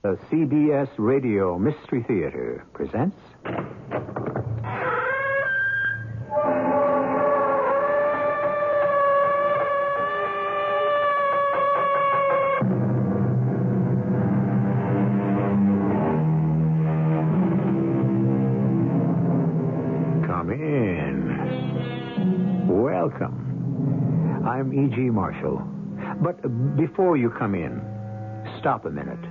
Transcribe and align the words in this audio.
The 0.00 0.16
CBS 0.30 0.88
Radio 0.96 1.58
Mystery 1.58 2.04
Theater 2.06 2.64
presents. 2.72 3.16
Come 20.28 20.52
in. 20.52 22.68
Welcome. 22.68 24.44
I'm 24.46 24.72
E.G. 24.72 25.10
Marshall. 25.10 25.60
But 26.22 26.76
before 26.76 27.16
you 27.16 27.30
come 27.30 27.56
in, 27.56 27.82
stop 28.60 28.84
a 28.84 28.90
minute 28.90 29.27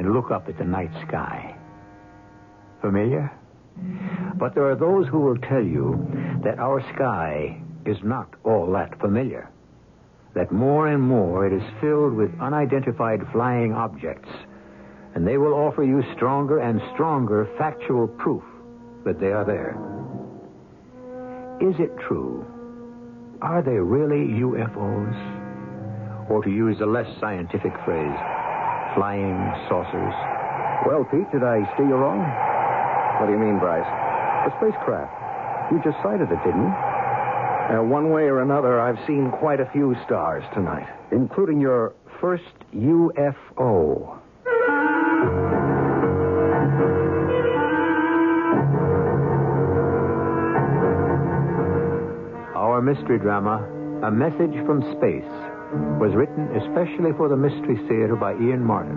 and 0.00 0.14
look 0.14 0.30
up 0.30 0.48
at 0.48 0.56
the 0.56 0.64
night 0.64 0.90
sky. 1.06 1.54
Familiar? 2.80 3.30
But 4.36 4.54
there 4.54 4.64
are 4.70 4.74
those 4.74 5.06
who 5.08 5.20
will 5.20 5.36
tell 5.36 5.62
you 5.62 6.08
that 6.42 6.58
our 6.58 6.80
sky 6.94 7.60
is 7.84 7.98
not 8.02 8.32
all 8.42 8.72
that 8.72 8.98
familiar. 8.98 9.50
That 10.34 10.52
more 10.52 10.88
and 10.88 11.02
more 11.02 11.46
it 11.46 11.52
is 11.52 11.62
filled 11.82 12.14
with 12.14 12.30
unidentified 12.40 13.20
flying 13.30 13.74
objects, 13.74 14.30
and 15.14 15.26
they 15.26 15.36
will 15.36 15.52
offer 15.52 15.84
you 15.84 16.02
stronger 16.16 16.60
and 16.60 16.80
stronger 16.94 17.46
factual 17.58 18.08
proof 18.08 18.42
that 19.04 19.20
they 19.20 19.32
are 19.32 19.44
there. 19.44 19.76
Is 21.60 21.78
it 21.78 21.94
true? 22.08 22.46
Are 23.42 23.60
they 23.60 23.72
really 23.72 24.40
UFOs? 24.40 26.30
Or 26.30 26.42
to 26.42 26.50
use 26.50 26.80
a 26.80 26.86
less 26.86 27.08
scientific 27.20 27.74
phrase, 27.84 28.39
flying 28.94 29.36
saucers? 29.68 30.14
Well, 30.86 31.04
Pete, 31.10 31.30
did 31.32 31.44
I 31.44 31.62
steer 31.74 31.86
you 31.86 31.94
wrong? 31.94 32.20
What 33.20 33.26
do 33.26 33.32
you 33.32 33.38
mean, 33.38 33.58
Bryce? 33.58 33.84
A 33.84 34.50
spacecraft. 34.56 35.12
You 35.72 35.80
just 35.84 36.02
sighted 36.02 36.30
it, 36.32 36.40
didn't 36.44 36.62
you? 36.62 36.74
Now, 37.70 37.84
one 37.84 38.10
way 38.10 38.22
or 38.24 38.40
another, 38.42 38.80
I've 38.80 38.98
seen 39.06 39.30
quite 39.30 39.60
a 39.60 39.70
few 39.70 39.94
stars 40.04 40.42
tonight. 40.54 40.88
Including 41.12 41.60
your 41.60 41.94
first 42.20 42.42
UFO. 42.74 44.18
Our 52.56 52.80
mystery 52.82 53.18
drama, 53.18 53.66
A 54.02 54.10
Message 54.10 54.54
from 54.66 54.82
Space, 54.96 55.24
was 55.72 56.14
written 56.14 56.48
especially 56.56 57.12
for 57.16 57.28
the 57.28 57.36
Mystery 57.36 57.76
Theater 57.88 58.16
by 58.16 58.32
Ian 58.32 58.64
Martin 58.64 58.96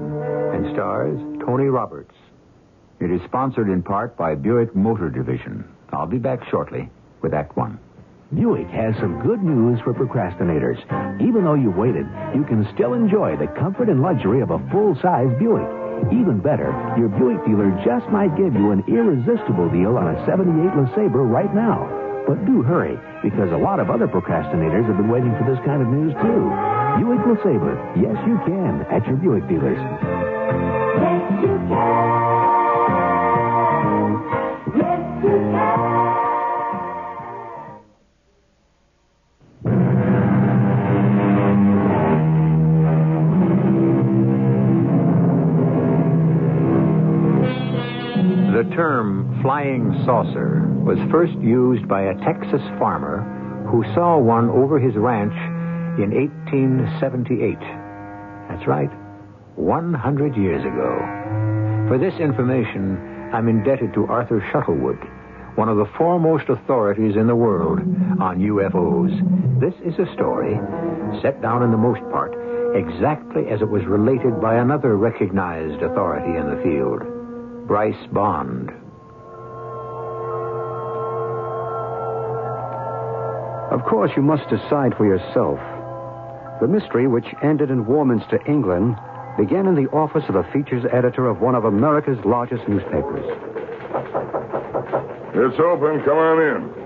and 0.53 0.73
stars 0.73 1.19
Tony 1.45 1.66
Roberts. 1.66 2.16
It 3.00 3.11
is 3.11 3.22
sponsored 3.25 3.69
in 3.69 3.84
part 3.84 4.17
by 4.17 4.35
Buick 4.35 4.75
Motor 4.75 5.09
Division. 5.09 5.66
I'll 5.91 6.07
be 6.07 6.17
back 6.17 6.39
shortly 6.50 6.89
with 7.22 7.34
Act 7.34 7.56
One. 7.57 7.79
Buick 8.34 8.67
has 8.69 8.95
some 8.95 9.22
good 9.22 9.44
news 9.44 9.79
for 9.81 9.94
procrastinators. 9.94 10.81
Even 11.22 11.44
though 11.44 11.53
you 11.53 11.69
waited, 11.69 12.07
you 12.34 12.44
can 12.44 12.67
still 12.73 12.94
enjoy 12.94 13.38
the 13.38 13.47
comfort 13.59 13.90
and 13.90 14.02
luxury 14.02 14.41
of 14.41 14.49
a 14.49 14.59
full-size 14.72 15.29
Buick. 15.37 15.67
Even 16.11 16.40
better, 16.41 16.73
your 16.97 17.09
Buick 17.09 17.46
dealer 17.46 17.69
just 17.85 18.09
might 18.09 18.35
give 18.35 18.53
you 18.53 18.72
an 18.72 18.84
irresistible 18.87 19.69
deal 19.69 19.97
on 19.97 20.16
a 20.16 20.26
78 20.26 20.49
LeSabre 20.73 21.29
right 21.29 21.53
now. 21.53 22.03
But 22.25 22.46
do 22.46 22.61
hurry, 22.61 22.97
because 23.22 23.52
a 23.52 23.58
lot 23.58 23.79
of 23.79 23.90
other 23.90 24.08
procrastinators 24.08 24.87
have 24.87 24.97
been 24.97 25.09
waiting 25.09 25.35
for 25.37 25.43
this 25.49 25.59
kind 25.66 25.81
of 25.81 25.90
news 25.90 26.14
too. 26.22 26.49
Buick 26.97 27.20
LeSabre, 27.28 27.75
yes 27.99 28.16
you 28.25 28.37
can, 28.46 28.85
at 28.90 29.05
your 29.08 29.17
Buick 29.17 29.47
dealers. 29.49 29.78
Yes, 29.78 31.41
you 31.41 31.58
can. 31.67 32.14
Yes, 34.78 35.02
you 35.23 35.29
can. 35.29 35.73
The 48.53 48.64
term 48.76 49.40
flying 49.41 49.91
saucer 50.05 50.72
was 50.84 51.00
first 51.09 51.34
used 51.40 51.88
by 51.88 52.02
a 52.03 52.16
Texas 52.26 52.62
farmer 52.78 53.24
who 53.72 53.84
saw 53.96 54.18
one 54.18 54.50
over 54.50 54.78
his 54.80 54.96
ranch 54.96 55.34
in 55.96 56.12
1878. 56.12 57.56
That's 58.50 58.68
right. 58.68 58.91
100 59.56 60.35
years 60.35 60.62
ago. 60.62 61.00
For 61.88 61.97
this 61.97 62.20
information, 62.20 63.32
I'm 63.32 63.47
indebted 63.47 63.94
to 63.94 64.08
Arthur 64.08 64.44
Shuttlewood, 64.52 65.00
one 65.56 65.70
of 65.70 65.78
the 65.78 65.90
foremost 65.97 66.50
authorities 66.50 67.16
in 67.16 67.28
the 67.28 67.36
world 67.36 67.79
on 68.20 68.44
UFOs. 68.44 69.16
This 69.62 69.76
is 69.88 69.97
a 70.00 70.12
story 70.14 70.59
set 71.22 71.41
down 71.41 71.64
in 71.64 71.72
the 71.72 71.78
most 71.78 72.02
part 72.12 72.36
exactly 72.76 73.47
as 73.47 73.62
it 73.62 73.70
was 73.70 73.86
related 73.86 74.41
by 74.41 74.56
another 74.56 74.97
recognized 74.97 75.82
authority 75.82 76.36
in 76.36 76.50
the 76.50 76.62
field, 76.62 77.68
Bryce 77.68 78.08
Bond. 78.12 78.83
Of 83.73 83.84
course, 83.85 84.11
you 84.16 84.22
must 84.22 84.47
decide 84.49 84.96
for 84.96 85.05
yourself. 85.05 85.59
The 86.61 86.67
mystery, 86.67 87.08
which 87.08 87.25
ended 87.43 87.70
in 87.72 87.85
Warminster, 87.85 88.40
England, 88.47 88.96
began 89.37 89.66
in 89.67 89.73
the 89.75 89.90
office 89.91 90.23
of 90.29 90.35
the 90.35 90.43
features 90.53 90.85
editor 90.93 91.28
of 91.28 91.41
one 91.41 91.55
of 91.55 91.66
America's 91.66 92.23
largest 92.23 92.67
newspapers. 92.67 93.25
It's 95.35 95.59
open. 95.59 96.03
Come 96.05 96.17
on 96.17 96.41
in. 96.41 96.84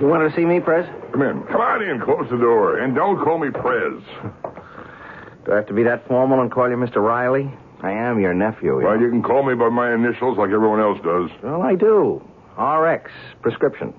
You 0.00 0.06
want 0.06 0.30
to 0.30 0.34
see 0.36 0.44
me, 0.46 0.60
Prez? 0.60 0.86
Come 1.12 1.22
in. 1.22 1.42
Come 1.50 1.60
on 1.60 1.82
in. 1.82 2.00
Close 2.00 2.30
the 2.30 2.38
door. 2.38 2.78
And 2.78 2.94
don't 2.94 3.22
call 3.22 3.38
me 3.38 3.50
Prez. 3.50 4.00
Do 5.44 5.52
I 5.52 5.56
have 5.56 5.66
to 5.66 5.74
be 5.74 5.82
that 5.82 6.06
formal 6.06 6.40
and 6.40 6.50
call 6.52 6.70
you 6.70 6.76
Mr. 6.76 6.96
Riley? 7.02 7.50
I 7.82 7.90
am 7.92 8.20
your 8.20 8.32
nephew. 8.34 8.78
you 8.78 8.84
Well, 8.86 8.96
know. 8.96 9.00
you 9.04 9.10
can 9.10 9.22
call 9.22 9.42
me 9.42 9.54
by 9.54 9.68
my 9.70 9.92
initials 9.92 10.38
like 10.38 10.50
everyone 10.50 10.80
else 10.80 10.98
does. 11.02 11.30
Well, 11.42 11.62
I 11.62 11.74
do. 11.74 12.22
RX, 12.58 13.10
prescription. 13.42 13.92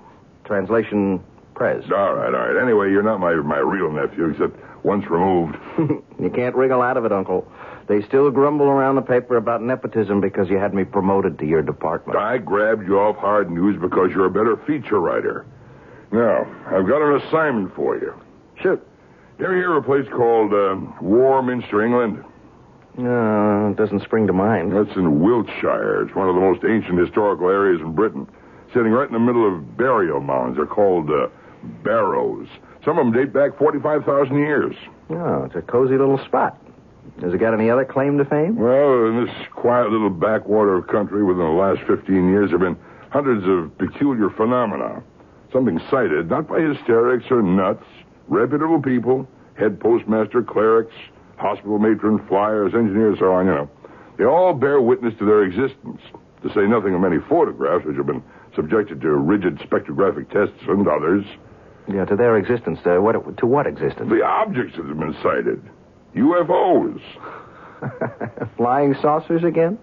Translation, 0.52 1.24
Prez. 1.56 1.82
All 1.96 2.14
right, 2.14 2.36
all 2.36 2.52
right. 2.52 2.62
Anyway, 2.62 2.92
you're 2.92 3.04
not 3.04 3.22
my, 3.22 3.34
my 3.36 3.60
real 3.60 3.90
nephew, 3.90 4.32
except 4.32 4.58
once 4.84 5.10
removed. 5.10 5.56
you 6.20 6.30
can't 6.30 6.54
wriggle 6.58 6.82
out 6.82 6.98
of 6.98 7.06
it, 7.06 7.14
Uncle. 7.14 7.50
They 7.88 8.02
still 8.02 8.30
grumble 8.32 8.66
around 8.66 8.96
the 8.96 9.02
paper 9.02 9.38
about 9.38 9.62
nepotism 9.62 10.20
because 10.20 10.50
you 10.50 10.58
had 10.58 10.74
me 10.74 10.84
promoted 10.84 11.40
to 11.40 11.46
your 11.46 11.62
department. 11.62 12.20
I 12.20 12.38
grabbed 12.38 12.86
you 12.86 13.00
off 13.00 13.16
hard 13.16 13.50
news 13.50 13.80
because 13.80 14.10
you're 14.14 14.26
a 14.26 14.30
better 14.30 14.58
feature 14.68 15.00
writer. 15.00 15.46
Now, 16.12 16.42
I've 16.66 16.86
got 16.86 17.02
an 17.02 17.22
assignment 17.22 17.74
for 17.74 17.96
you. 17.96 18.14
Shoot. 18.62 18.86
You 19.40 19.46
ever 19.46 19.56
hear 19.56 19.78
of 19.78 19.86
a 19.86 19.88
place 19.88 20.06
called 20.14 20.54
uh, 20.54 20.76
Warminster, 21.02 21.82
England? 21.82 22.26
No, 22.98 23.70
it 23.70 23.78
doesn't 23.78 24.04
spring 24.04 24.28
to 24.28 24.34
mind. 24.34 24.76
That's 24.76 24.98
in 24.98 25.22
Wiltshire. 25.22 26.02
It's 26.02 26.14
one 26.14 26.28
of 26.28 26.36
the 26.36 26.42
most 26.42 26.66
ancient 26.66 27.00
historical 27.00 27.48
areas 27.48 27.80
in 27.80 27.94
Britain. 27.94 28.28
Sitting 28.74 28.92
right 28.92 29.08
in 29.08 29.14
the 29.14 29.20
middle 29.20 29.48
of 29.48 29.78
burial 29.78 30.22
mounds. 30.22 30.58
They're 30.58 30.66
called 30.66 31.10
uh, 31.10 31.28
barrows. 31.84 32.48
Some 32.86 32.98
of 32.98 33.06
them 33.06 33.14
date 33.14 33.34
back 33.34 33.58
45,000 33.58 34.36
years. 34.38 34.76
Oh, 35.10 35.44
it's 35.44 35.56
a 35.56 35.62
cozy 35.62 35.98
little 35.98 36.20
spot. 36.26 36.58
Has 37.22 37.34
it 37.34 37.40
got 37.40 37.54
any 37.54 37.70
other 37.70 37.86
claim 37.86 38.18
to 38.18 38.26
fame? 38.26 38.56
Well, 38.56 39.08
in 39.08 39.26
this 39.26 39.36
quiet 39.54 39.90
little 39.92 40.10
backwater 40.10 40.76
of 40.78 40.88
country 40.88 41.24
within 41.24 41.44
the 41.44 41.52
last 41.52 41.82
15 41.88 42.30
years, 42.30 42.50
there 42.50 42.60
have 42.60 42.76
been 42.76 42.84
hundreds 43.10 43.46
of 43.46 43.78
peculiar 43.78 44.30
phenomena. 44.30 45.04
Something 45.52 45.80
sighted, 45.90 46.30
not 46.30 46.48
by 46.48 46.62
hysterics 46.62 47.26
or 47.30 47.42
nuts, 47.42 47.84
reputable 48.30 48.82
people, 48.82 49.28
head 49.56 49.80
postmaster, 49.80 50.42
clerics, 50.42 50.96
hospital 51.38 51.78
matron, 51.78 52.26
flyers, 52.28 52.74
engineers, 52.74 53.20
so 53.20 53.34
on, 53.34 53.46
you 53.48 53.52
know. 53.52 53.70
They 54.18 54.24
all 54.24 54.54
bear 54.54 54.80
witness 54.82 55.14
to 55.20 55.26
their 55.26 55.44
existence, 55.44 56.02
to 56.44 56.50
say 56.54 56.62
nothing 56.62 56.94
of 56.94 57.02
many 57.02 57.18
photographs 57.28 57.86
which 57.86 57.98
have 57.98 58.06
been 58.08 58.24
subjected 58.56 59.02
to 59.02 59.10
rigid 59.12 59.58
spectrographic 59.60 60.30
tests 60.32 60.64
and 60.68 60.88
others. 60.88 61.26
Yeah, 61.92 62.06
to 62.06 62.16
their 62.16 62.38
existence. 62.38 62.80
Uh, 62.86 63.02
what, 63.02 63.38
to 63.38 63.46
what 63.46 63.68
existence? 63.68 64.10
The 64.10 64.24
objects 64.24 64.76
that 64.78 64.86
have 64.86 65.00
been 65.00 65.16
sighted 65.22 65.62
UFOs. 66.16 67.02
Flying 68.58 68.96
saucers 69.02 69.44
again? 69.44 69.78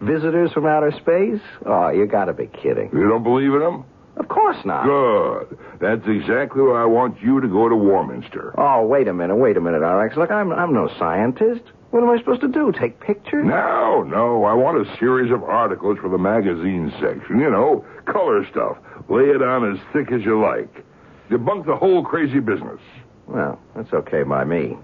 Visitors 0.00 0.52
from 0.52 0.66
outer 0.66 0.92
space? 0.92 1.40
Oh, 1.66 1.90
you 1.90 2.06
gotta 2.06 2.32
be 2.32 2.46
kidding. 2.46 2.90
You 2.92 3.08
don't 3.08 3.22
believe 3.22 3.52
in 3.52 3.60
them? 3.60 3.84
Of 4.16 4.28
course 4.28 4.56
not. 4.64 4.84
Good. 4.84 5.58
That's 5.80 6.06
exactly 6.06 6.62
why 6.62 6.82
I 6.82 6.84
want 6.84 7.20
you 7.22 7.40
to 7.40 7.48
go 7.48 7.68
to 7.68 7.76
Warminster. 7.76 8.54
Oh, 8.58 8.86
wait 8.86 9.08
a 9.08 9.14
minute, 9.14 9.36
wait 9.36 9.56
a 9.56 9.60
minute, 9.60 9.80
RX. 9.80 10.16
Look, 10.16 10.30
I'm, 10.30 10.52
I'm 10.52 10.74
no 10.74 10.88
scientist. 10.98 11.62
What 11.90 12.02
am 12.02 12.10
I 12.10 12.18
supposed 12.18 12.40
to 12.42 12.48
do? 12.48 12.72
Take 12.78 13.00
pictures? 13.00 13.46
No, 13.46 14.02
no. 14.02 14.44
I 14.44 14.54
want 14.54 14.86
a 14.86 14.98
series 14.98 15.32
of 15.32 15.42
articles 15.42 15.98
for 16.00 16.08
the 16.08 16.18
magazine 16.18 16.92
section. 17.00 17.40
You 17.40 17.50
know, 17.50 17.84
color 18.12 18.46
stuff. 18.50 18.76
Lay 19.08 19.24
it 19.24 19.42
on 19.42 19.72
as 19.72 19.78
thick 19.92 20.12
as 20.12 20.24
you 20.24 20.40
like. 20.40 20.84
Debunk 21.30 21.66
the 21.66 21.76
whole 21.76 22.04
crazy 22.04 22.40
business. 22.40 22.80
Well, 23.26 23.60
that's 23.76 23.92
okay 23.92 24.22
by 24.22 24.44
me. 24.44 24.76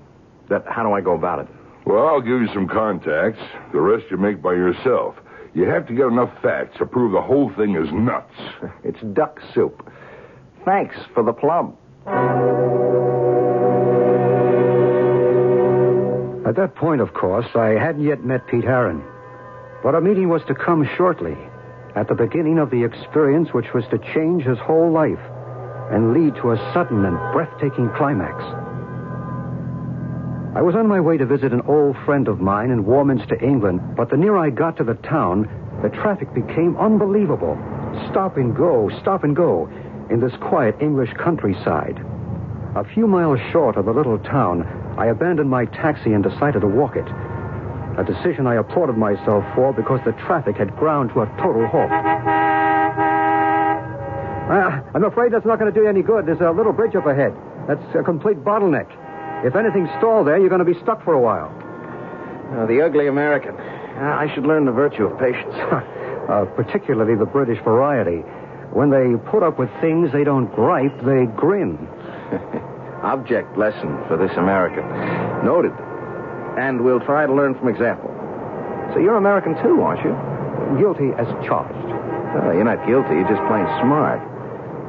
That, 0.49 0.65
how 0.69 0.83
do 0.83 0.93
I 0.93 1.01
go 1.01 1.15
about 1.15 1.41
it? 1.41 1.49
Well, 1.85 2.07
I'll 2.07 2.21
give 2.21 2.41
you 2.41 2.49
some 2.55 2.69
contacts. 2.69 3.41
The 3.73 3.81
rest 3.81 4.07
you 4.11 4.17
make 4.17 4.41
by 4.43 4.53
yourself. 4.53 5.17
You 5.55 5.65
have 5.65 5.87
to 5.89 5.95
get 5.95 6.07
enough 6.07 6.31
facts 6.43 6.77
to 6.79 6.87
prove 6.87 7.13
the 7.13 7.23
whole 7.23 7.51
thing 7.57 7.77
is 7.77 7.91
nuts. 7.93 8.33
It's 8.85 9.01
duck 9.15 9.41
soup. 9.55 9.91
Thanks 10.65 10.97
for 11.15 11.23
the 11.23 11.33
plum. 11.33 11.77
At 16.47 16.55
that 16.57 16.77
point, 16.77 17.01
of 17.01 17.15
course, 17.15 17.47
I 17.57 17.71
hadn't 17.71 18.05
yet 18.05 18.25
met 18.25 18.47
Pete 18.47 18.65
Heron. 18.65 19.03
But 19.83 19.95
our 19.95 20.01
meeting 20.01 20.29
was 20.29 20.43
to 20.47 20.55
come 20.55 20.89
shortly, 20.97 21.37
at 21.97 22.09
the 22.09 22.15
beginning 22.15 22.59
of 22.59 22.71
the 22.71 22.85
experience 22.85 23.49
which 23.53 23.73
was 23.75 23.85
to 23.91 23.99
change 24.13 24.45
his 24.45 24.59
whole 24.59 24.93
life 24.93 25.19
and 25.91 26.13
lead 26.13 26.35
to 26.37 26.53
a 26.53 26.73
sudden 26.75 27.05
and 27.05 27.17
breathtaking 27.33 27.89
climax. 27.97 28.37
I 30.55 30.63
was 30.63 30.75
on 30.75 30.87
my 30.87 31.01
way 31.01 31.17
to 31.17 31.27
visit 31.27 31.53
an 31.53 31.63
old 31.63 31.97
friend 32.05 32.29
of 32.29 32.41
mine 32.41 32.71
in 32.71 32.85
Warminster, 32.85 33.43
England, 33.43 33.97
but 33.97 34.11
the 34.11 34.17
nearer 34.17 34.39
I 34.39 34.51
got 34.51 34.77
to 34.79 34.85
the 34.85 34.95
town, 34.95 35.49
the 35.83 35.89
traffic 35.89 36.33
became 36.35 36.77
unbelievable. 36.77 37.57
Stop 38.11 38.37
and 38.37 38.55
go, 38.55 38.91
stop 39.01 39.25
and 39.25 39.35
go, 39.35 39.69
in 40.11 40.21
this 40.21 40.33
quiet 40.41 40.77
English 40.81 41.13
countryside. 41.19 41.99
A 42.75 42.85
few 42.85 43.07
miles 43.07 43.41
short 43.53 43.77
of 43.77 43.87
the 43.87 43.93
little 43.93 44.19
town, 44.19 44.63
I 44.99 45.07
abandoned 45.07 45.49
my 45.49 45.67
taxi 45.67 46.13
and 46.13 46.23
decided 46.23 46.61
to 46.61 46.67
walk 46.67 46.97
it. 46.97 47.07
A 47.99 48.05
decision 48.05 48.47
I 48.47 48.57
applauded 48.57 48.97
myself 48.97 49.45
for 49.55 49.73
because 49.73 50.01
the 50.05 50.13
traffic 50.27 50.57
had 50.57 50.77
ground 50.77 51.11
to 51.15 51.23
a 51.23 51.27
total 51.41 51.67
halt. 51.67 51.91
Uh, 54.47 54.81
I'm 54.95 55.05
afraid 55.05 55.33
that's 55.33 55.47
not 55.47 55.59
going 55.59 55.73
to 55.73 55.79
do 55.79 55.85
you 55.85 55.89
any 55.89 56.03
good. 56.03 56.27
There's 56.27 56.41
a 56.41 56.51
little 56.51 56.73
bridge 56.73 56.95
up 56.95 57.07
ahead. 57.07 57.35
That's 57.67 57.83
a 57.99 58.03
complete 58.03 58.45
bottleneck. 58.45 58.87
If 59.45 59.57
anything's 59.57 59.91
stalled 59.99 60.27
there, 60.29 60.39
you're 60.39 60.51
going 60.51 60.65
to 60.65 60.71
be 60.71 60.79
stuck 60.83 61.03
for 61.05 61.15
a 61.15 61.21
while. 61.21 61.51
the 62.69 62.83
ugly 62.85 63.07
American. 63.09 63.57
Uh, 63.57 64.17
I 64.21 64.31
should 64.35 64.45
learn 64.45 64.67
the 64.67 64.73
virtue 64.73 65.07
of 65.07 65.19
patience. 65.19 65.55
uh, 66.29 66.45
particularly 66.57 67.15
the 67.15 67.27
British 67.27 67.63
variety. 67.63 68.23
When 68.73 68.91
they 68.91 69.17
put 69.31 69.43
up 69.43 69.59
with 69.59 69.71
things, 69.81 70.13
they 70.13 70.25
don't 70.25 70.53
gripe, 70.55 70.97
they 71.05 71.27
grin. 71.37 71.89
Object 73.03 73.57
lesson 73.57 74.05
for 74.09 74.17
this 74.17 74.37
American. 74.37 74.85
Noted. 75.45 75.73
And 76.57 76.83
we'll 76.83 77.01
try 77.01 77.27
to 77.27 77.33
learn 77.33 77.55
from 77.55 77.69
example. 77.69 78.11
So 78.93 79.01
you're 79.01 79.17
American 79.17 79.55
too, 79.63 79.83
aren't 79.83 80.05
you? 80.05 80.15
Guilty 80.81 81.13
as 81.19 81.27
charged. 81.47 81.75
Oh, 81.75 82.53
you're 82.53 82.65
not 82.65 82.87
guilty, 82.87 83.15
you're 83.15 83.29
just 83.29 83.43
plain 83.49 83.67
smart. 83.81 84.21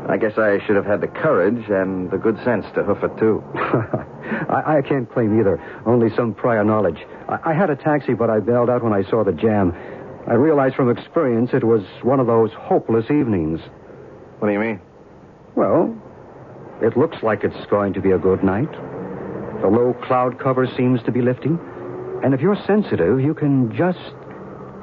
I 0.10 0.16
guess 0.16 0.38
I 0.38 0.60
should 0.66 0.78
have 0.78 0.86
had 0.86 1.02
the 1.02 1.08
courage 1.08 1.70
and 1.70 2.10
the 2.10 2.18
good 2.18 2.38
sense 2.46 2.66
to 2.76 2.84
hoof 2.84 3.04
it, 3.04 3.18
too. 3.20 3.44
I, 3.56 4.78
I 4.78 4.82
can't 4.82 5.12
claim 5.12 5.38
either, 5.38 5.60
only 5.86 6.10
some 6.16 6.34
prior 6.34 6.64
knowledge. 6.64 7.00
I, 7.28 7.52
I 7.52 7.54
had 7.54 7.70
a 7.70 7.76
taxi, 7.76 8.14
but 8.14 8.30
I 8.30 8.40
bailed 8.40 8.70
out 8.70 8.84
when 8.84 8.94
I 8.94 9.04
saw 9.10 9.26
the 9.26 9.34
jam. 9.34 9.74
I 10.26 10.34
realized 10.36 10.76
from 10.76 10.90
experience 10.90 11.52
it 11.54 11.64
was 11.64 11.84
one 12.04 12.22
of 12.22 12.28
those 12.28 12.52
hopeless 12.54 13.06
evenings. 13.12 13.60
What 14.40 14.48
do 14.48 14.54
you 14.54 14.60
mean? 14.60 14.80
Well, 15.56 15.94
it 16.82 16.96
looks 16.96 17.18
like 17.22 17.44
it's 17.44 17.66
going 17.70 17.94
to 17.94 18.02
be 18.02 18.12
a 18.12 18.18
good 18.18 18.44
night. 18.44 18.70
The 19.62 19.68
low 19.68 19.94
cloud 20.04 20.40
cover 20.40 20.68
seems 20.78 21.02
to 21.04 21.12
be 21.12 21.22
lifting. 21.22 21.60
And 22.24 22.34
if 22.34 22.42
you're 22.42 22.58
sensitive, 22.66 23.20
you 23.20 23.34
can 23.34 23.76
just 23.76 24.00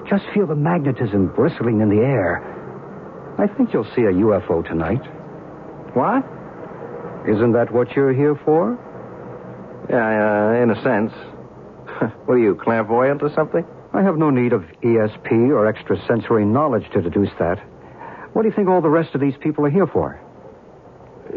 just 0.08 0.24
feel 0.34 0.46
the 0.46 0.54
magnetism 0.54 1.28
bristling 1.34 1.80
in 1.80 1.88
the 1.88 2.02
air. 2.02 2.42
I 3.38 3.46
think 3.46 3.72
you'll 3.72 3.90
see 3.96 4.02
a 4.02 4.12
UFO 4.12 4.66
tonight. 4.66 5.02
What? 5.94 6.24
Isn't 7.26 7.52
that 7.52 7.72
what 7.72 7.92
you're 7.96 8.12
here 8.12 8.38
for? 8.44 8.78
Yeah, 9.88 10.04
uh, 10.04 10.62
in 10.62 10.70
a 10.70 10.82
sense. 10.82 11.12
what 12.26 12.34
are 12.34 12.38
you, 12.38 12.54
clairvoyant 12.54 13.22
or 13.22 13.32
something? 13.34 13.64
I 13.92 14.02
have 14.02 14.16
no 14.16 14.30
need 14.30 14.52
of 14.52 14.62
ESP 14.82 15.50
or 15.50 15.68
extrasensory 15.68 16.44
knowledge 16.44 16.84
to 16.92 17.00
deduce 17.00 17.30
that. 17.38 17.58
What 18.32 18.42
do 18.42 18.48
you 18.48 18.54
think 18.54 18.68
all 18.68 18.80
the 18.80 18.90
rest 18.90 19.14
of 19.14 19.20
these 19.20 19.34
people 19.40 19.64
are 19.64 19.70
here 19.70 19.86
for? 19.86 20.20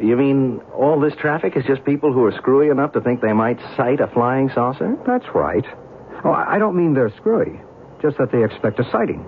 You 0.01 0.15
mean 0.15 0.60
all 0.74 1.00
this 1.00 1.13
traffic 1.15 1.56
is 1.56 1.65
just 1.65 1.84
people 1.86 2.12
who 2.12 2.25
are 2.25 2.32
screwy 2.34 2.70
enough 2.70 2.94
to 2.94 3.01
think 3.01 3.22
they 3.22 3.34
might 3.34 3.60
sight 3.75 4.00
a 4.00 4.08
flying 4.08 4.50
saucer? 4.53 4.98
That's 5.08 5.25
right. 5.34 5.65
Oh, 6.24 6.32
I 6.32 6.60
don't 6.60 6.75
mean 6.75 6.94
they're 6.94 7.13
screwy, 7.17 7.60
just 8.01 8.17
that 8.17 8.32
they 8.32 8.44
expect 8.44 8.79
a 8.79 8.89
sighting, 8.91 9.25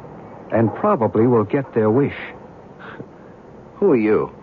and 0.51 0.73
probably 0.75 1.27
will 1.27 1.43
get 1.45 1.73
their 1.73 1.89
wish. 1.89 2.15
Who 3.77 3.91
are 3.91 3.97
you? 3.97 4.35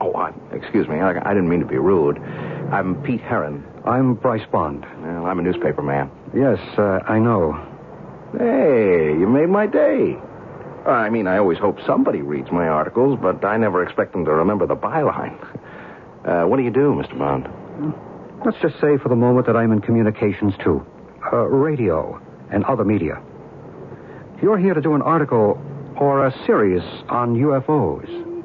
Oh, 0.00 0.12
I, 0.14 0.32
excuse 0.52 0.86
me. 0.88 0.96
I, 0.96 1.10
I 1.10 1.32
didn't 1.34 1.48
mean 1.48 1.60
to 1.60 1.66
be 1.66 1.78
rude. 1.78 2.18
I'm 2.18 3.02
Pete 3.02 3.22
Heron. 3.22 3.64
I'm 3.86 4.14
Bryce 4.14 4.46
Bond. 4.52 4.84
Well, 5.00 5.26
I'm 5.26 5.38
a 5.38 5.42
newspaper 5.42 5.80
man. 5.82 6.10
Yes, 6.34 6.58
uh, 6.76 7.00
I 7.06 7.18
know. 7.18 7.52
Hey, 8.36 9.16
you 9.18 9.26
made 9.26 9.48
my 9.48 9.66
day. 9.66 10.18
I 10.86 11.10
mean, 11.10 11.26
I 11.26 11.38
always 11.38 11.58
hope 11.58 11.78
somebody 11.86 12.22
reads 12.22 12.50
my 12.52 12.68
articles, 12.68 13.18
but 13.20 13.44
I 13.44 13.56
never 13.56 13.82
expect 13.82 14.12
them 14.12 14.24
to 14.24 14.32
remember 14.32 14.66
the 14.66 14.76
byline. 14.76 15.36
Uh, 16.24 16.44
what 16.46 16.56
do 16.56 16.62
you 16.62 16.70
do, 16.70 16.94
Mr. 16.94 17.18
Bond? 17.18 17.48
Let's 18.44 18.58
just 18.62 18.74
say 18.80 18.96
for 19.02 19.08
the 19.08 19.16
moment 19.16 19.46
that 19.46 19.56
I'm 19.56 19.72
in 19.72 19.80
communications, 19.80 20.54
too. 20.62 20.86
Uh, 21.32 21.38
radio 21.38 22.20
and 22.52 22.64
other 22.64 22.84
media. 22.84 23.20
You're 24.40 24.58
here 24.58 24.74
to 24.74 24.80
do 24.80 24.94
an 24.94 25.02
article 25.02 25.60
or 25.98 26.26
a 26.26 26.46
series 26.46 26.82
on 27.08 27.34
UFOs. 27.36 28.42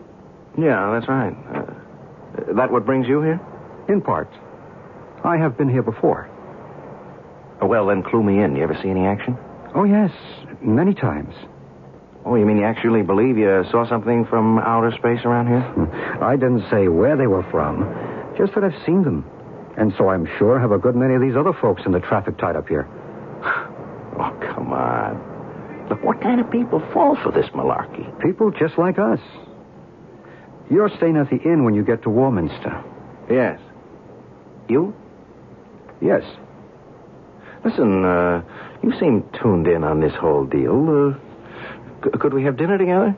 Yeah, 0.57 0.91
that's 0.93 1.07
right. 1.07 1.35
Uh, 1.53 2.53
that 2.53 2.71
what 2.71 2.85
brings 2.85 3.07
you 3.07 3.21
here? 3.21 3.39
In 3.87 4.01
part. 4.01 4.29
I 5.23 5.37
have 5.37 5.57
been 5.57 5.69
here 5.69 5.83
before. 5.83 6.29
Oh, 7.61 7.67
well, 7.67 7.85
then 7.87 8.01
clue 8.01 8.23
me 8.23 8.41
in. 8.41 8.55
You 8.55 8.63
ever 8.63 8.77
see 8.81 8.89
any 8.89 9.05
action? 9.05 9.37
Oh, 9.75 9.83
yes. 9.83 10.11
Many 10.61 10.95
times. 10.95 11.35
Oh, 12.25 12.35
you 12.35 12.45
mean 12.45 12.57
you 12.57 12.65
actually 12.65 13.01
believe 13.01 13.37
you 13.37 13.63
saw 13.71 13.87
something 13.87 14.25
from 14.25 14.59
outer 14.59 14.91
space 14.91 15.25
around 15.25 15.47
here? 15.47 16.21
I 16.21 16.35
didn't 16.35 16.69
say 16.69 16.87
where 16.87 17.17
they 17.17 17.27
were 17.27 17.43
from, 17.49 17.83
just 18.37 18.53
that 18.53 18.63
I've 18.63 18.85
seen 18.85 19.03
them. 19.03 19.25
And 19.77 19.93
so 19.97 20.09
I'm 20.09 20.27
sure 20.37 20.59
have 20.59 20.71
a 20.71 20.77
good 20.77 20.95
many 20.95 21.15
of 21.15 21.21
these 21.21 21.35
other 21.35 21.53
folks 21.53 21.81
in 21.85 21.91
the 21.91 21.99
traffic 21.99 22.37
tied 22.37 22.55
up 22.55 22.67
here. 22.67 22.87
Oh, 24.13 24.37
come 24.53 24.73
on. 24.73 25.87
Look, 25.89 26.03
what 26.03 26.21
kind 26.21 26.39
of 26.41 26.51
people 26.51 26.79
fall 26.93 27.15
for 27.23 27.31
this 27.31 27.47
malarkey? 27.55 28.21
People 28.21 28.51
just 28.51 28.77
like 28.77 28.99
us. 28.99 29.19
You're 30.69 30.89
staying 30.97 31.17
at 31.17 31.29
the 31.29 31.37
inn 31.37 31.63
when 31.63 31.73
you 31.73 31.83
get 31.83 32.03
to 32.03 32.09
Warminster. 32.09 32.83
Yes. 33.29 33.59
You? 34.69 34.93
Yes. 36.01 36.23
Listen, 37.65 38.05
uh, 38.05 38.43
you 38.83 38.91
seem 38.99 39.23
tuned 39.41 39.67
in 39.67 39.83
on 39.83 40.01
this 40.01 40.13
whole 40.13 40.45
deal. 40.45 41.15
Uh, 41.15 41.30
c- 42.03 42.09
could 42.19 42.33
we 42.33 42.43
have 42.43 42.57
dinner 42.57 42.77
together? 42.77 43.15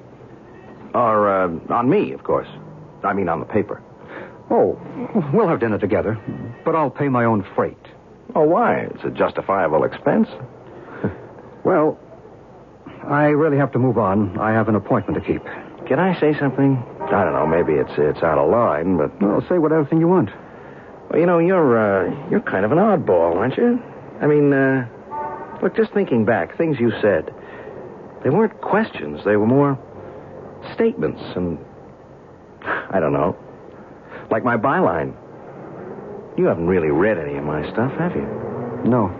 Or, 0.93 1.29
uh, 1.29 1.49
on 1.73 1.89
me, 1.89 2.11
of 2.13 2.23
course. 2.23 2.47
I 3.03 3.13
mean, 3.13 3.27
on 3.29 3.39
the 3.39 3.45
paper. 3.45 3.81
Oh, 4.49 4.77
we'll 5.33 5.47
have 5.47 5.59
dinner 5.59 5.79
together, 5.79 6.17
but 6.65 6.75
I'll 6.75 6.89
pay 6.91 7.07
my 7.09 7.25
own 7.25 7.43
freight. 7.55 7.77
Oh, 8.35 8.43
why? 8.43 8.87
It's 8.93 9.03
a 9.03 9.09
justifiable 9.09 9.83
expense. 9.83 10.27
Well, 11.63 11.97
I 13.07 13.27
really 13.27 13.55
have 13.57 13.71
to 13.71 13.79
move 13.79 13.97
on. 13.97 14.37
I 14.37 14.51
have 14.51 14.67
an 14.67 14.75
appointment 14.75 15.17
to 15.23 15.25
keep. 15.25 15.41
Can 15.87 15.97
I 15.97 16.19
say 16.19 16.37
something? 16.37 16.75
I 17.01 17.23
don't 17.23 17.31
know. 17.31 17.47
Maybe 17.47 17.73
it's 17.79 17.91
it's 17.97 18.21
out 18.21 18.37
of 18.37 18.49
line, 18.49 18.97
but 18.97 19.21
Well, 19.21 19.41
say 19.47 19.57
whatever 19.59 19.85
thing 19.85 19.99
you 20.01 20.09
want. 20.09 20.29
well, 21.09 21.19
you 21.19 21.25
know, 21.25 21.39
you're 21.39 21.77
uh, 21.77 22.29
you're 22.29 22.41
kind 22.41 22.65
of 22.65 22.73
an 22.73 22.79
oddball, 22.79 23.37
aren't 23.37 23.55
you? 23.57 23.81
I 24.21 24.27
mean, 24.27 24.51
uh, 24.51 24.87
look, 25.61 25.73
just 25.75 25.93
thinking 25.93 26.25
back, 26.25 26.57
things 26.57 26.77
you 26.81 26.91
said, 27.01 27.33
they 28.23 28.29
weren't 28.29 28.59
questions. 28.61 29.21
They 29.25 29.35
were 29.35 29.45
more 29.45 29.77
statements, 30.73 31.21
and 31.35 31.57
I 32.63 32.99
don't 32.99 33.13
know, 33.13 33.35
like 34.31 34.43
my 34.43 34.57
byline. 34.57 35.13
You 36.37 36.45
haven't 36.45 36.67
really 36.67 36.89
read 36.89 37.17
any 37.17 37.37
of 37.37 37.43
my 37.43 37.69
stuff, 37.71 37.91
have 37.99 38.15
you? 38.15 38.27
No. 38.85 39.19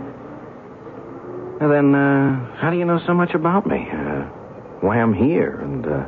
Then, 1.60 1.94
uh, 1.94 2.56
how 2.56 2.72
do 2.72 2.78
you 2.78 2.86
know 2.86 3.00
so 3.06 3.14
much 3.14 3.34
about 3.34 3.68
me? 3.68 3.88
Uh, 3.92 4.24
why 4.82 5.00
I'm 5.00 5.14
here 5.14 5.60
and 5.62 5.86
uh, 5.86 6.06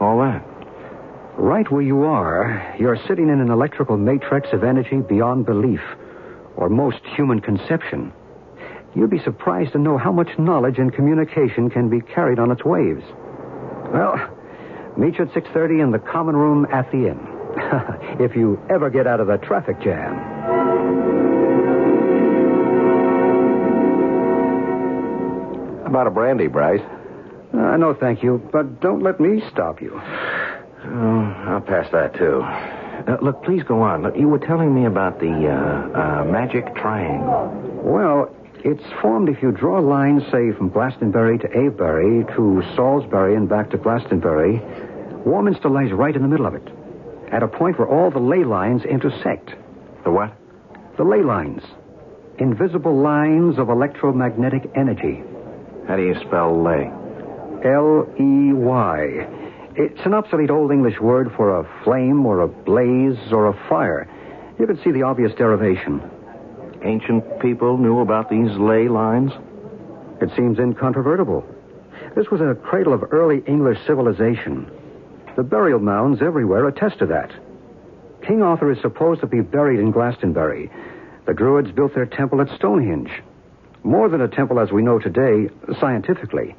all 0.00 0.18
that? 0.20 0.42
Right 1.36 1.70
where 1.70 1.82
you 1.82 2.04
are, 2.04 2.74
you're 2.78 2.98
sitting 3.08 3.28
in 3.28 3.40
an 3.40 3.50
electrical 3.50 3.96
matrix 3.96 4.48
of 4.52 4.64
energy 4.64 4.96
beyond 4.96 5.46
belief, 5.46 5.80
or 6.56 6.68
most 6.68 7.00
human 7.16 7.40
conception. 7.40 8.12
You'd 8.94 9.10
be 9.10 9.18
surprised 9.18 9.72
to 9.72 9.78
know 9.78 9.98
how 9.98 10.12
much 10.12 10.38
knowledge 10.38 10.78
and 10.78 10.92
communication 10.92 11.68
can 11.68 11.88
be 11.88 12.00
carried 12.00 12.38
on 12.38 12.50
its 12.52 12.64
waves. 12.64 13.02
Well, 13.92 14.16
meet 14.96 15.18
you 15.18 15.24
at 15.24 15.32
6.30 15.32 15.82
in 15.82 15.90
the 15.90 15.98
common 15.98 16.36
room 16.36 16.66
at 16.72 16.90
the 16.92 17.08
inn. 17.08 17.34
if 18.20 18.36
you 18.36 18.60
ever 18.70 18.90
get 18.90 19.06
out 19.06 19.20
of 19.20 19.26
the 19.26 19.36
traffic 19.38 19.80
jam. 19.80 20.14
How 25.82 25.86
about 25.86 26.06
a 26.06 26.10
brandy, 26.10 26.46
Bryce? 26.46 26.80
Uh, 27.52 27.76
no, 27.76 27.94
thank 27.98 28.22
you, 28.22 28.48
but 28.52 28.80
don't 28.80 29.02
let 29.02 29.20
me 29.20 29.42
stop 29.52 29.80
you. 29.80 29.92
Oh, 29.94 31.34
I'll 31.48 31.60
pass 31.60 31.90
that, 31.92 32.14
too. 32.14 32.42
Uh, 32.42 33.16
look, 33.22 33.42
please 33.44 33.62
go 33.62 33.82
on. 33.82 34.02
Look, 34.02 34.16
you 34.16 34.28
were 34.28 34.38
telling 34.38 34.74
me 34.74 34.86
about 34.86 35.20
the 35.20 35.26
uh, 35.28 35.98
uh, 35.98 36.24
magic 36.24 36.74
triangle. 36.74 37.50
Well, 37.82 38.34
it's 38.64 38.82
formed 39.02 39.28
if 39.28 39.42
you 39.42 39.52
draw 39.52 39.78
a 39.78 39.84
line, 39.84 40.20
say, 40.32 40.50
from 40.56 40.70
Glastonbury 40.70 41.38
to 41.38 41.46
Avebury 41.48 42.24
to 42.34 42.62
Salisbury 42.74 43.36
and 43.36 43.46
back 43.46 43.70
to 43.70 43.76
Glastonbury. 43.76 44.58
Warminster 45.26 45.68
lies 45.68 45.92
right 45.92 46.16
in 46.16 46.22
the 46.22 46.28
middle 46.28 46.46
of 46.46 46.54
it, 46.54 46.66
at 47.30 47.42
a 47.42 47.48
point 47.48 47.78
where 47.78 47.88
all 47.88 48.10
the 48.10 48.18
ley 48.18 48.42
lines 48.42 48.82
intersect. 48.84 49.50
The 50.04 50.10
what? 50.10 50.32
The 50.96 51.04
ley 51.04 51.22
lines. 51.22 51.62
Invisible 52.38 52.96
lines 52.96 53.58
of 53.58 53.68
electromagnetic 53.68 54.70
energy. 54.74 55.22
How 55.86 55.96
do 55.96 56.02
you 56.02 56.14
spell 56.26 56.62
lay? 56.62 56.90
L 57.64 58.08
E 58.18 58.52
Y. 58.52 59.26
It's 59.76 60.00
an 60.06 60.14
obsolete 60.14 60.50
Old 60.50 60.72
English 60.72 61.00
word 61.00 61.32
for 61.36 61.60
a 61.60 61.84
flame 61.84 62.24
or 62.24 62.40
a 62.40 62.48
blaze 62.48 63.18
or 63.30 63.48
a 63.48 63.68
fire. 63.68 64.08
You 64.58 64.66
can 64.66 64.80
see 64.82 64.90
the 64.90 65.02
obvious 65.02 65.32
derivation. 65.36 66.00
Ancient 66.84 67.40
people 67.40 67.78
knew 67.78 68.00
about 68.00 68.28
these 68.28 68.50
ley 68.58 68.88
lines? 68.88 69.32
It 70.20 70.30
seems 70.36 70.58
incontrovertible. 70.58 71.44
This 72.14 72.30
was 72.30 72.42
a 72.42 72.54
cradle 72.54 72.92
of 72.92 73.04
early 73.10 73.42
English 73.46 73.78
civilization. 73.86 74.70
The 75.34 75.42
burial 75.42 75.80
mounds 75.80 76.20
everywhere 76.20 76.68
attest 76.68 76.98
to 76.98 77.06
that. 77.06 77.30
King 78.26 78.42
Arthur 78.42 78.70
is 78.70 78.80
supposed 78.82 79.22
to 79.22 79.26
be 79.26 79.40
buried 79.40 79.80
in 79.80 79.90
Glastonbury. 79.90 80.70
The 81.26 81.32
Druids 81.32 81.72
built 81.72 81.94
their 81.94 82.06
temple 82.06 82.42
at 82.42 82.54
Stonehenge. 82.56 83.10
More 83.82 84.10
than 84.10 84.20
a 84.20 84.28
temple 84.28 84.60
as 84.60 84.70
we 84.70 84.82
know 84.82 84.98
today, 84.98 85.48
scientifically. 85.80 86.54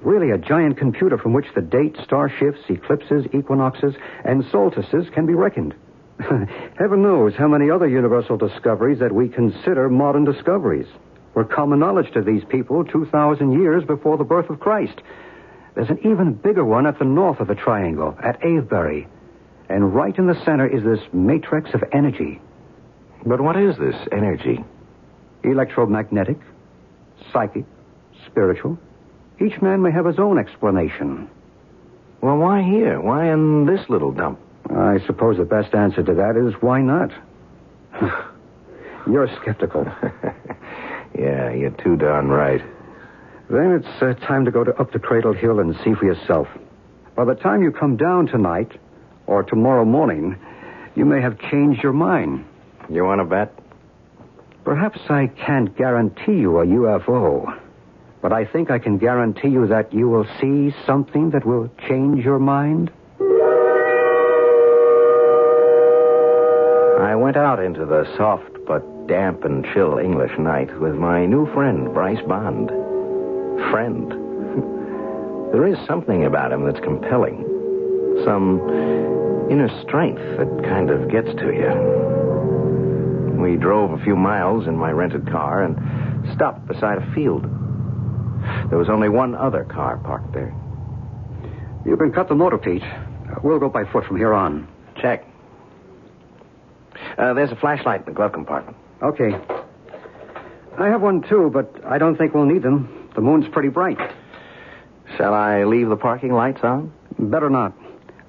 Really 0.00 0.30
a 0.30 0.38
giant 0.38 0.78
computer 0.78 1.18
from 1.18 1.34
which 1.34 1.46
the 1.54 1.62
date, 1.62 1.96
star 2.02 2.30
shifts, 2.30 2.62
eclipses, 2.68 3.26
equinoxes, 3.34 3.94
and 4.24 4.44
solstices 4.50 5.06
can 5.12 5.26
be 5.26 5.34
reckoned. 5.34 5.74
Heaven 6.78 7.02
knows 7.02 7.34
how 7.34 7.48
many 7.48 7.70
other 7.70 7.88
universal 7.88 8.36
discoveries 8.36 9.00
that 9.00 9.12
we 9.12 9.28
consider 9.28 9.88
modern 9.88 10.24
discoveries 10.24 10.86
were 11.34 11.44
common 11.44 11.78
knowledge 11.78 12.10
to 12.14 12.22
these 12.22 12.42
people 12.48 12.84
2,000 12.84 13.52
years 13.52 13.84
before 13.84 14.16
the 14.16 14.24
birth 14.24 14.48
of 14.48 14.58
Christ. 14.58 15.02
There's 15.74 15.90
an 15.90 15.98
even 15.98 16.32
bigger 16.32 16.64
one 16.64 16.86
at 16.86 16.98
the 16.98 17.04
north 17.04 17.40
of 17.40 17.48
the 17.48 17.54
triangle, 17.54 18.16
at 18.22 18.42
Avebury. 18.42 19.06
And 19.68 19.94
right 19.94 20.16
in 20.16 20.26
the 20.26 20.42
center 20.44 20.66
is 20.66 20.82
this 20.82 21.06
matrix 21.12 21.74
of 21.74 21.84
energy. 21.92 22.40
But 23.26 23.42
what 23.42 23.56
is 23.56 23.76
this 23.76 23.96
energy? 24.10 24.64
Electromagnetic, 25.44 26.38
psychic, 27.30 27.66
spiritual. 28.26 28.78
Each 29.38 29.60
man 29.60 29.82
may 29.82 29.90
have 29.90 30.06
his 30.06 30.18
own 30.18 30.38
explanation. 30.38 31.28
Well, 32.22 32.38
why 32.38 32.62
here? 32.62 32.98
Why 33.00 33.30
in 33.30 33.66
this 33.66 33.80
little 33.90 34.12
dump? 34.12 34.40
I 34.70 34.98
suppose 35.06 35.36
the 35.36 35.44
best 35.44 35.74
answer 35.74 36.02
to 36.02 36.14
that 36.14 36.36
is 36.36 36.54
why 36.60 36.80
not? 36.82 37.10
You're 39.06 39.28
skeptical. 39.40 39.84
yeah, 41.18 41.52
you're 41.52 41.70
too 41.70 41.96
darn 41.96 42.28
right. 42.28 42.60
Then 43.48 43.72
it's 43.72 44.02
uh, 44.02 44.14
time 44.26 44.44
to 44.46 44.50
go 44.50 44.64
to 44.64 44.74
up 44.74 44.90
the 44.92 44.98
Cradle 44.98 45.32
Hill 45.32 45.60
and 45.60 45.76
see 45.84 45.94
for 45.94 46.04
yourself. 46.04 46.48
By 47.14 47.24
the 47.24 47.34
time 47.34 47.62
you 47.62 47.70
come 47.70 47.96
down 47.96 48.26
tonight, 48.26 48.72
or 49.26 49.42
tomorrow 49.42 49.84
morning, 49.84 50.36
you 50.94 51.04
may 51.04 51.20
have 51.20 51.38
changed 51.38 51.82
your 51.82 51.92
mind. 51.92 52.44
You 52.90 53.04
want 53.04 53.20
to 53.20 53.24
bet? 53.24 53.56
Perhaps 54.64 54.98
I 55.08 55.28
can't 55.28 55.76
guarantee 55.76 56.38
you 56.38 56.58
a 56.58 56.66
UFO, 56.66 57.56
but 58.20 58.32
I 58.32 58.44
think 58.44 58.70
I 58.70 58.80
can 58.80 58.98
guarantee 58.98 59.48
you 59.48 59.68
that 59.68 59.92
you 59.92 60.08
will 60.08 60.26
see 60.40 60.74
something 60.84 61.30
that 61.30 61.44
will 61.44 61.70
change 61.88 62.24
your 62.24 62.40
mind. 62.40 62.90
I 66.98 67.14
went 67.14 67.36
out 67.36 67.62
into 67.62 67.84
the 67.84 68.04
soft 68.16 68.56
but 68.66 69.06
damp 69.06 69.44
and 69.44 69.66
chill 69.74 69.98
English 69.98 70.32
night 70.38 70.80
with 70.80 70.94
my 70.94 71.26
new 71.26 71.46
friend, 71.52 71.92
Bryce 71.92 72.22
Bond. 72.26 72.70
Friend. 73.70 74.10
there 75.52 75.66
is 75.66 75.76
something 75.86 76.24
about 76.24 76.52
him 76.52 76.64
that's 76.64 76.80
compelling. 76.80 77.44
Some 78.24 78.60
inner 79.50 79.68
strength 79.82 80.22
that 80.38 80.62
kind 80.64 80.90
of 80.90 81.10
gets 81.10 81.28
to 81.36 81.52
you. 81.52 81.70
We 83.42 83.56
drove 83.56 83.90
a 83.90 84.02
few 84.02 84.16
miles 84.16 84.66
in 84.66 84.74
my 84.76 84.90
rented 84.90 85.30
car 85.30 85.64
and 85.64 85.76
stopped 86.34 86.66
beside 86.66 86.96
a 86.98 87.14
field. 87.14 87.42
There 88.70 88.78
was 88.78 88.88
only 88.88 89.10
one 89.10 89.34
other 89.34 89.64
car 89.64 89.98
parked 89.98 90.32
there. 90.32 90.54
You 91.84 91.98
can 91.98 92.10
cut 92.10 92.28
the 92.28 92.34
motor, 92.34 92.56
Pete. 92.56 92.82
We'll 93.42 93.60
go 93.60 93.68
by 93.68 93.84
foot 93.84 94.06
from 94.06 94.16
here 94.16 94.32
on. 94.32 94.66
Check. 95.00 95.26
Uh, 97.18 97.32
there's 97.34 97.50
a 97.50 97.56
flashlight 97.56 98.00
in 98.00 98.06
the 98.06 98.12
glove 98.12 98.32
compartment. 98.32 98.76
Okay. 99.02 99.34
I 100.78 100.88
have 100.88 101.00
one 101.00 101.22
too, 101.22 101.50
but 101.52 101.74
I 101.86 101.98
don't 101.98 102.16
think 102.16 102.34
we'll 102.34 102.44
need 102.44 102.62
them. 102.62 103.10
The 103.14 103.22
moon's 103.22 103.46
pretty 103.50 103.70
bright. 103.70 103.98
Shall 105.16 105.32
I 105.32 105.64
leave 105.64 105.88
the 105.88 105.96
parking 105.96 106.32
lights 106.32 106.60
on? 106.62 106.92
Better 107.18 107.48
not. 107.48 107.72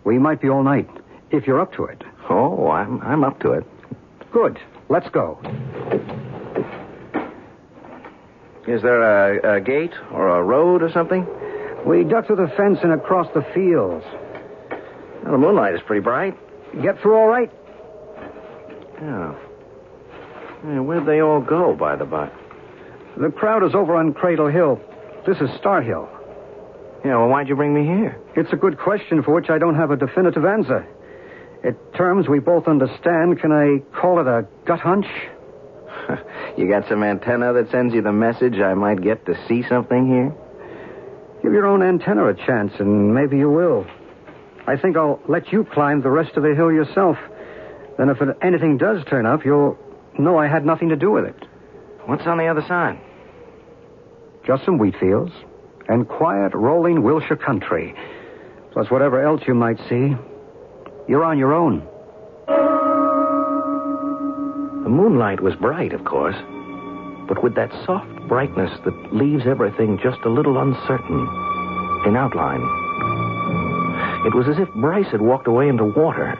We 0.05 0.17
might 0.17 0.41
be 0.41 0.49
all 0.49 0.63
night, 0.63 0.89
if 1.31 1.45
you're 1.45 1.59
up 1.59 1.73
to 1.73 1.85
it. 1.85 2.03
Oh, 2.29 2.69
I'm, 2.69 3.01
I'm 3.01 3.23
up 3.23 3.41
to 3.41 3.51
it. 3.51 3.65
Good. 4.31 4.57
Let's 4.89 5.09
go. 5.09 5.39
Is 8.67 8.81
there 8.81 9.01
a, 9.01 9.57
a 9.57 9.61
gate 9.61 9.93
or 10.11 10.39
a 10.39 10.43
road 10.43 10.81
or 10.81 10.91
something? 10.91 11.25
We 11.85 12.03
duck 12.03 12.27
through 12.27 12.37
the 12.37 12.53
fence 12.55 12.79
and 12.83 12.93
across 12.93 13.27
the 13.33 13.41
fields. 13.53 14.05
Well, 15.23 15.31
the 15.31 15.37
moonlight 15.37 15.75
is 15.75 15.81
pretty 15.85 16.01
bright. 16.01 16.37
Get 16.81 17.01
through 17.01 17.15
all 17.15 17.27
right? 17.27 17.51
Yeah. 19.01 19.35
Yeah, 20.65 20.79
where'd 20.79 21.05
they 21.05 21.21
all 21.21 21.41
go, 21.41 21.75
by 21.75 21.95
the 21.95 22.05
by? 22.05 22.31
The 23.17 23.29
crowd 23.29 23.63
is 23.63 23.75
over 23.75 23.95
on 23.95 24.13
Cradle 24.13 24.47
Hill. 24.47 24.79
This 25.25 25.37
is 25.37 25.49
Star 25.57 25.81
Hill. 25.81 26.09
Yeah, 27.05 27.17
well, 27.17 27.29
why'd 27.29 27.47
you 27.47 27.55
bring 27.55 27.73
me 27.73 27.83
here? 27.83 28.19
It's 28.35 28.51
a 28.51 28.55
good 28.55 28.77
question 28.77 29.23
for 29.23 29.33
which 29.33 29.49
I 29.49 29.57
don't 29.57 29.75
have 29.75 29.91
a 29.91 29.95
definitive 29.95 30.45
answer. 30.45 30.87
In 31.63 31.75
terms 31.95 32.27
we 32.27 32.39
both 32.39 32.67
understand, 32.67 33.39
can 33.39 33.51
I 33.51 33.79
call 33.99 34.19
it 34.19 34.27
a 34.27 34.47
gut 34.65 34.79
hunch? 34.79 35.05
you 36.57 36.67
got 36.67 36.87
some 36.87 37.03
antenna 37.03 37.53
that 37.53 37.69
sends 37.71 37.93
you 37.93 38.01
the 38.01 38.11
message 38.11 38.59
I 38.59 38.73
might 38.73 39.01
get 39.01 39.25
to 39.25 39.35
see 39.47 39.63
something 39.67 40.07
here? 40.07 40.33
Give 41.43 41.53
your 41.53 41.67
own 41.67 41.83
antenna 41.83 42.27
a 42.27 42.33
chance, 42.33 42.73
and 42.79 43.13
maybe 43.13 43.37
you 43.37 43.49
will. 43.49 43.85
I 44.65 44.75
think 44.75 44.97
I'll 44.97 45.19
let 45.27 45.51
you 45.51 45.65
climb 45.65 46.01
the 46.01 46.09
rest 46.09 46.35
of 46.35 46.43
the 46.43 46.53
hill 46.55 46.71
yourself. 46.71 47.17
Then, 47.97 48.09
if 48.09 48.17
anything 48.41 48.77
does 48.77 49.03
turn 49.05 49.25
up, 49.25 49.43
you'll 49.43 49.77
know 50.17 50.37
I 50.37 50.47
had 50.47 50.65
nothing 50.65 50.89
to 50.89 50.95
do 50.95 51.11
with 51.11 51.25
it. 51.25 51.35
What's 52.05 52.25
on 52.27 52.37
the 52.37 52.47
other 52.47 52.63
side? 52.67 52.99
Just 54.45 54.63
some 54.65 54.77
wheat 54.77 54.95
fields 54.99 55.31
and 55.89 56.07
quiet, 56.07 56.53
rolling 56.53 57.01
Wiltshire 57.03 57.37
country, 57.37 57.95
plus 58.71 58.89
whatever 58.91 59.21
else 59.21 59.41
you 59.47 59.53
might 59.53 59.77
see. 59.89 60.15
You're 61.07 61.23
on 61.23 61.37
your 61.37 61.53
own. 61.53 61.85
The 64.83 64.89
moonlight 64.89 65.41
was 65.41 65.55
bright, 65.55 65.91
of 65.93 66.05
course, 66.05 66.35
but 67.27 67.43
with 67.43 67.55
that 67.55 67.71
soft 67.85 68.09
brightness 68.27 68.71
that 68.85 69.13
leaves 69.13 69.43
everything 69.45 69.99
just 70.01 70.19
a 70.23 70.29
little 70.29 70.59
uncertain 70.59 71.27
in 72.05 72.15
outline. 72.15 72.61
It 74.25 74.33
was 74.33 74.47
as 74.49 74.59
if 74.59 74.73
Bryce 74.75 75.07
had 75.11 75.21
walked 75.21 75.47
away 75.47 75.67
into 75.67 75.85
water. 75.85 76.37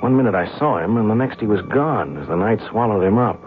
One 0.00 0.16
minute 0.16 0.34
I 0.34 0.46
saw 0.58 0.78
him, 0.78 0.96
and 0.98 1.10
the 1.10 1.14
next 1.14 1.40
he 1.40 1.46
was 1.46 1.62
gone 1.62 2.18
as 2.18 2.28
the 2.28 2.36
night 2.36 2.60
swallowed 2.70 3.02
him 3.02 3.18
up. 3.18 3.40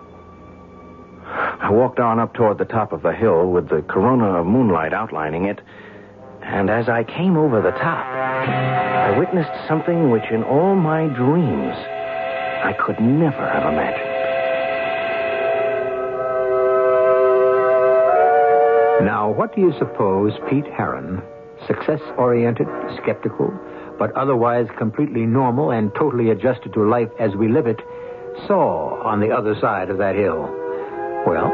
I 1.25 1.70
walked 1.70 2.00
on 2.00 2.20
up 2.20 2.34
toward 2.34 2.58
the 2.58 2.65
top 2.65 2.91
of 2.91 3.03
the 3.03 3.13
hill 3.13 3.51
with 3.51 3.70
the 3.70 3.84
corona 3.84 4.39
of 4.39 4.48
moonlight 4.48 4.94
outlining 4.94 5.46
it, 5.46 5.62
and 6.41 6.70
as 6.70 6.89
I 6.89 7.03
came 7.03 7.38
over 7.38 7.62
the 7.62 7.72
top, 7.72 8.06
I 8.06 9.18
witnessed 9.18 9.68
something 9.68 10.10
which 10.10 10.24
in 10.32 10.44
all 10.44 10.75
my 10.75 11.06
dreams 11.08 11.75
I 12.63 12.74
could 12.79 13.00
never 13.00 13.48
have 13.48 13.72
imagined. 13.72 14.10
Now, 19.06 19.29
what 19.29 19.56
do 19.56 19.62
you 19.62 19.72
suppose 19.77 20.34
Pete 20.50 20.65
Heron, 20.65 21.22
success 21.68 22.01
oriented, 22.18 22.68
skeptical, 23.01 23.53
but 24.00 24.15
otherwise 24.15 24.68
completely 24.77 25.25
normal 25.25 25.72
and 25.72 25.94
totally 25.94 26.32
adjusted 26.32 26.74
to 26.74 26.89
life 26.89 27.10
as 27.20 27.36
we 27.36 27.50
live 27.50 27.68
it, 27.68 27.82
saw 28.48 29.03
on 29.03 29.20
the 29.20 29.29
other 29.29 29.60
side 29.60 29.89
of 29.89 29.98
that 29.98 30.15
hill? 30.15 30.50
Well, 31.27 31.51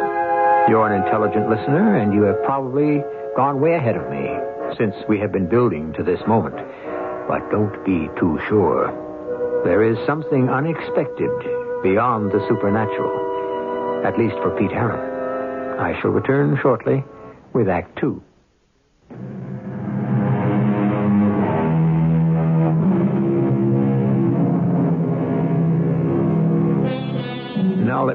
you're 0.69 0.87
an 0.87 1.03
intelligent 1.03 1.49
listener, 1.49 1.97
and 1.97 2.13
you 2.13 2.21
have 2.21 2.41
probably 2.43 3.03
gone 3.35 3.59
way 3.59 3.73
ahead 3.73 3.97
of 3.97 4.09
me 4.09 4.29
since 4.77 4.95
we 5.09 5.19
have 5.19 5.31
been 5.31 5.49
building 5.49 5.93
to 5.93 6.03
this 6.03 6.21
moment. 6.27 6.55
But 7.27 7.49
don't 7.49 7.83
be 7.83 8.07
too 8.19 8.39
sure. 8.47 8.93
There 9.63 9.83
is 9.83 9.97
something 10.05 10.49
unexpected 10.49 11.31
beyond 11.81 12.31
the 12.31 12.45
supernatural, 12.47 14.05
at 14.05 14.17
least 14.17 14.35
for 14.35 14.55
Pete 14.57 14.71
Heron. 14.71 15.79
I 15.79 15.99
shall 15.99 16.11
return 16.11 16.57
shortly 16.61 17.03
with 17.53 17.67
Act 17.67 17.97
Two. 17.97 18.23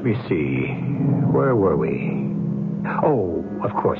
Let 0.01 0.17
me 0.17 0.27
see. 0.27 0.65
Where 1.31 1.55
were 1.55 1.77
we? 1.77 2.25
Oh, 3.03 3.45
of 3.63 3.71
course. 3.83 3.99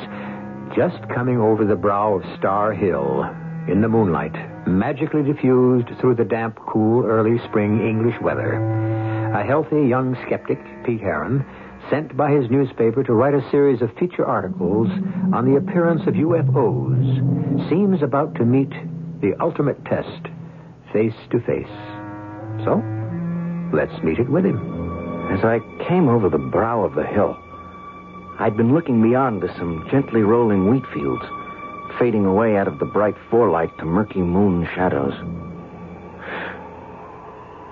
Just 0.76 0.98
coming 1.14 1.38
over 1.38 1.64
the 1.64 1.76
brow 1.76 2.16
of 2.16 2.24
Star 2.40 2.74
Hill 2.74 3.24
in 3.68 3.82
the 3.82 3.88
moonlight, 3.88 4.34
magically 4.68 5.22
diffused 5.22 5.90
through 6.00 6.16
the 6.16 6.26
damp, 6.26 6.58
cool, 6.68 7.06
early 7.06 7.38
spring 7.50 7.88
English 7.88 8.16
weather. 8.20 8.56
A 9.36 9.46
healthy 9.46 9.88
young 9.88 10.18
skeptic, 10.26 10.58
Pete 10.84 11.02
Heron, 11.02 11.46
sent 11.92 12.18
by 12.18 12.32
his 12.32 12.50
newspaper 12.50 13.04
to 13.04 13.14
write 13.14 13.36
a 13.36 13.52
series 13.52 13.84
of 13.84 13.96
feature 14.00 14.26
articles 14.26 14.88
on 15.34 15.46
the 15.46 15.58
appearance 15.58 16.02
of 16.08 16.16
UFOs, 16.16 17.70
seems 17.70 18.02
about 18.02 18.34
to 18.36 18.46
meet 18.46 18.72
the 19.22 19.36
ultimate 19.40 19.86
test, 19.86 20.26
face 20.92 21.14
to 21.30 21.40
face. 21.42 21.78
So, 22.66 22.82
let's 23.72 24.04
meet 24.04 24.18
it 24.18 24.30
with 24.30 24.46
him. 24.46 24.71
As 25.32 25.46
I 25.46 25.60
came 25.88 26.10
over 26.10 26.28
the 26.28 26.38
brow 26.38 26.84
of 26.84 26.94
the 26.94 27.06
hill, 27.06 27.40
I'd 28.38 28.58
been 28.58 28.74
looking 28.74 29.02
beyond 29.02 29.40
to 29.42 29.58
some 29.58 29.88
gently 29.90 30.24
rolling 30.24 30.70
wheat 30.70 30.84
fields, 30.94 31.24
fading 31.98 32.26
away 32.26 32.58
out 32.58 32.68
of 32.68 32.80
the 32.80 32.86
bright 32.86 33.16
forelight 33.30 33.76
to 33.78 33.86
murky 33.86 34.20
moon 34.20 34.68
shadows. 34.76 35.14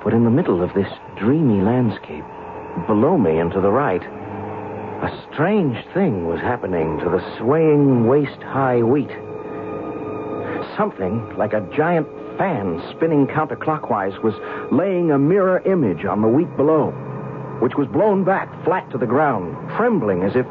But 0.06 0.13
in 0.13 0.24
the 0.24 0.32
middle 0.32 0.63
of 0.63 0.74
this 0.74 0.88
dreamy 1.17 1.62
landscape, 1.62 2.24
below 2.88 3.17
me 3.17 3.39
and 3.39 3.52
to 3.52 3.60
the 3.60 3.72
right, 3.72 4.04
a 4.04 5.28
strange 5.34 5.78
thing 5.93 6.28
was 6.28 6.39
happening 6.39 6.98
to 7.00 7.10
the 7.10 7.38
swaying 7.38 8.08
waist 8.08 8.41
high 8.41 8.82
wheat. 8.82 9.12
Something 10.78 11.36
like 11.38 11.52
a 11.52 11.67
giant 11.76 12.08
fan 12.38 12.82
spinning 12.95 13.28
counterclockwise 13.28 14.24
was 14.24 14.34
laying 14.72 15.12
a 15.12 15.19
mirror 15.19 15.60
image 15.65 16.06
on 16.06 16.22
the 16.22 16.28
wheat 16.30 16.56
below, 16.56 16.93
which 17.60 17.76
was 17.76 17.88
blown 17.88 18.24
back 18.24 18.48
flat 18.63 18.89
to 18.91 18.98
the 18.98 19.06
ground, 19.06 19.56
trembling 19.76 20.24
as 20.24 20.36
if 20.36 20.45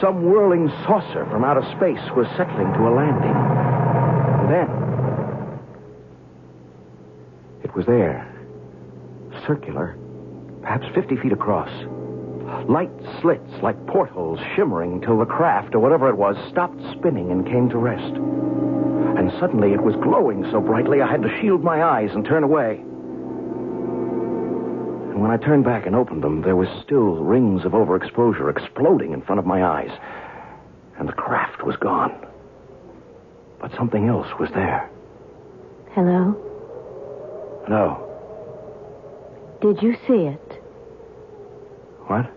some 0.00 0.22
whirling 0.22 0.68
saucer 0.84 1.26
from 1.26 1.44
outer 1.44 1.62
space 1.76 2.02
was 2.16 2.26
settling 2.36 2.72
to 2.74 2.88
a 2.88 2.92
landing. 2.94 3.36
And 4.40 4.50
then, 4.50 4.68
it 7.64 7.74
was 7.74 7.86
there, 7.86 8.28
circular, 9.46 9.96
perhaps 10.62 10.86
50 10.94 11.16
feet 11.16 11.32
across. 11.32 11.70
Light 12.68 12.90
slits 13.20 13.50
like 13.62 13.86
portholes 13.86 14.38
shimmering 14.54 15.00
till 15.00 15.18
the 15.18 15.24
craft, 15.24 15.74
or 15.74 15.80
whatever 15.80 16.08
it 16.08 16.16
was, 16.16 16.36
stopped 16.50 16.80
spinning 16.92 17.30
and 17.32 17.46
came 17.46 17.68
to 17.70 17.78
rest. 17.78 18.14
And 19.18 19.32
suddenly 19.40 19.72
it 19.72 19.82
was 19.82 19.96
glowing 19.96 20.44
so 20.50 20.60
brightly 20.60 21.00
I 21.00 21.10
had 21.10 21.22
to 21.22 21.40
shield 21.40 21.64
my 21.64 21.82
eyes 21.82 22.10
and 22.12 22.24
turn 22.24 22.44
away. 22.44 22.82
And 25.12 25.20
when 25.20 25.30
I 25.30 25.36
turned 25.36 25.62
back 25.62 25.84
and 25.84 25.94
opened 25.94 26.22
them, 26.22 26.40
there 26.40 26.56
were 26.56 26.80
still 26.82 27.16
rings 27.16 27.66
of 27.66 27.72
overexposure 27.72 28.50
exploding 28.50 29.12
in 29.12 29.20
front 29.20 29.38
of 29.38 29.44
my 29.44 29.62
eyes. 29.62 29.90
And 30.98 31.06
the 31.06 31.12
craft 31.12 31.62
was 31.62 31.76
gone. 31.76 32.26
But 33.60 33.72
something 33.76 34.08
else 34.08 34.28
was 34.40 34.48
there. 34.54 34.88
Hello? 35.90 36.34
No. 37.68 38.08
Did 39.60 39.82
you 39.82 39.96
see 40.08 40.24
it? 40.28 40.62
What? 42.06 42.30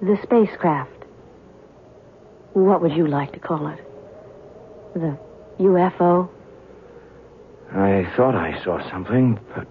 The 0.00 0.16
spacecraft. 0.22 1.04
What 2.54 2.80
would 2.80 2.92
you 2.92 3.06
like 3.06 3.32
to 3.34 3.38
call 3.38 3.68
it? 3.68 3.84
The 4.94 5.18
UFO? 5.58 6.30
I 7.70 8.10
thought 8.16 8.34
I 8.34 8.64
saw 8.64 8.80
something, 8.90 9.38
but. 9.54 9.66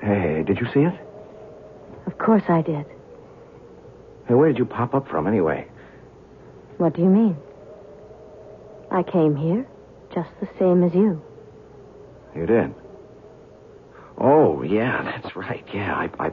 Hey, 0.00 0.44
did 0.46 0.58
you 0.58 0.66
see 0.72 0.80
it? 0.80 0.94
Of 2.06 2.18
course 2.18 2.44
I 2.48 2.62
did. 2.62 2.86
Hey, 4.26 4.34
where 4.34 4.48
did 4.48 4.58
you 4.58 4.64
pop 4.64 4.94
up 4.94 5.08
from, 5.08 5.26
anyway? 5.26 5.66
What 6.76 6.94
do 6.94 7.02
you 7.02 7.08
mean? 7.08 7.36
I 8.90 9.02
came 9.02 9.36
here 9.36 9.66
just 10.14 10.30
the 10.40 10.48
same 10.58 10.82
as 10.84 10.94
you. 10.94 11.20
You 12.34 12.46
did? 12.46 12.74
Oh, 14.18 14.62
yeah, 14.62 15.02
that's 15.02 15.34
right. 15.36 15.64
Yeah, 15.72 15.94
I, 15.94 16.10
I 16.26 16.32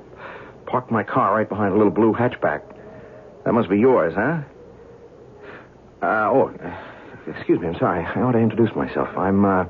parked 0.65 0.91
my 0.91 1.03
car 1.03 1.35
right 1.35 1.47
behind 1.49 1.73
a 1.73 1.77
little 1.77 1.91
blue 1.91 2.13
hatchback. 2.13 2.61
That 3.43 3.53
must 3.53 3.69
be 3.69 3.77
yours, 3.77 4.13
huh? 4.15 4.41
Uh, 6.01 6.29
oh, 6.31 6.53
excuse 7.27 7.59
me. 7.59 7.67
I'm 7.67 7.77
sorry. 7.79 8.03
I 8.03 8.21
ought 8.21 8.33
to 8.33 8.39
introduce 8.39 8.75
myself. 8.75 9.09
I'm, 9.17 9.45
uh, 9.45 9.65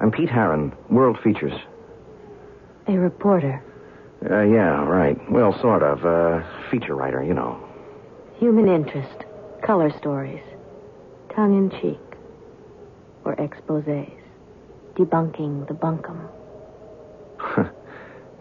I'm 0.00 0.10
Pete 0.10 0.30
Heron, 0.30 0.74
World 0.88 1.18
Features. 1.22 1.54
A 2.86 2.92
reporter. 2.92 3.62
Uh, 4.28 4.42
yeah, 4.42 4.84
right. 4.84 5.18
Well, 5.30 5.58
sort 5.60 5.82
of. 5.82 6.04
Uh, 6.04 6.42
feature 6.70 6.94
writer, 6.94 7.22
you 7.22 7.34
know. 7.34 7.58
human 8.38 8.68
interest, 8.68 9.24
color 9.62 9.90
stories, 9.98 10.42
tongue 11.34 11.56
in 11.56 11.70
cheek, 11.80 12.00
or 13.24 13.36
exposés, 13.36 14.12
debunking 14.96 15.66
the 15.68 15.74
bunkum. 15.74 16.28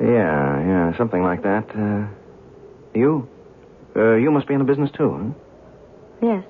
yeah, 0.01 0.59
yeah, 0.67 0.97
something 0.97 1.21
like 1.23 1.43
that. 1.43 1.69
Uh, 1.75 2.07
you? 2.93 3.27
Uh, 3.95 4.15
you 4.15 4.31
must 4.31 4.47
be 4.47 4.53
in 4.53 4.59
the 4.59 4.65
business 4.65 4.89
too, 4.91 5.11
huh? 5.11 6.27
Yes. 6.27 6.45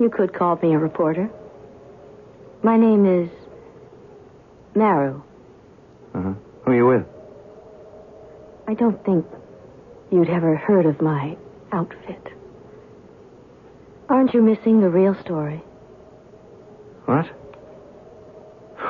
You 0.00 0.10
could 0.10 0.32
call 0.34 0.56
me 0.62 0.74
a 0.74 0.78
reporter. 0.78 1.30
My 2.62 2.76
name 2.76 3.06
is 3.06 3.30
Maru. 4.74 5.22
Uh-huh. 6.14 6.32
Who 6.64 6.72
are 6.72 6.74
you 6.74 6.86
with? 6.86 7.06
I 8.68 8.74
don't 8.74 9.02
think 9.04 9.26
you'd 10.10 10.28
ever 10.28 10.56
heard 10.56 10.86
of 10.86 11.00
my 11.00 11.36
outfit. 11.72 12.28
Aren't 14.08 14.34
you 14.34 14.42
missing 14.42 14.80
the 14.80 14.88
real 14.88 15.14
story? 15.22 15.62
What? 17.06 17.26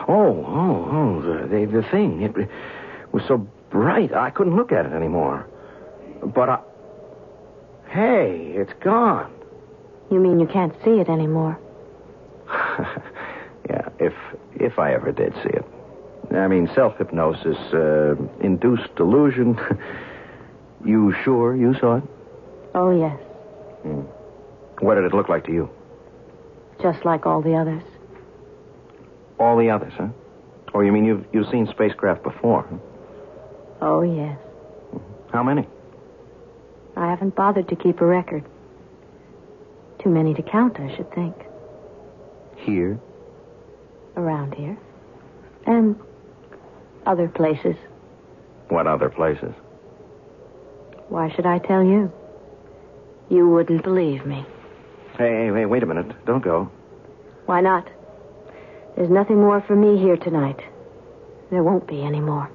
Oh, 0.08 0.44
oh, 0.46 0.88
oh, 0.90 1.22
the, 1.22 1.46
the, 1.46 1.80
the 1.80 1.82
thing. 1.90 2.22
It 2.22 2.48
was 3.12 3.22
so 3.28 3.46
bright, 3.70 4.12
I 4.12 4.30
couldn't 4.30 4.56
look 4.56 4.72
at 4.72 4.86
it 4.86 4.92
anymore. 4.92 5.46
But 6.22 6.48
I. 6.48 6.58
Hey, 7.88 8.52
it's 8.54 8.72
gone. 8.82 9.32
You 10.10 10.20
mean 10.20 10.40
you 10.40 10.46
can't 10.46 10.74
see 10.84 11.00
it 11.00 11.08
anymore? 11.08 11.58
yeah, 13.68 13.88
if 13.98 14.12
if 14.56 14.78
I 14.78 14.94
ever 14.94 15.12
did 15.12 15.32
see 15.42 15.50
it. 15.50 15.64
I 16.34 16.46
mean, 16.46 16.70
self 16.74 16.96
hypnosis, 16.96 17.56
uh, 17.72 18.14
induced 18.40 18.94
delusion. 18.94 19.58
you 20.84 21.14
sure 21.24 21.56
you 21.56 21.74
saw 21.80 21.96
it? 21.96 22.04
Oh, 22.74 22.90
yes. 22.90 23.18
Hmm. 23.82 24.02
What 24.84 24.94
did 24.94 25.04
it 25.04 25.14
look 25.14 25.28
like 25.28 25.44
to 25.46 25.52
you? 25.52 25.68
Just 26.80 27.04
like 27.04 27.26
all 27.26 27.42
the 27.42 27.54
others. 27.54 27.82
All 29.38 29.58
the 29.58 29.70
others, 29.70 29.92
huh? 29.96 30.08
Oh, 30.72 30.80
you 30.80 30.92
mean 30.92 31.04
you've, 31.04 31.26
you've 31.32 31.48
seen 31.50 31.66
spacecraft 31.66 32.22
before? 32.22 32.66
Huh? 32.70 32.76
Oh, 33.82 34.02
yes. 34.02 34.38
How 35.32 35.42
many? 35.42 35.66
I 36.96 37.10
haven't 37.10 37.34
bothered 37.34 37.68
to 37.68 37.76
keep 37.76 38.00
a 38.00 38.06
record. 38.06 38.44
Too 40.02 40.10
many 40.10 40.34
to 40.34 40.42
count, 40.42 40.78
I 40.78 40.94
should 40.96 41.12
think. 41.14 41.34
Here? 42.56 42.98
Around 44.16 44.54
here. 44.54 44.78
And 45.66 45.96
other 47.06 47.28
places. 47.28 47.76
What 48.68 48.86
other 48.86 49.08
places? 49.08 49.52
Why 51.08 51.30
should 51.34 51.46
I 51.46 51.58
tell 51.58 51.82
you? 51.82 52.12
You 53.28 53.48
wouldn't 53.48 53.82
believe 53.82 54.24
me. 54.24 54.46
Hey, 55.18 55.46
hey, 55.46 55.50
hey, 55.52 55.66
wait 55.66 55.82
a 55.82 55.86
minute. 55.86 56.24
Don't 56.24 56.42
go. 56.42 56.70
Why 57.46 57.60
not? 57.60 57.88
There's 58.96 59.10
nothing 59.10 59.36
more 59.36 59.60
for 59.60 59.74
me 59.74 59.98
here 59.98 60.16
tonight. 60.16 60.60
There 61.50 61.62
won't 61.62 61.86
be 61.88 62.02
any 62.02 62.20
more. 62.20 62.50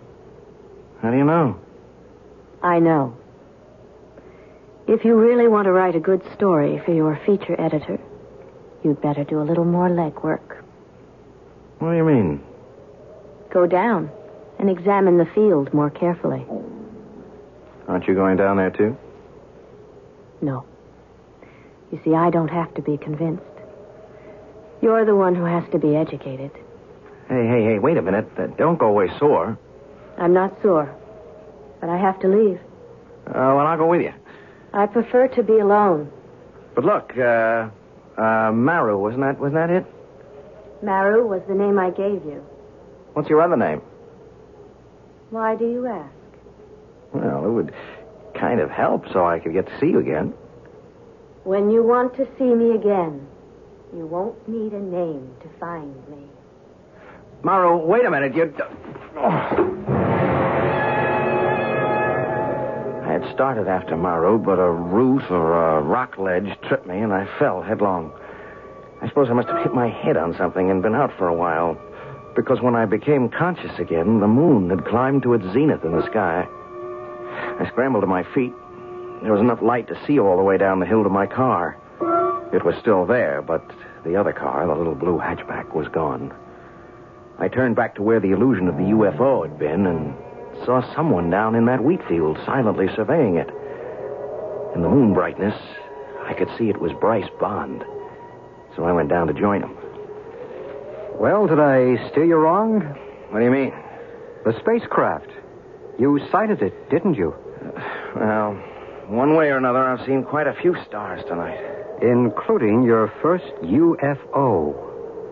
How 1.01 1.11
do 1.11 1.17
you 1.17 1.25
know? 1.25 1.59
I 2.63 2.79
know. 2.79 3.17
If 4.87 5.03
you 5.03 5.15
really 5.15 5.47
want 5.47 5.65
to 5.65 5.71
write 5.71 5.95
a 5.95 5.99
good 5.99 6.21
story 6.33 6.81
for 6.85 6.93
your 6.93 7.19
feature 7.25 7.59
editor, 7.59 7.99
you'd 8.83 9.01
better 9.01 9.23
do 9.23 9.41
a 9.41 9.43
little 9.43 9.65
more 9.65 9.89
legwork. 9.89 10.63
What 11.79 11.91
do 11.91 11.97
you 11.97 12.05
mean? 12.05 12.43
Go 13.51 13.67
down 13.67 14.11
and 14.59 14.69
examine 14.69 15.17
the 15.17 15.25
field 15.25 15.73
more 15.73 15.89
carefully. 15.89 16.45
Aren't 17.87 18.07
you 18.07 18.15
going 18.15 18.37
down 18.37 18.57
there, 18.57 18.71
too? 18.71 18.97
No. 20.41 20.65
You 21.91 21.99
see, 22.03 22.15
I 22.15 22.29
don't 22.29 22.49
have 22.49 22.73
to 22.75 22.81
be 22.81 22.97
convinced. 22.97 23.43
You're 24.81 25.05
the 25.05 25.15
one 25.15 25.35
who 25.35 25.45
has 25.45 25.63
to 25.71 25.79
be 25.79 25.95
educated. 25.95 26.51
Hey, 27.27 27.47
hey, 27.47 27.63
hey, 27.63 27.79
wait 27.79 27.97
a 27.97 28.01
minute. 28.01 28.27
Uh, 28.37 28.47
don't 28.47 28.77
go 28.77 28.87
away 28.87 29.09
sore. 29.17 29.57
I'm 30.17 30.33
not 30.33 30.61
sore, 30.61 30.93
but 31.81 31.89
I 31.89 31.97
have 31.97 32.19
to 32.21 32.27
leave. 32.27 32.59
Uh, 33.27 33.31
well, 33.33 33.67
I'll 33.67 33.77
go 33.77 33.87
with 33.87 34.01
you. 34.01 34.13
I 34.73 34.85
prefer 34.85 35.27
to 35.29 35.43
be 35.43 35.59
alone. 35.59 36.11
But 36.75 36.85
look, 36.85 37.17
uh, 37.17 37.69
uh, 38.17 38.51
Maru, 38.51 38.97
wasn't 38.99 39.23
that, 39.23 39.39
wasn't 39.39 39.55
that 39.55 39.69
it? 39.69 39.85
Maru 40.83 41.25
was 41.25 41.41
the 41.47 41.55
name 41.55 41.79
I 41.79 41.89
gave 41.89 42.23
you. 42.25 42.45
What's 43.13 43.29
your 43.29 43.41
other 43.41 43.57
name? 43.57 43.81
Why 45.29 45.55
do 45.55 45.65
you 45.69 45.87
ask? 45.87 46.13
Well, 47.13 47.45
it 47.45 47.49
would 47.49 47.73
kind 48.33 48.59
of 48.59 48.69
help 48.69 49.05
so 49.11 49.25
I 49.25 49.39
could 49.39 49.53
get 49.53 49.67
to 49.67 49.79
see 49.79 49.87
you 49.87 49.99
again. 49.99 50.33
When 51.43 51.71
you 51.71 51.83
want 51.83 52.15
to 52.15 52.27
see 52.37 52.53
me 52.53 52.71
again, 52.71 53.27
you 53.95 54.05
won't 54.05 54.47
need 54.47 54.73
a 54.73 54.79
name 54.79 55.29
to 55.41 55.49
find 55.59 55.95
me. 56.09 56.23
Maru, 57.43 57.77
wait 57.77 58.05
a 58.05 58.09
minute. 58.09 58.35
You. 58.35 58.53
Oh. 59.17 59.21
I 63.05 63.11
had 63.11 63.33
started 63.33 63.67
after 63.67 63.95
Maru, 63.95 64.39
but 64.39 64.59
a 64.59 64.69
root 64.69 65.23
or 65.29 65.77
a 65.77 65.81
rock 65.81 66.17
ledge 66.17 66.49
tripped 66.67 66.87
me, 66.87 66.99
and 66.99 67.13
I 67.13 67.27
fell 67.39 67.61
headlong. 67.61 68.11
I 69.01 69.07
suppose 69.07 69.29
I 69.29 69.33
must 69.33 69.47
have 69.49 69.61
hit 69.63 69.73
my 69.73 69.87
head 69.87 70.17
on 70.17 70.35
something 70.35 70.71
and 70.71 70.81
been 70.81 70.95
out 70.95 71.11
for 71.17 71.27
a 71.27 71.33
while, 71.33 71.77
because 72.35 72.61
when 72.61 72.75
I 72.75 72.85
became 72.85 73.29
conscious 73.29 73.79
again, 73.79 74.19
the 74.19 74.27
moon 74.27 74.69
had 74.69 74.85
climbed 74.85 75.23
to 75.23 75.33
its 75.33 75.45
zenith 75.53 75.83
in 75.83 75.93
the 75.93 76.05
sky. 76.05 76.47
I 77.59 77.67
scrambled 77.69 78.03
to 78.03 78.07
my 78.07 78.23
feet. 78.33 78.53
There 79.23 79.31
was 79.31 79.41
enough 79.41 79.61
light 79.61 79.87
to 79.87 80.05
see 80.05 80.19
all 80.19 80.37
the 80.37 80.43
way 80.43 80.57
down 80.57 80.79
the 80.79 80.85
hill 80.85 81.03
to 81.03 81.09
my 81.09 81.25
car. 81.25 81.77
It 82.53 82.63
was 82.63 82.75
still 82.79 83.05
there, 83.05 83.41
but 83.41 83.63
the 84.05 84.15
other 84.15 84.33
car, 84.33 84.67
the 84.67 84.75
little 84.75 84.95
blue 84.95 85.17
hatchback, 85.17 85.73
was 85.73 85.87
gone. 85.87 86.33
I 87.39 87.47
turned 87.47 87.75
back 87.75 87.95
to 87.95 88.03
where 88.03 88.19
the 88.19 88.31
illusion 88.31 88.67
of 88.67 88.75
the 88.75 88.83
UFO 88.83 89.47
had 89.47 89.57
been 89.57 89.85
and 89.87 90.13
saw 90.65 90.81
someone 90.93 91.29
down 91.29 91.55
in 91.55 91.65
that 91.65 91.83
wheat 91.83 92.01
field 92.07 92.37
silently 92.45 92.87
surveying 92.95 93.35
it. 93.35 93.49
In 94.75 94.81
the 94.81 94.89
moon 94.89 95.13
brightness, 95.13 95.55
I 96.25 96.33
could 96.33 96.49
see 96.57 96.69
it 96.69 96.79
was 96.79 96.91
Bryce 96.99 97.29
Bond. 97.39 97.83
So 98.75 98.83
I 98.83 98.91
went 98.91 99.09
down 99.09 99.27
to 99.27 99.33
join 99.33 99.61
him. 99.61 99.84
Well, 101.19 101.47
did 101.47 101.59
I 101.59 102.09
steer 102.11 102.25
you 102.25 102.35
wrong? 102.35 102.81
What 103.29 103.39
do 103.39 103.45
you 103.45 103.51
mean? 103.51 103.73
The 104.43 104.53
spacecraft. 104.59 105.29
You 105.97 106.19
sighted 106.31 106.61
it, 106.61 106.89
didn't 106.89 107.15
you? 107.15 107.33
Well, 108.15 108.53
one 109.07 109.35
way 109.35 109.47
or 109.47 109.57
another, 109.57 109.79
I've 109.83 110.05
seen 110.05 110.23
quite 110.23 110.47
a 110.47 110.53
few 110.61 110.75
stars 110.87 111.23
tonight. 111.27 111.59
Including 112.01 112.83
your 112.83 113.11
first 113.21 113.45
UFO. 113.63 114.75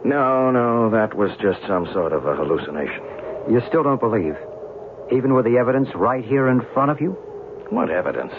No, 0.06 0.52
no, 0.52 0.90
that 0.90 1.16
was 1.16 1.32
just 1.42 1.60
some 1.68 1.86
sort 1.94 2.14
of 2.14 2.26
a 2.26 2.36
hallucination. 2.36 3.04
You 3.52 3.62
still 3.68 3.84
don't 3.84 4.00
believe? 4.00 4.36
Even 5.12 5.34
with 5.34 5.46
the 5.46 5.58
evidence 5.58 5.90
right 5.96 6.24
here 6.24 6.48
in 6.48 6.62
front 6.74 6.92
of 6.92 7.02
you? 7.02 7.12
What 7.70 7.90
evidence? 7.90 8.34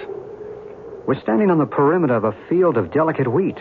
We're 1.07 1.20
standing 1.20 1.50
on 1.50 1.59
the 1.59 1.66
perimeter 1.66 2.16
of 2.16 2.24
a 2.24 2.35
field 2.48 2.78
of 2.78 2.92
delicate 2.92 3.30
wheat. 3.30 3.59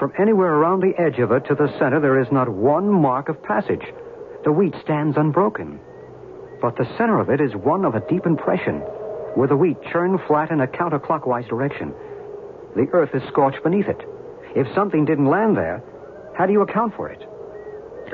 From 0.00 0.14
anywhere 0.18 0.54
around 0.54 0.80
the 0.80 0.98
edge 0.98 1.18
of 1.18 1.30
it 1.30 1.44
to 1.48 1.54
the 1.54 1.68
center, 1.78 2.00
there 2.00 2.18
is 2.18 2.32
not 2.32 2.48
one 2.48 2.88
mark 2.90 3.28
of 3.28 3.42
passage. 3.42 3.84
The 4.44 4.50
wheat 4.50 4.74
stands 4.82 5.18
unbroken. 5.18 5.78
But 6.62 6.76
the 6.76 6.88
center 6.96 7.20
of 7.20 7.28
it 7.28 7.38
is 7.38 7.54
one 7.54 7.84
of 7.84 7.94
a 7.94 8.00
deep 8.08 8.24
impression, 8.24 8.76
where 9.34 9.46
the 9.46 9.58
wheat 9.58 9.76
churned 9.92 10.18
flat 10.26 10.50
in 10.50 10.62
a 10.62 10.66
counterclockwise 10.66 11.46
direction. 11.48 11.92
The 12.74 12.86
earth 12.94 13.10
is 13.12 13.22
scorched 13.28 13.62
beneath 13.62 13.88
it. 13.88 14.00
If 14.56 14.74
something 14.74 15.04
didn't 15.04 15.28
land 15.28 15.58
there, 15.58 15.84
how 16.34 16.46
do 16.46 16.52
you 16.52 16.62
account 16.62 16.94
for 16.96 17.10
it? 17.10 17.22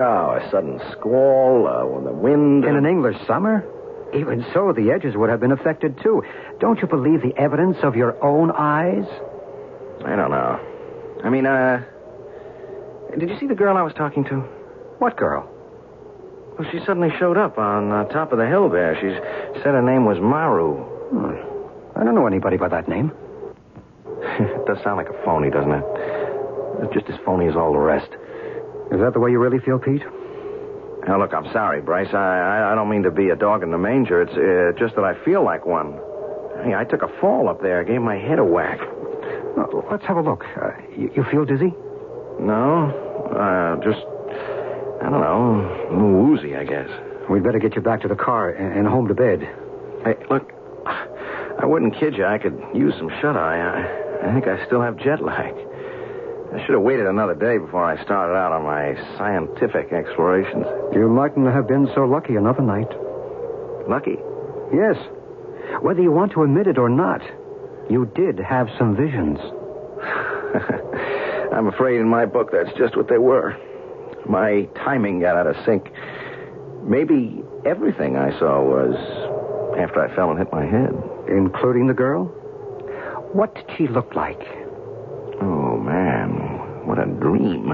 Oh, 0.01 0.40
a 0.42 0.49
sudden 0.51 0.81
squall, 0.90 1.68
uh, 1.68 1.87
when 1.87 2.05
the 2.05 2.12
wind. 2.12 2.64
In 2.64 2.75
an 2.75 2.85
English 2.85 3.16
summer? 3.29 3.64
Even 4.12 4.44
so, 4.53 4.72
the 4.72 4.90
edges 4.90 5.14
would 5.16 5.31
have 5.31 5.38
been 5.38 5.53
affected 5.53 6.01
too. 6.03 6.25
Don't 6.59 6.81
you 6.81 6.88
believe 6.88 7.22
the 7.22 7.37
evidence 7.40 7.77
of 7.85 7.94
your 7.94 8.20
own 8.25 8.51
eyes? 8.51 9.07
I 10.05 10.16
don't 10.16 10.33
know. 10.33 10.76
I 11.24 11.31
mean, 11.31 11.46
uh. 11.46 11.85
Did 13.18 13.31
you 13.31 13.38
see 13.38 13.46
the 13.46 13.55
girl 13.55 13.76
I 13.76 13.83
was 13.83 13.94
talking 13.94 14.24
to? 14.24 14.40
What 14.98 15.16
girl? 15.16 15.48
Well, 16.59 16.68
she 16.70 16.79
suddenly 16.81 17.11
showed 17.18 17.37
up 17.37 17.59
on 17.59 17.92
uh, 17.92 18.05
top 18.05 18.33
of 18.33 18.38
the 18.38 18.46
hill 18.46 18.68
there. 18.68 18.94
She 18.96 19.09
said 19.61 19.74
her 19.74 19.83
name 19.83 20.05
was 20.05 20.18
Maru. 20.18 20.76
Hmm. 21.11 21.98
I 21.98 22.05
don't 22.05 22.14
know 22.14 22.26
anybody 22.26 22.57
by 22.57 22.68
that 22.68 22.88
name. 22.88 23.12
it 24.20 24.64
does 24.66 24.79
sound 24.83 24.96
like 24.96 25.09
a 25.09 25.24
phony, 25.24 25.50
doesn't 25.50 25.72
it? 25.72 25.85
It's 26.83 26.94
just 26.94 27.09
as 27.09 27.18
phony 27.24 27.48
as 27.48 27.57
all 27.57 27.72
the 27.72 27.79
rest. 27.79 28.09
Is 28.92 29.00
that 29.00 29.12
the 29.14 29.20
way 29.20 29.31
you 29.31 29.38
really 29.38 29.59
feel, 29.59 29.79
Pete? 29.79 30.02
Now, 31.07 31.18
look, 31.18 31.33
I'm 31.33 31.50
sorry, 31.52 31.81
Bryce. 31.81 32.12
I, 32.12 32.18
I, 32.18 32.72
I 32.72 32.74
don't 32.74 32.88
mean 32.88 33.05
to 33.05 33.11
be 33.11 33.31
a 33.31 33.37
dog 33.37 33.62
in 33.62 33.70
the 33.70 33.79
manger. 33.79 34.22
It's 34.22 34.33
uh, 34.33 34.79
just 34.79 34.96
that 34.96 35.05
I 35.05 35.14
feel 35.24 35.44
like 35.44 35.64
one. 35.64 35.98
Hey, 36.64 36.74
I 36.74 36.85
took 36.85 37.02
a 37.02 37.09
fall 37.20 37.48
up 37.48 37.62
there. 37.62 37.81
I 37.81 37.85
gave 37.85 38.00
my 38.00 38.16
head 38.16 38.38
a 38.38 38.44
whack. 38.44 38.81
Well, 39.57 39.85
let's 39.90 40.05
have 40.05 40.16
a 40.16 40.23
look. 40.23 40.45
Uh, 40.45 40.73
you, 40.97 41.11
you, 41.16 41.25
feel 41.31 41.45
dizzy? 41.45 41.73
No. 42.38 42.92
Uh, 43.33 43.77
just, 43.83 44.05
I 45.03 45.09
don't 45.09 45.21
know, 45.21 46.29
woozy, 46.29 46.57
I 46.57 46.64
guess. 46.64 46.90
We'd 47.31 47.42
better 47.42 47.59
get 47.59 47.75
you 47.75 47.81
back 47.81 48.03
to 48.03 48.09
the 48.09 48.16
car 48.16 48.51
and, 48.51 48.79
and 48.79 48.87
home 48.87 49.09
to 49.09 49.14
bed. 49.14 49.40
Hey, 50.05 50.14
look, 50.31 50.53
I 50.87 51.64
wouldn't 51.64 51.97
kid 51.99 52.16
you. 52.16 52.25
I 52.25 52.38
could 52.38 52.62
use 52.75 52.95
some 52.99 53.09
shut 53.21 53.37
eye. 53.37 53.59
I, 53.59 54.29
I 54.29 54.33
think 54.35 54.47
I 54.47 54.64
still 54.66 54.83
have 54.83 54.99
jet 54.99 55.25
lag. 55.25 55.55
I 56.53 56.64
should 56.64 56.75
have 56.75 56.83
waited 56.83 57.07
another 57.07 57.35
day 57.35 57.59
before 57.59 57.85
I 57.85 58.03
started 58.05 58.35
out 58.35 58.53
on 58.53 58.62
my 58.62 58.95
scientific 59.19 59.92
explorations. 59.92 60.64
You 60.92 61.09
mightn't 61.09 61.47
have 61.47 61.66
been 61.66 61.88
so 61.95 62.05
lucky 62.05 62.37
another 62.37 62.62
night. 62.62 62.88
Lucky? 63.88 64.16
Yes. 64.73 64.97
Whether 65.81 66.03
you 66.03 66.12
want 66.12 66.33
to 66.33 66.42
admit 66.42 66.66
it 66.66 66.79
or 66.79 66.88
not, 66.88 67.21
you 67.88 68.11
did 68.14 68.38
have 68.38 68.68
some 68.79 68.96
visions. 68.96 69.38
I'm 71.53 71.68
afraid 71.68 72.01
in 72.01 72.09
my 72.09 72.27
book 72.27 72.51
that's 72.53 72.77
just 72.77 72.96
what 72.96 73.09
they 73.09 73.18
were. 73.18 73.57
My 74.29 74.68
timing 74.75 75.20
got 75.20 75.37
out 75.37 75.46
of 75.46 75.57
sync. 75.64 75.90
Maybe 76.83 77.42
everything 77.64 78.16
I 78.16 78.37
saw 78.38 78.62
was 78.62 78.94
after 79.79 80.01
I 80.01 80.14
fell 80.14 80.31
and 80.31 80.38
hit 80.38 80.53
my 80.53 80.64
head. 80.64 80.92
Including 81.29 81.87
the 81.87 81.94
girl? 81.94 82.27
What 83.33 83.55
did 83.55 83.64
she 83.77 83.88
look 83.88 84.14
like? 84.14 84.40
Oh, 85.40 85.79
man. 85.79 86.87
What 86.87 86.99
a 86.99 87.07
dream. 87.07 87.72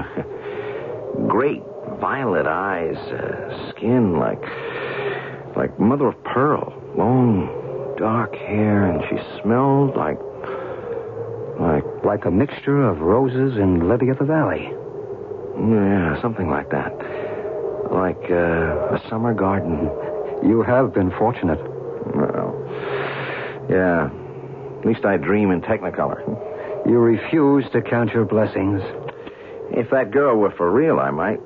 Great 1.27 1.63
violet 1.99 2.47
eyes, 2.47 2.97
uh, 2.97 3.71
skin 3.71 4.19
like 4.19 4.41
like 5.55 5.79
mother 5.79 6.07
of 6.07 6.23
pearl, 6.23 6.73
long 6.97 7.62
dark 7.97 8.35
hair, 8.35 8.85
and 8.85 9.01
she 9.09 9.17
smelled 9.41 9.95
like 9.95 10.19
like 11.59 11.83
Like 12.03 12.25
a 12.25 12.31
mixture 12.31 12.81
of 12.83 12.99
roses 12.99 13.57
and 13.57 13.87
lily 13.87 14.09
of 14.09 14.17
the 14.17 14.25
valley. 14.25 14.71
yeah, 15.59 16.19
something 16.21 16.49
like 16.49 16.69
that. 16.71 16.91
Like 17.91 18.23
uh, 18.29 18.95
a 18.97 19.01
summer 19.09 19.33
garden. 19.33 19.89
You 20.43 20.63
have 20.63 20.93
been 20.93 21.11
fortunate. 21.11 21.59
Well, 22.15 22.53
yeah. 23.69 24.09
At 24.79 24.85
least 24.85 25.05
I 25.05 25.15
dream 25.17 25.51
in 25.51 25.61
Technicolor. 25.61 26.19
You 26.85 26.97
refuse 26.99 27.65
to 27.71 27.81
count 27.81 28.11
your 28.13 28.25
blessings. 28.25 28.81
If 29.71 29.89
that 29.91 30.11
girl 30.11 30.35
were 30.37 30.51
for 30.51 30.69
real, 30.69 30.99
I 30.99 31.11
might. 31.11 31.39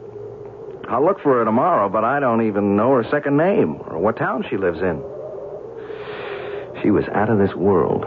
I'll 0.89 1.05
look 1.05 1.19
for 1.21 1.37
her 1.37 1.45
tomorrow, 1.45 1.89
but 1.89 2.03
I 2.03 2.19
don't 2.19 2.47
even 2.47 2.75
know 2.75 2.93
her 2.93 3.03
second 3.11 3.37
name 3.37 3.75
or 3.87 3.99
what 3.99 4.17
town 4.17 4.43
she 4.49 4.57
lives 4.57 4.79
in. 4.81 5.03
She 6.87 6.91
was 6.91 7.03
out 7.09 7.29
of 7.29 7.37
this 7.37 7.53
world. 7.53 8.05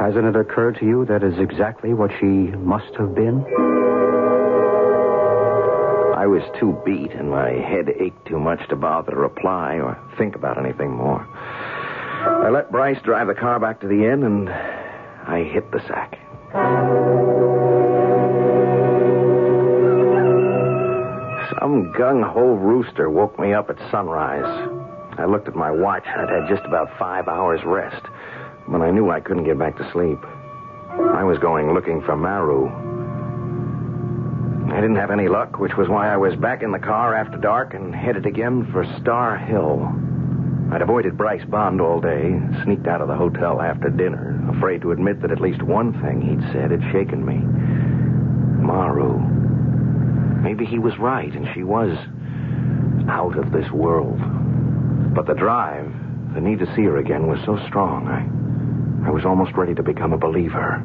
Hasn't 0.00 0.24
it 0.24 0.34
occurred 0.34 0.78
to 0.78 0.86
you 0.86 1.04
that 1.10 1.22
is 1.22 1.38
exactly 1.38 1.92
what 1.92 2.10
she 2.18 2.24
must 2.24 2.94
have 2.94 3.14
been? 3.14 3.44
I 6.16 6.24
was 6.26 6.40
too 6.58 6.80
beat 6.86 7.12
and 7.12 7.28
my 7.28 7.50
head 7.50 7.90
ached 8.00 8.24
too 8.26 8.40
much 8.40 8.66
to 8.70 8.76
bother 8.76 9.10
to 9.10 9.16
reply 9.18 9.74
or 9.74 9.98
think 10.16 10.34
about 10.34 10.56
anything 10.56 10.90
more. 10.90 11.20
I 11.36 12.48
let 12.48 12.72
Bryce 12.72 12.96
drive 13.04 13.26
the 13.26 13.34
car 13.34 13.60
back 13.60 13.82
to 13.82 13.88
the 13.88 14.10
inn 14.10 14.22
and 14.22 14.48
I 14.48 15.42
hit 15.42 15.70
the 15.70 15.80
sack. 15.80 16.18
Some 21.60 21.92
gung 21.92 22.26
ho 22.26 22.54
rooster 22.54 23.10
woke 23.10 23.38
me 23.38 23.52
up 23.52 23.68
at 23.68 23.76
sunrise. 23.90 24.81
I 25.22 25.26
looked 25.26 25.46
at 25.46 25.54
my 25.54 25.70
watch. 25.70 26.04
I'd 26.04 26.28
had 26.28 26.48
just 26.48 26.64
about 26.64 26.98
five 26.98 27.28
hours 27.28 27.60
rest, 27.64 28.04
but 28.66 28.82
I 28.82 28.90
knew 28.90 29.08
I 29.08 29.20
couldn't 29.20 29.44
get 29.44 29.56
back 29.56 29.76
to 29.76 29.88
sleep. 29.92 30.18
I 31.14 31.22
was 31.22 31.38
going 31.38 31.72
looking 31.72 32.02
for 32.02 32.16
Maru. 32.16 32.66
I 34.72 34.80
didn't 34.80 34.96
have 34.96 35.12
any 35.12 35.28
luck, 35.28 35.60
which 35.60 35.76
was 35.76 35.88
why 35.88 36.12
I 36.12 36.16
was 36.16 36.34
back 36.34 36.64
in 36.64 36.72
the 36.72 36.80
car 36.80 37.14
after 37.14 37.38
dark 37.38 37.72
and 37.72 37.94
headed 37.94 38.26
again 38.26 38.68
for 38.72 38.84
Star 39.00 39.38
Hill. 39.38 39.86
I'd 40.72 40.82
avoided 40.82 41.16
Bryce 41.16 41.44
Bond 41.44 41.80
all 41.80 42.00
day, 42.00 42.40
sneaked 42.64 42.88
out 42.88 43.00
of 43.00 43.06
the 43.06 43.14
hotel 43.14 43.62
after 43.62 43.90
dinner, 43.90 44.44
afraid 44.56 44.82
to 44.82 44.90
admit 44.90 45.22
that 45.22 45.30
at 45.30 45.40
least 45.40 45.62
one 45.62 45.92
thing 46.02 46.20
he'd 46.20 46.52
said 46.52 46.72
had 46.72 46.82
shaken 46.90 47.24
me. 47.24 47.38
Maru. 48.66 49.20
Maybe 50.42 50.64
he 50.64 50.80
was 50.80 50.98
right, 50.98 51.32
and 51.32 51.46
she 51.54 51.62
was 51.62 51.96
out 53.08 53.38
of 53.38 53.52
this 53.52 53.70
world. 53.70 54.18
But 55.14 55.26
the 55.26 55.34
drive, 55.34 55.92
the 56.34 56.40
need 56.40 56.58
to 56.60 56.74
see 56.74 56.84
her 56.84 56.96
again, 56.96 57.26
was 57.26 57.38
so 57.44 57.58
strong, 57.68 58.08
I, 58.08 59.08
I 59.08 59.10
was 59.10 59.26
almost 59.26 59.52
ready 59.52 59.74
to 59.74 59.82
become 59.82 60.14
a 60.14 60.18
believer. 60.18 60.82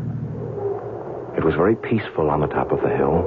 It 1.38 1.46
was 1.46 1.56
very 1.56 1.76
peaceful 1.76 2.30
on 2.30 2.42
the 2.42 2.48
top 2.48 2.72
of 2.72 2.82
the 2.82 2.90
hill. 2.90 3.24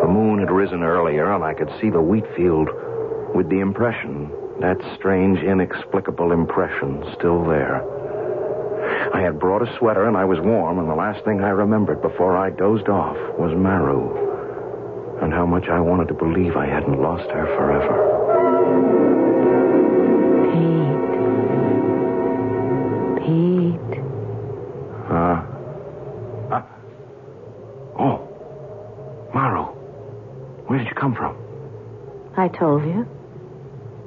The 0.00 0.08
moon 0.08 0.38
had 0.38 0.50
risen 0.50 0.82
earlier, 0.82 1.30
and 1.32 1.44
I 1.44 1.52
could 1.52 1.70
see 1.78 1.90
the 1.90 2.00
wheat 2.00 2.24
field 2.34 2.70
with 3.34 3.50
the 3.50 3.60
impression, 3.60 4.32
that 4.60 4.78
strange, 4.96 5.40
inexplicable 5.40 6.32
impression, 6.32 7.04
still 7.18 7.44
there. 7.44 7.84
I 9.12 9.20
had 9.20 9.38
brought 9.38 9.60
a 9.60 9.76
sweater, 9.78 10.08
and 10.08 10.16
I 10.16 10.24
was 10.24 10.40
warm, 10.40 10.78
and 10.78 10.88
the 10.88 10.94
last 10.94 11.22
thing 11.24 11.42
I 11.42 11.50
remembered 11.50 12.00
before 12.00 12.36
I 12.38 12.48
dozed 12.48 12.88
off 12.88 13.16
was 13.38 13.54
Maru, 13.54 15.20
and 15.22 15.34
how 15.34 15.44
much 15.44 15.68
I 15.68 15.80
wanted 15.80 16.08
to 16.08 16.14
believe 16.14 16.56
I 16.56 16.66
hadn't 16.66 17.02
lost 17.02 17.28
her 17.30 17.46
forever. 17.56 19.21
Uh. 25.12 25.44
uh 26.50 26.62
oh. 27.98 28.28
Maru. 29.34 29.64
Where 30.66 30.78
did 30.78 30.88
you 30.88 30.94
come 30.94 31.14
from? 31.14 31.36
I 32.36 32.48
told 32.48 32.82
you. 32.84 33.02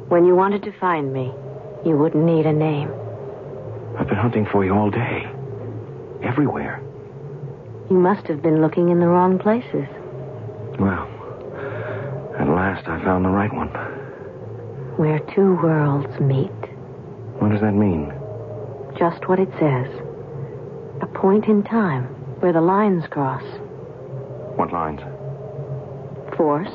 When 0.09 0.25
you 0.25 0.35
wanted 0.35 0.63
to 0.63 0.71
find 0.79 1.13
me, 1.13 1.31
you 1.85 1.95
wouldn't 1.97 2.25
need 2.25 2.45
a 2.47 2.53
name. 2.53 2.89
I've 3.99 4.07
been 4.07 4.17
hunting 4.17 4.47
for 4.51 4.65
you 4.65 4.73
all 4.73 4.89
day. 4.89 5.29
Everywhere. 6.23 6.81
You 7.89 7.97
must 7.97 8.25
have 8.27 8.41
been 8.41 8.61
looking 8.61 8.89
in 8.89 8.99
the 8.99 9.07
wrong 9.07 9.37
places. 9.37 9.87
Well, 10.79 11.05
at 12.39 12.47
last 12.47 12.87
I 12.87 13.03
found 13.03 13.25
the 13.25 13.29
right 13.29 13.53
one. 13.53 13.69
Where 14.97 15.19
two 15.35 15.55
worlds 15.61 16.19
meet. 16.19 16.49
What 17.39 17.51
does 17.51 17.61
that 17.61 17.73
mean? 17.73 18.11
Just 18.97 19.27
what 19.27 19.39
it 19.39 19.49
says. 19.59 20.04
A 21.05 21.07
point 21.07 21.45
in 21.45 21.61
time 21.61 22.05
where 22.39 22.51
the 22.51 22.61
lines 22.61 23.05
cross. 23.11 23.43
What 24.55 24.73
lines? 24.73 25.01
Force, 26.35 26.73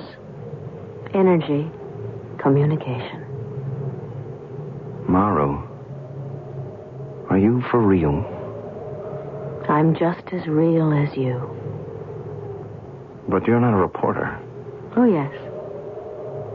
energy, 1.12 1.68
communication. 2.38 3.24
Maru. 5.08 5.58
Are 7.28 7.38
you 7.38 7.60
for 7.72 7.80
real? 7.80 8.24
I'm 9.68 9.96
just 9.96 10.22
as 10.32 10.46
real 10.46 10.92
as 10.92 11.16
you. 11.16 11.34
But 13.28 13.48
you're 13.48 13.58
not 13.58 13.74
a 13.74 13.82
reporter. 13.82 14.38
Oh, 14.96 15.06
yes. 15.06 15.34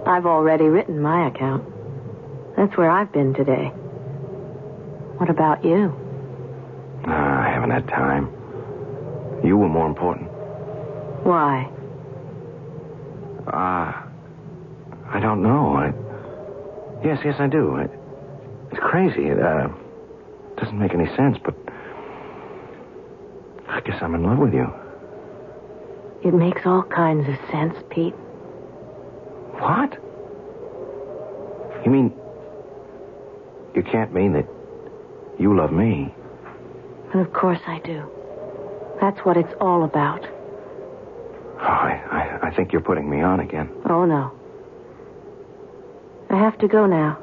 I've 0.07 0.25
already 0.25 0.63
written 0.63 1.01
my 1.01 1.27
account. 1.27 1.65
That's 2.55 2.77
where 2.77 2.89
I've 2.89 3.11
been 3.11 3.33
today. 3.33 3.65
What 5.17 5.29
about 5.29 5.65
you? 5.65 6.05
Ah, 7.08 7.46
I 7.46 7.50
haven't 7.50 7.72
had 7.72 7.88
time. 7.88 8.30
You 9.44 9.58
were 9.58 9.70
more 9.70 9.88
important. 9.88 10.30
Why? 11.24 11.70
Ah, 13.48 14.08
I 15.08 15.20
don't 15.20 15.41
know. 15.44 15.76
I... 15.76 15.94
Yes, 17.06 17.20
yes, 17.24 17.36
I 17.39 17.48
do. 17.48 17.76
I... 17.76 17.88
It's 18.72 18.80
crazy. 18.80 19.28
It 19.28 19.39
uh, 19.39 19.70
doesn't 20.58 20.80
make 20.80 20.94
any 20.94 21.08
sense, 21.15 21.38
but 21.44 21.56
I 23.68 23.82
guess 23.82 24.02
I'm 24.02 24.15
in 24.15 24.24
love 24.24 24.39
with 24.39 24.54
you. 24.54 24.72
It 26.24 26.34
makes 26.34 26.62
all 26.65 26.84
kinds 26.84 27.28
of 27.30 27.36
sense, 27.52 27.76
Pete. 27.91 28.15
What? 29.60 29.98
You 31.86 31.91
mean 31.91 32.13
you 33.76 33.84
can't 33.84 34.13
mean 34.13 34.34
that 34.34 34.48
you 35.38 35.56
love 35.56 35.72
me? 35.72 36.13
And 37.13 37.22
of 37.26 37.34
course 37.34 37.60
I 37.68 37.80
do. 37.80 38.10
That's 39.02 39.20
what 39.20 39.38
it's 39.38 39.54
all 39.60 39.84
about. 39.84 40.26
Oh, 40.26 41.62
I, 41.62 42.39
I, 42.41 42.48
I 42.48 42.56
think 42.56 42.72
you're 42.72 42.82
putting 42.82 43.10
me 43.10 43.22
on 43.22 43.39
again. 43.39 43.70
Oh, 43.89 44.06
no. 44.06 44.32
I 46.30 46.38
have 46.38 46.58
to 46.60 46.68
go 46.68 46.86
now. 46.86 47.18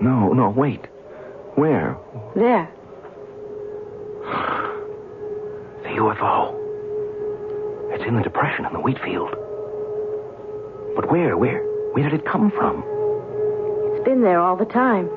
No, 0.00 0.32
no, 0.32 0.50
wait. 0.50 0.86
Where? 1.54 1.96
There. 2.34 2.68
The 5.82 5.98
UFO. 5.98 6.54
It's 7.92 8.04
in 8.04 8.14
the 8.16 8.22
depression 8.22 8.64
in 8.64 8.72
the 8.72 8.80
wheat 8.80 8.98
field. 9.04 9.30
But 10.96 11.10
where, 11.10 11.36
where, 11.36 11.62
where 11.92 12.08
did 12.08 12.20
it 12.20 12.24
come 12.24 12.50
from? 12.50 12.82
It's 13.94 14.04
been 14.04 14.22
there 14.22 14.40
all 14.40 14.56
the 14.56 14.64
time. 14.64 15.10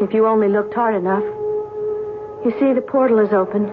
If 0.00 0.14
you 0.14 0.26
only 0.26 0.48
looked 0.48 0.72
hard 0.72 0.94
enough. 0.94 1.24
You 2.44 2.50
see, 2.58 2.72
the 2.72 2.80
portal 2.82 3.18
is 3.20 3.32
open. 3.32 3.66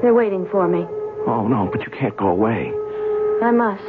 They're 0.00 0.14
waiting 0.14 0.46
for 0.50 0.68
me. 0.68 0.86
Oh, 1.26 1.46
no, 1.48 1.68
but 1.70 1.82
you 1.84 1.90
can't 1.90 2.16
go 2.16 2.28
away. 2.28 2.72
I 3.42 3.50
must. 3.50 3.82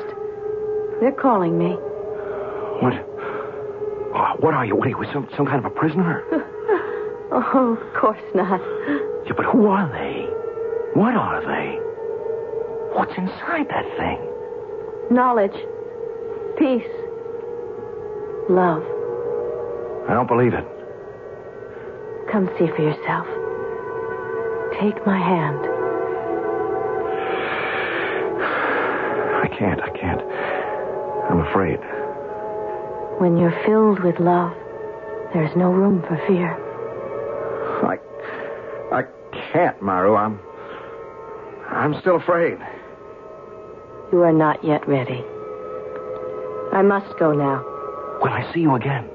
They're 1.00 1.12
calling 1.20 1.58
me. 1.58 1.72
What? 2.82 2.94
Oh, 4.16 4.36
what 4.40 4.54
are 4.54 4.66
you? 4.66 4.76
What 4.76 4.88
are 4.88 4.90
you, 4.92 5.06
some, 5.14 5.28
some 5.36 5.46
kind 5.46 5.60
of 5.60 5.66
a 5.66 5.70
prisoner? 5.76 6.24
Oh, 7.36 7.76
of 7.82 7.94
course 8.00 8.22
not. 8.36 8.62
yeah, 9.26 9.34
but 9.36 9.44
who 9.46 9.66
are 9.66 9.90
they? 9.90 10.28
What 10.94 11.16
are 11.16 11.42
they? 11.42 11.80
What's 12.96 13.18
inside 13.18 13.68
that 13.70 13.86
thing? 13.98 14.20
Knowledge. 15.10 15.56
Peace. 16.60 16.86
Love. 18.50 18.84
I 20.08 20.14
don't 20.14 20.28
believe 20.28 20.54
it. 20.54 20.64
Come 22.32 22.48
see 22.60 22.68
for 22.68 22.84
yourself. 22.84 23.26
Take 24.84 25.06
my 25.06 25.18
hand. 25.18 25.66
I 29.42 29.48
can't, 29.58 29.82
I 29.82 29.90
can't. 29.98 30.22
I'm 31.32 31.40
afraid. 31.40 31.80
When 33.18 33.38
you're 33.38 33.58
filled 33.66 34.04
with 34.04 34.20
love, 34.20 34.52
there's 35.34 35.56
no 35.56 35.72
room 35.72 36.02
for 36.02 36.18
fear. 36.28 36.52
I. 37.88 37.98
I 38.92 39.04
can't, 39.54 39.82
Maru. 39.82 40.18
I'm. 40.18 40.38
I'm 41.70 41.98
still 42.02 42.18
afraid. 42.18 42.58
You 44.12 44.22
are 44.24 44.34
not 44.34 44.66
yet 44.66 44.86
ready. 44.86 45.24
I 46.74 46.82
must 46.82 47.18
go 47.18 47.32
now. 47.32 47.64
Will 48.22 48.34
I 48.34 48.52
see 48.54 48.60
you 48.60 48.76
again? 48.76 49.10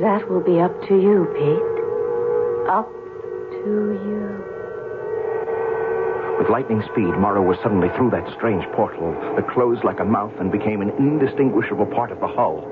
That 0.00 0.28
will 0.28 0.42
be 0.42 0.58
up 0.58 0.74
to 0.88 1.00
you, 1.00 1.28
Pete. 1.38 1.77
To 3.68 3.92
you. 4.00 4.24
With 6.40 6.48
lightning 6.48 6.80
speed, 6.88 7.12
Maru 7.20 7.44
was 7.44 7.60
suddenly 7.60 7.92
through 8.00 8.08
that 8.16 8.24
strange 8.32 8.64
portal 8.72 9.12
that 9.36 9.44
closed 9.52 9.84
like 9.84 10.00
a 10.00 10.08
mouth 10.08 10.32
and 10.40 10.48
became 10.48 10.80
an 10.80 10.88
indistinguishable 10.96 11.84
part 11.92 12.08
of 12.10 12.16
the 12.16 12.32
hull. 12.32 12.64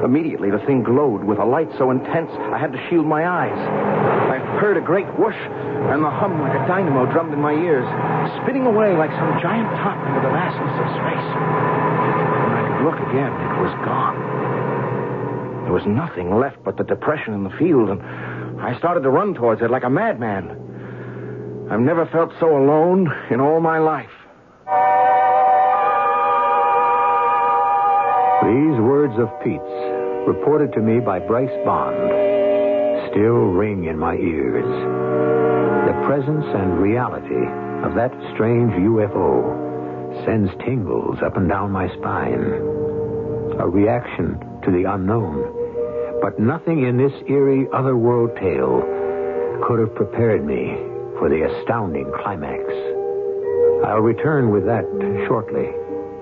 Immediately, 0.00 0.48
the 0.48 0.64
thing 0.64 0.82
glowed 0.82 1.24
with 1.24 1.36
a 1.36 1.44
light 1.44 1.68
so 1.76 1.90
intense 1.90 2.32
I 2.32 2.56
had 2.56 2.72
to 2.72 2.80
shield 2.88 3.04
my 3.04 3.28
eyes. 3.28 3.52
I 4.32 4.40
heard 4.56 4.78
a 4.78 4.80
great 4.80 5.04
whoosh, 5.20 5.36
and 5.92 6.00
the 6.00 6.08
hum 6.08 6.40
like 6.40 6.56
a 6.56 6.64
dynamo 6.64 7.04
drummed 7.12 7.34
in 7.36 7.40
my 7.44 7.52
ears, 7.52 7.84
spinning 8.40 8.64
away 8.64 8.96
like 8.96 9.12
some 9.20 9.36
giant 9.44 9.68
top 9.84 10.00
into 10.08 10.24
the 10.24 10.32
vastness 10.32 10.72
of 10.80 10.88
space. 11.04 11.28
When 12.48 12.56
I 12.56 12.64
could 12.64 12.80
look 12.88 12.96
again, 13.12 13.28
it 13.28 13.60
was 13.60 13.76
gone. 13.84 14.16
There 15.68 15.76
was 15.76 15.84
nothing 15.86 16.34
left 16.34 16.64
but 16.64 16.78
the 16.78 16.82
depression 16.82 17.34
in 17.34 17.44
the 17.44 17.54
field, 17.60 17.90
and 17.90 18.00
I 18.60 18.76
started 18.78 19.00
to 19.00 19.10
run 19.10 19.32
towards 19.34 19.62
it 19.62 19.70
like 19.70 19.84
a 19.84 19.90
madman. 19.90 21.68
I've 21.70 21.80
never 21.80 22.04
felt 22.06 22.30
so 22.38 22.56
alone 22.56 23.10
in 23.30 23.40
all 23.40 23.60
my 23.60 23.78
life. 23.78 24.10
These 28.44 28.80
words 28.80 29.14
of 29.18 29.28
Pete's, 29.42 29.62
reported 30.26 30.72
to 30.74 30.80
me 30.80 31.00
by 31.00 31.20
Bryce 31.20 31.56
Bond, 31.64 31.96
still 33.10 33.52
ring 33.56 33.84
in 33.84 33.98
my 33.98 34.14
ears. 34.16 34.68
The 35.86 36.06
presence 36.06 36.44
and 36.54 36.82
reality 36.82 37.46
of 37.86 37.94
that 37.94 38.12
strange 38.34 38.72
UFO 38.72 40.24
sends 40.26 40.50
tingles 40.64 41.18
up 41.24 41.36
and 41.36 41.48
down 41.48 41.70
my 41.70 41.88
spine. 41.96 42.44
A 43.58 43.66
reaction 43.66 44.38
to 44.64 44.70
the 44.70 44.84
unknown. 44.84 45.59
But 46.20 46.38
nothing 46.38 46.84
in 46.86 46.98
this 46.98 47.12
eerie 47.28 47.66
otherworld 47.72 48.36
tale 48.36 48.82
could 49.66 49.78
have 49.80 49.94
prepared 49.94 50.44
me 50.44 50.76
for 51.18 51.28
the 51.28 51.42
astounding 51.42 52.10
climax. 52.22 52.62
I'll 53.86 54.00
return 54.00 54.50
with 54.50 54.66
that 54.66 54.84
shortly, 55.26 55.70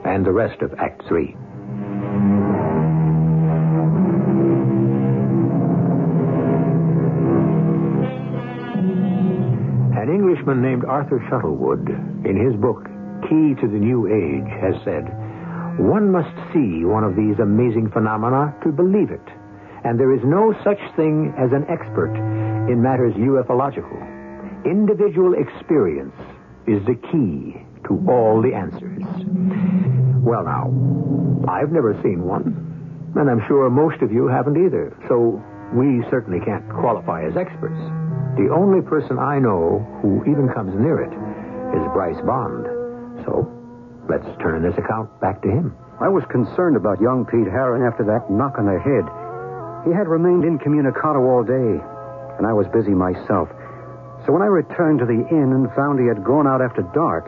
and 0.04 0.24
the 0.24 0.32
rest 0.32 0.62
of 0.62 0.72
Act 0.78 1.02
Three. 1.08 1.36
An 9.98 10.08
Englishman 10.08 10.62
named 10.62 10.84
Arthur 10.84 11.20
Shuttlewood, 11.28 11.88
in 12.24 12.36
his 12.36 12.54
book 12.60 12.84
Key 13.28 13.54
to 13.60 13.66
the 13.66 13.78
New 13.78 14.06
Age, 14.06 14.48
has 14.62 14.74
said, 14.84 15.04
One 15.80 16.12
must 16.12 16.34
see 16.54 16.84
one 16.84 17.02
of 17.02 17.16
these 17.16 17.38
amazing 17.40 17.90
phenomena 17.90 18.54
to 18.62 18.70
believe 18.70 19.10
it, 19.10 19.26
and 19.84 19.98
there 19.98 20.14
is 20.14 20.20
no 20.24 20.54
such 20.64 20.80
thing 20.96 21.34
as 21.38 21.52
an 21.52 21.64
expert 21.68 22.14
in 22.70 22.82
matters 22.82 23.14
ufological. 23.14 23.96
Individual 24.64 25.34
experience 25.34 26.16
is 26.66 26.84
the 26.84 26.96
key 27.10 27.62
to 27.86 27.98
all 28.08 28.42
the 28.42 28.54
answers. 28.54 29.02
Well, 30.20 30.44
now, 30.44 30.68
I've 31.48 31.72
never 31.72 31.98
seen 32.02 32.22
one, 32.22 32.52
and 33.16 33.30
I'm 33.30 33.42
sure 33.46 33.70
most 33.70 34.02
of 34.02 34.12
you 34.12 34.26
haven't 34.26 34.58
either, 34.58 34.92
so 35.08 35.40
we 35.72 36.02
certainly 36.10 36.40
can't 36.44 36.68
qualify 36.68 37.24
as 37.24 37.36
experts. 37.36 37.78
The 38.36 38.52
only 38.52 38.82
person 38.82 39.18
I 39.18 39.38
know 39.38 39.80
who 40.02 40.22
even 40.28 40.48
comes 40.52 40.74
near 40.74 41.00
it 41.02 41.12
is 41.74 41.82
Bryce 41.92 42.20
Bond. 42.26 42.66
So, 43.24 43.48
let's 44.08 44.26
turn 44.40 44.62
this 44.62 44.76
account 44.76 45.08
back 45.20 45.40
to 45.42 45.48
him. 45.48 45.74
I 46.00 46.08
was 46.08 46.22
concerned 46.30 46.76
about 46.76 47.00
young 47.00 47.26
Pete 47.26 47.50
Heron 47.50 47.82
after 47.82 48.04
that 48.04 48.30
knock 48.30 48.58
on 48.58 48.66
the 48.66 48.78
head. 48.78 49.04
He 49.88 49.94
had 49.94 50.06
remained 50.06 50.44
incommunicado 50.44 51.24
all 51.24 51.40
day, 51.42 51.80
and 52.36 52.44
I 52.46 52.52
was 52.52 52.68
busy 52.68 52.92
myself. 52.92 53.48
So 54.26 54.36
when 54.36 54.44
I 54.44 54.52
returned 54.52 55.00
to 55.00 55.08
the 55.08 55.24
inn 55.32 55.56
and 55.56 55.72
found 55.72 55.96
he 55.96 56.04
had 56.04 56.22
gone 56.22 56.46
out 56.46 56.60
after 56.60 56.84
dark, 56.92 57.24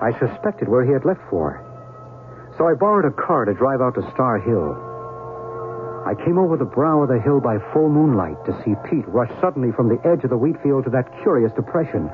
I 0.00 0.16
suspected 0.16 0.66
where 0.66 0.80
he 0.80 0.96
had 0.96 1.04
left 1.04 1.20
for. 1.28 1.60
So 2.56 2.64
I 2.64 2.72
borrowed 2.72 3.04
a 3.04 3.12
car 3.12 3.44
to 3.44 3.52
drive 3.52 3.84
out 3.84 4.00
to 4.00 4.10
Star 4.16 4.40
Hill. 4.40 4.80
I 6.08 6.16
came 6.24 6.38
over 6.40 6.56
the 6.56 6.64
brow 6.64 7.02
of 7.04 7.12
the 7.12 7.20
hill 7.20 7.38
by 7.38 7.60
full 7.76 7.90
moonlight 7.92 8.40
to 8.48 8.56
see 8.64 8.72
Pete 8.88 9.06
rush 9.06 9.30
suddenly 9.38 9.68
from 9.76 9.92
the 9.92 10.00
edge 10.08 10.24
of 10.24 10.30
the 10.30 10.40
wheat 10.40 10.56
field 10.62 10.84
to 10.84 10.90
that 10.96 11.12
curious 11.20 11.52
depression, 11.52 12.08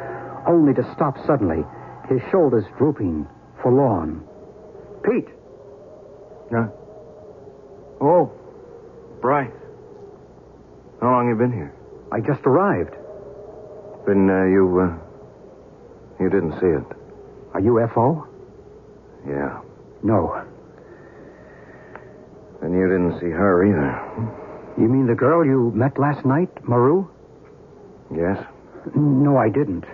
only 0.51 0.75
to 0.75 0.83
stop 0.99 1.15
suddenly, 1.31 1.63
his 2.11 2.19
shoulders 2.35 2.67
drooping, 2.77 3.23
forlorn. 3.63 4.27
Pete! 5.07 5.31
Yeah? 6.51 6.75
Oh, 8.03 8.35
Bryce. 9.23 9.66
How 11.07 11.13
long 11.13 11.29
have 11.29 11.39
you 11.39 11.47
been 11.47 11.53
here? 11.53 11.73
I 12.11 12.19
just 12.19 12.45
arrived. 12.47 12.91
Then 14.09 14.27
uh, 14.29 14.43
you, 14.51 14.67
uh, 14.83 16.19
you 16.19 16.29
didn't 16.29 16.59
see 16.59 16.67
it. 16.67 16.83
A 17.55 17.61
UFO? 17.63 18.27
Yeah. 19.25 19.61
No. 20.03 20.35
Then 22.61 22.73
you 22.73 22.89
didn't 22.89 23.21
see 23.21 23.31
her 23.31 23.65
either. 23.65 24.83
You 24.83 24.89
mean 24.89 25.07
the 25.07 25.15
girl 25.15 25.47
you 25.47 25.71
met 25.77 25.97
last 25.97 26.27
night, 26.27 26.51
Maru? 26.67 27.07
Yes? 28.13 28.45
No, 28.97 29.37
I 29.37 29.49
didn't. 29.49 29.85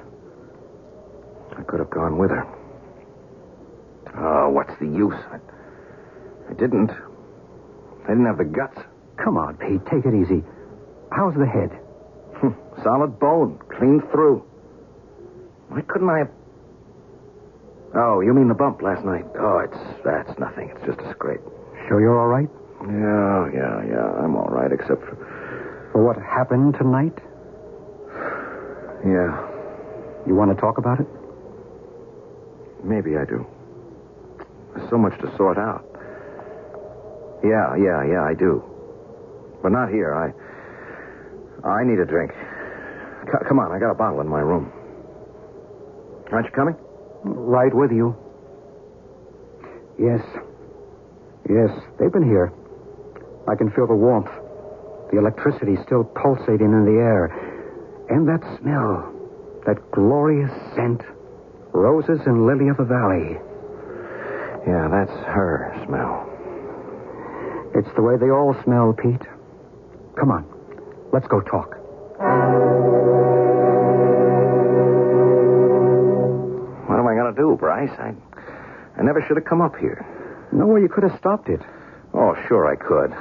I 1.58 1.62
could 1.64 1.80
have 1.80 1.90
gone 1.90 2.16
with 2.16 2.30
her. 2.30 2.46
Oh, 4.16 4.48
what's 4.48 4.72
the 4.80 4.86
use? 4.86 5.20
I, 5.30 5.36
I 6.48 6.54
didn't. 6.54 6.90
I 6.90 8.08
didn't 8.08 8.24
have 8.24 8.38
the 8.38 8.48
guts. 8.48 8.80
Come 9.22 9.36
on, 9.36 9.58
Pete. 9.58 9.84
Take 9.92 10.06
it 10.06 10.14
easy. 10.14 10.42
How's 11.14 11.34
the 11.34 11.46
head? 11.46 11.70
Hmm, 12.40 12.54
solid 12.82 13.18
bone, 13.18 13.58
clean 13.78 14.00
through. 14.10 14.38
Why 15.68 15.80
couldn't 15.82 16.08
I 16.08 16.18
have... 16.18 16.30
Oh, 17.94 18.20
you 18.20 18.32
mean 18.32 18.48
the 18.48 18.54
bump 18.54 18.80
last 18.80 19.04
night? 19.04 19.24
Oh, 19.38 19.58
it's 19.60 19.76
that's 20.04 20.38
nothing. 20.38 20.72
It's 20.74 20.86
just 20.86 21.00
a 21.00 21.10
scrape. 21.12 21.40
Sure 21.88 22.00
you're 22.00 22.18
all 22.18 22.28
right? 22.28 22.48
Yeah, 22.80 23.52
yeah, 23.52 23.84
yeah. 23.92 24.24
I'm 24.24 24.34
all 24.36 24.48
right, 24.48 24.72
except 24.72 25.02
for... 25.04 25.16
For 25.92 26.02
what 26.04 26.16
happened 26.16 26.74
tonight? 26.80 27.12
Yeah, 29.04 29.34
You 30.26 30.34
want 30.34 30.54
to 30.54 30.60
talk 30.60 30.78
about 30.78 31.00
it? 31.00 31.06
maybe 32.84 33.16
I 33.16 33.24
do. 33.24 33.46
There's 34.74 34.88
so 34.90 34.98
much 34.98 35.14
to 35.20 35.30
sort 35.36 35.56
out. 35.58 35.84
Yeah, 37.44 37.76
yeah, 37.78 38.02
yeah, 38.02 38.22
I 38.26 38.34
do. 38.34 38.62
But 39.62 39.70
not 39.72 39.90
here. 39.90 40.14
I... 40.14 40.32
I 41.64 41.84
need 41.84 41.98
a 41.98 42.04
drink. 42.06 42.32
C- 43.26 43.44
come 43.48 43.58
on, 43.58 43.70
I 43.72 43.78
got 43.78 43.90
a 43.90 43.94
bottle 43.94 44.20
in 44.20 44.28
my 44.28 44.40
room. 44.40 44.72
Aren't 46.32 46.46
you 46.46 46.52
coming? 46.52 46.76
Right 47.24 47.72
with 47.74 47.92
you. 47.92 48.16
Yes. 49.98 50.20
Yes, 51.48 51.70
they've 51.98 52.12
been 52.12 52.26
here. 52.26 52.52
I 53.48 53.54
can 53.54 53.70
feel 53.72 53.86
the 53.86 53.94
warmth. 53.94 54.30
The 55.12 55.18
electricity 55.18 55.76
still 55.84 56.04
pulsating 56.04 56.72
in 56.72 56.84
the 56.84 56.98
air. 56.98 57.26
And 58.08 58.26
that 58.28 58.40
smell. 58.60 59.12
That 59.66 59.78
glorious 59.92 60.50
scent. 60.74 61.02
Roses 61.72 62.20
and 62.26 62.46
lily 62.46 62.68
of 62.68 62.76
the 62.76 62.84
valley. 62.84 63.38
Yeah, 64.66 64.88
that's 64.90 65.12
her 65.26 65.72
smell. 65.86 66.28
It's 67.74 67.88
the 67.96 68.02
way 68.02 68.16
they 68.16 68.30
all 68.30 68.54
smell, 68.64 68.92
Pete. 68.92 69.26
Come 70.18 70.30
on. 70.30 70.44
Let's 71.12 71.26
go 71.28 71.40
talk. 71.40 71.76
What 76.88 76.98
am 76.98 77.06
I 77.06 77.14
going 77.14 77.34
to 77.34 77.40
do, 77.40 77.56
Bryce? 77.58 77.90
I, 77.98 78.14
I 78.98 79.02
never 79.02 79.22
should 79.28 79.36
have 79.36 79.44
come 79.44 79.60
up 79.60 79.76
here. 79.76 80.06
No 80.52 80.66
way 80.66 80.80
you 80.80 80.88
could 80.88 81.04
have 81.04 81.18
stopped 81.18 81.48
it. 81.48 81.60
Oh, 82.14 82.34
sure 82.48 82.66
I 82.66 82.76
could. 82.76 83.12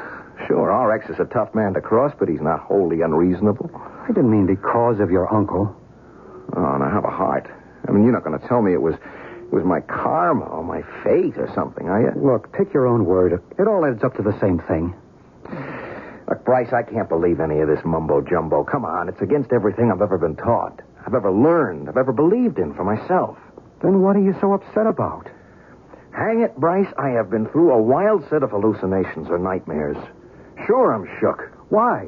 Sure, 0.48 0.72
RX 0.72 1.10
is 1.10 1.20
a 1.20 1.26
tough 1.26 1.54
man 1.54 1.74
to 1.74 1.82
cross, 1.82 2.14
but 2.18 2.28
he's 2.28 2.42
not 2.42 2.62
wholly 2.62 3.02
unreasonable. 3.02 3.70
I 3.76 4.08
didn't 4.08 4.32
mean 4.32 4.48
because 4.48 5.00
of 5.00 5.12
your 5.12 5.34
uncle. 5.34 5.76
Oh, 6.56 6.74
and 6.76 6.84
I 6.84 6.90
have 6.90 7.06
a 7.06 7.12
heart. 7.12 7.48
I 7.88 7.92
mean, 7.92 8.04
you're 8.04 8.14
not 8.14 8.24
going 8.24 8.40
to 8.40 8.48
tell 8.48 8.62
me 8.62 8.74
it 8.74 8.82
was 8.82 8.96
it 8.96 9.54
was 9.54 9.66
my 9.66 9.82
karma 9.82 10.46
or 10.46 10.64
my 10.64 10.82
fate 11.04 11.38
or 11.38 11.52
something, 11.54 11.90
are 11.90 12.02
you? 12.02 12.12
Look, 12.16 12.54
pick 12.54 12.74
your 12.74 12.88
own 12.88 13.04
word. 13.04 13.34
It 13.60 13.68
all 13.68 13.86
adds 13.86 14.02
up 14.02 14.16
to 14.16 14.22
the 14.22 14.38
same 14.40 14.60
thing. 14.60 14.96
Look, 16.32 16.46
Bryce, 16.46 16.72
I 16.72 16.82
can't 16.82 17.10
believe 17.10 17.42
any 17.42 17.60
of 17.60 17.68
this 17.68 17.84
mumbo 17.84 18.22
jumbo. 18.22 18.64
Come 18.64 18.86
on, 18.86 19.10
it's 19.10 19.22
against 19.22 19.52
everything 19.52 19.92
I've 19.92 20.02
ever 20.02 20.18
been 20.18 20.38
taught, 20.38 20.80
I've 21.06 21.14
ever 21.14 21.30
learned, 21.30 21.90
I've 21.90 21.98
ever 21.98 22.14
believed 22.14 22.58
in 22.58 22.74
for 22.74 22.86
myself. 22.86 23.38
Then 23.82 24.02
what 24.02 24.16
are 24.16 24.22
you 24.22 24.34
so 24.40 24.54
upset 24.54 24.88
about? 24.88 25.28
Hang 26.16 26.40
it, 26.40 26.56
Bryce, 26.56 26.88
I 26.98 27.10
have 27.10 27.30
been 27.30 27.48
through 27.48 27.74
a 27.74 27.82
wild 27.82 28.24
set 28.30 28.44
of 28.44 28.52
hallucinations 28.52 29.28
or 29.30 29.40
nightmares. 29.40 29.98
Sure, 30.66 30.94
I'm 30.94 31.06
shook. 31.20 31.52
Why? 31.68 32.08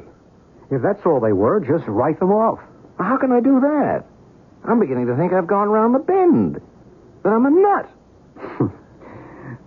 If 0.70 0.80
that's 0.80 1.04
all 1.04 1.20
they 1.20 1.34
were, 1.34 1.60
just 1.60 1.86
write 1.86 2.18
them 2.18 2.30
off. 2.32 2.60
How 2.98 3.18
can 3.18 3.30
I 3.30 3.40
do 3.40 3.60
that? 3.60 4.06
I'm 4.64 4.80
beginning 4.80 5.08
to 5.08 5.16
think 5.16 5.34
I've 5.34 5.46
gone 5.46 5.68
round 5.68 5.94
the 5.94 5.98
bend. 5.98 6.62
That 7.24 7.28
I'm 7.28 7.44
a 7.44 7.50
nut. 7.50 8.72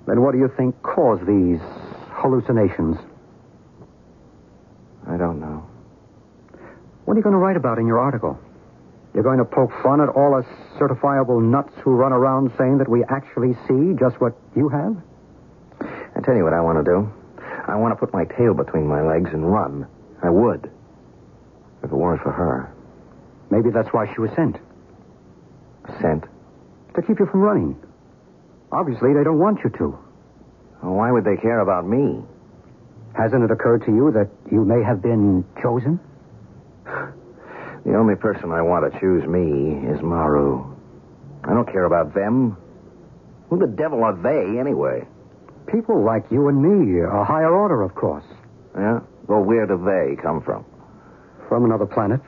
Then 0.07 0.21
what 0.21 0.31
do 0.31 0.39
you 0.39 0.49
think 0.55 0.81
caused 0.81 1.27
these 1.27 1.59
hallucinations? 2.11 2.97
I 5.09 5.17
don't 5.17 5.39
know. 5.39 5.65
What 7.05 7.13
are 7.13 7.17
you 7.17 7.23
going 7.23 7.33
to 7.33 7.39
write 7.39 7.55
about 7.55 7.79
in 7.79 7.87
your 7.87 7.99
article? 7.99 8.37
You're 9.13 9.23
going 9.23 9.39
to 9.39 9.45
poke 9.45 9.71
fun 9.81 10.01
at 10.01 10.09
all 10.09 10.35
us 10.35 10.45
certifiable 10.77 11.41
nuts 11.41 11.73
who 11.83 11.91
run 11.95 12.11
around 12.11 12.51
saying 12.57 12.77
that 12.79 12.89
we 12.89 13.03
actually 13.05 13.53
see 13.67 13.97
just 13.99 14.19
what 14.19 14.37
you 14.55 14.69
have? 14.69 14.95
I 16.15 16.21
tell 16.21 16.35
you 16.35 16.43
what 16.43 16.53
I 16.53 16.61
want 16.61 16.77
to 16.77 16.83
do. 16.83 17.09
I 17.67 17.75
want 17.75 17.93
to 17.93 17.95
put 17.95 18.13
my 18.13 18.25
tail 18.25 18.53
between 18.53 18.85
my 18.85 19.01
legs 19.01 19.29
and 19.33 19.51
run. 19.51 19.87
I 20.21 20.29
would. 20.29 20.69
If 21.83 21.91
it 21.91 21.95
weren't 21.95 22.21
for 22.21 22.31
her. 22.31 22.73
Maybe 23.49 23.69
that's 23.71 23.89
why 23.93 24.11
she 24.13 24.19
was 24.19 24.31
sent. 24.35 24.57
Sent. 26.01 26.25
To 26.95 27.01
keep 27.01 27.19
you 27.19 27.27
from 27.27 27.41
running. 27.41 27.75
Obviously, 28.71 29.13
they 29.13 29.23
don't 29.23 29.39
want 29.39 29.59
you 29.63 29.69
to. 29.69 29.97
Well, 30.83 30.93
why 30.93 31.11
would 31.11 31.23
they 31.23 31.37
care 31.37 31.59
about 31.59 31.87
me? 31.87 32.21
Hasn't 33.17 33.43
it 33.43 33.49
occurred 33.49 33.83
to 33.85 33.91
you 33.91 34.11
that 34.11 34.29
you 34.51 34.63
may 34.63 34.83
have 34.83 35.01
been 35.01 35.43
chosen? 35.61 35.99
The 36.85 37.95
only 37.95 38.15
person 38.15 38.51
I 38.51 38.61
want 38.61 38.91
to 38.91 38.99
choose 38.99 39.27
me 39.27 39.89
is 39.89 40.01
Maru. 40.03 40.63
I 41.43 41.53
don't 41.53 41.71
care 41.71 41.85
about 41.85 42.13
them. 42.13 42.57
Who 43.49 43.57
the 43.57 43.67
devil 43.67 44.03
are 44.03 44.13
they, 44.13 44.59
anyway? 44.59 45.07
People 45.71 46.03
like 46.03 46.25
you 46.29 46.47
and 46.47 46.61
me, 46.61 47.01
a 47.01 47.23
higher 47.23 47.53
order, 47.53 47.81
of 47.81 47.95
course. 47.95 48.25
Yeah? 48.75 48.99
Well, 49.27 49.41
where 49.41 49.65
do 49.65 49.77
they 49.83 50.21
come 50.21 50.41
from? 50.41 50.65
From 51.49 51.65
another 51.65 51.85
planet. 51.85 52.21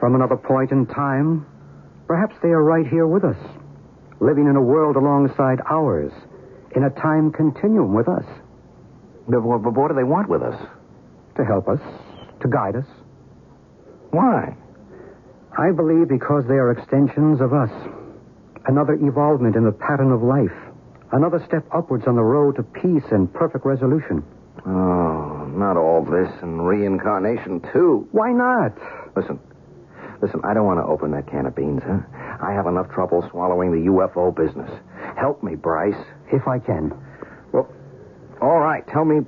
From 0.00 0.14
another 0.14 0.36
point 0.36 0.70
in 0.70 0.86
time. 0.86 1.44
Perhaps 2.06 2.36
they 2.42 2.48
are 2.48 2.62
right 2.62 2.86
here 2.86 3.06
with 3.06 3.24
us, 3.24 3.36
living 4.20 4.46
in 4.46 4.56
a 4.56 4.62
world 4.62 4.96
alongside 4.96 5.60
ours, 5.68 6.12
in 6.74 6.84
a 6.84 6.90
time 6.90 7.30
continuum 7.30 7.92
with 7.94 8.08
us. 8.08 8.24
But 9.28 9.42
what, 9.42 9.60
what 9.62 9.88
do 9.88 9.94
they 9.94 10.04
want 10.04 10.28
with 10.28 10.42
us? 10.42 10.58
To 11.36 11.44
help 11.44 11.68
us, 11.68 11.80
to 12.40 12.48
guide 12.48 12.76
us. 12.76 12.86
Why? 14.10 14.56
I 15.56 15.70
believe 15.72 16.08
because 16.08 16.44
they 16.48 16.54
are 16.54 16.72
extensions 16.72 17.40
of 17.40 17.52
us. 17.52 17.70
Another 18.66 18.94
evolvement 18.94 19.56
in 19.56 19.64
the 19.64 19.72
pattern 19.72 20.12
of 20.12 20.22
life. 20.22 20.56
Another 21.12 21.42
step 21.46 21.64
upwards 21.74 22.04
on 22.06 22.16
the 22.16 22.22
road 22.22 22.56
to 22.56 22.62
peace 22.62 23.04
and 23.10 23.32
perfect 23.32 23.64
resolution. 23.64 24.24
Oh, 24.66 25.46
not 25.54 25.76
all 25.76 26.04
this 26.04 26.30
and 26.42 26.66
reincarnation, 26.66 27.60
too. 27.72 28.08
Why 28.12 28.32
not? 28.32 28.72
Listen. 29.16 29.38
Listen, 30.20 30.40
I 30.44 30.52
don't 30.52 30.66
want 30.66 30.80
to 30.80 30.84
open 30.84 31.12
that 31.12 31.28
can 31.30 31.46
of 31.46 31.54
beans, 31.54 31.80
huh? 31.86 32.00
I 32.42 32.52
have 32.52 32.66
enough 32.66 32.90
trouble 32.90 33.26
swallowing 33.30 33.70
the 33.70 33.88
UFO 33.90 34.34
business. 34.34 34.70
Help 35.16 35.42
me, 35.42 35.54
Bryce. 35.54 35.94
If 36.32 36.46
I 36.48 36.58
can. 36.58 36.92
Well, 37.52 37.68
all 38.40 38.58
right. 38.58 38.86
Tell 38.88 39.04
me, 39.04 39.20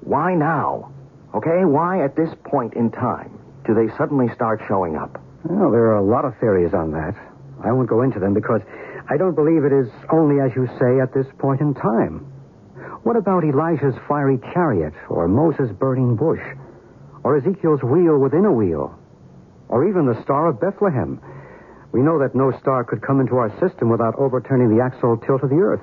why 0.00 0.34
now? 0.34 0.92
Okay? 1.34 1.64
Why 1.64 2.04
at 2.04 2.16
this 2.16 2.30
point 2.44 2.74
in 2.74 2.90
time 2.90 3.38
do 3.66 3.74
they 3.74 3.94
suddenly 3.96 4.32
start 4.34 4.62
showing 4.68 4.96
up? 4.96 5.20
Well, 5.44 5.70
there 5.70 5.92
are 5.92 5.96
a 5.96 6.04
lot 6.04 6.24
of 6.24 6.36
theories 6.38 6.74
on 6.74 6.92
that. 6.92 7.14
I 7.64 7.72
won't 7.72 7.88
go 7.88 8.02
into 8.02 8.18
them 8.18 8.34
because 8.34 8.60
I 9.10 9.16
don't 9.16 9.34
believe 9.34 9.64
it 9.64 9.72
is 9.72 9.88
only 10.12 10.40
as 10.40 10.52
you 10.54 10.66
say 10.78 11.00
at 11.00 11.12
this 11.14 11.26
point 11.38 11.60
in 11.60 11.74
time. 11.74 12.20
What 13.02 13.16
about 13.16 13.44
Elijah's 13.44 13.94
fiery 14.08 14.38
chariot, 14.52 14.94
or 15.08 15.28
Moses' 15.28 15.70
burning 15.72 16.16
bush, 16.16 16.42
or 17.24 17.36
Ezekiel's 17.36 17.82
wheel 17.82 18.18
within 18.18 18.44
a 18.44 18.52
wheel, 18.52 18.98
or 19.68 19.88
even 19.88 20.06
the 20.06 20.20
Star 20.22 20.48
of 20.48 20.60
Bethlehem? 20.60 21.20
We 21.92 22.02
know 22.02 22.18
that 22.18 22.34
no 22.34 22.52
star 22.60 22.84
could 22.84 23.00
come 23.00 23.20
into 23.20 23.36
our 23.36 23.50
system 23.60 23.88
without 23.88 24.14
overturning 24.16 24.76
the 24.76 24.82
axial 24.82 25.16
tilt 25.16 25.42
of 25.42 25.50
the 25.50 25.56
Earth, 25.56 25.80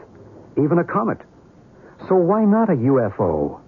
even 0.58 0.78
a 0.78 0.84
comet. 0.84 1.18
So 2.08 2.16
why 2.16 2.46
not 2.46 2.70
a 2.70 2.76
UFO? 2.76 3.62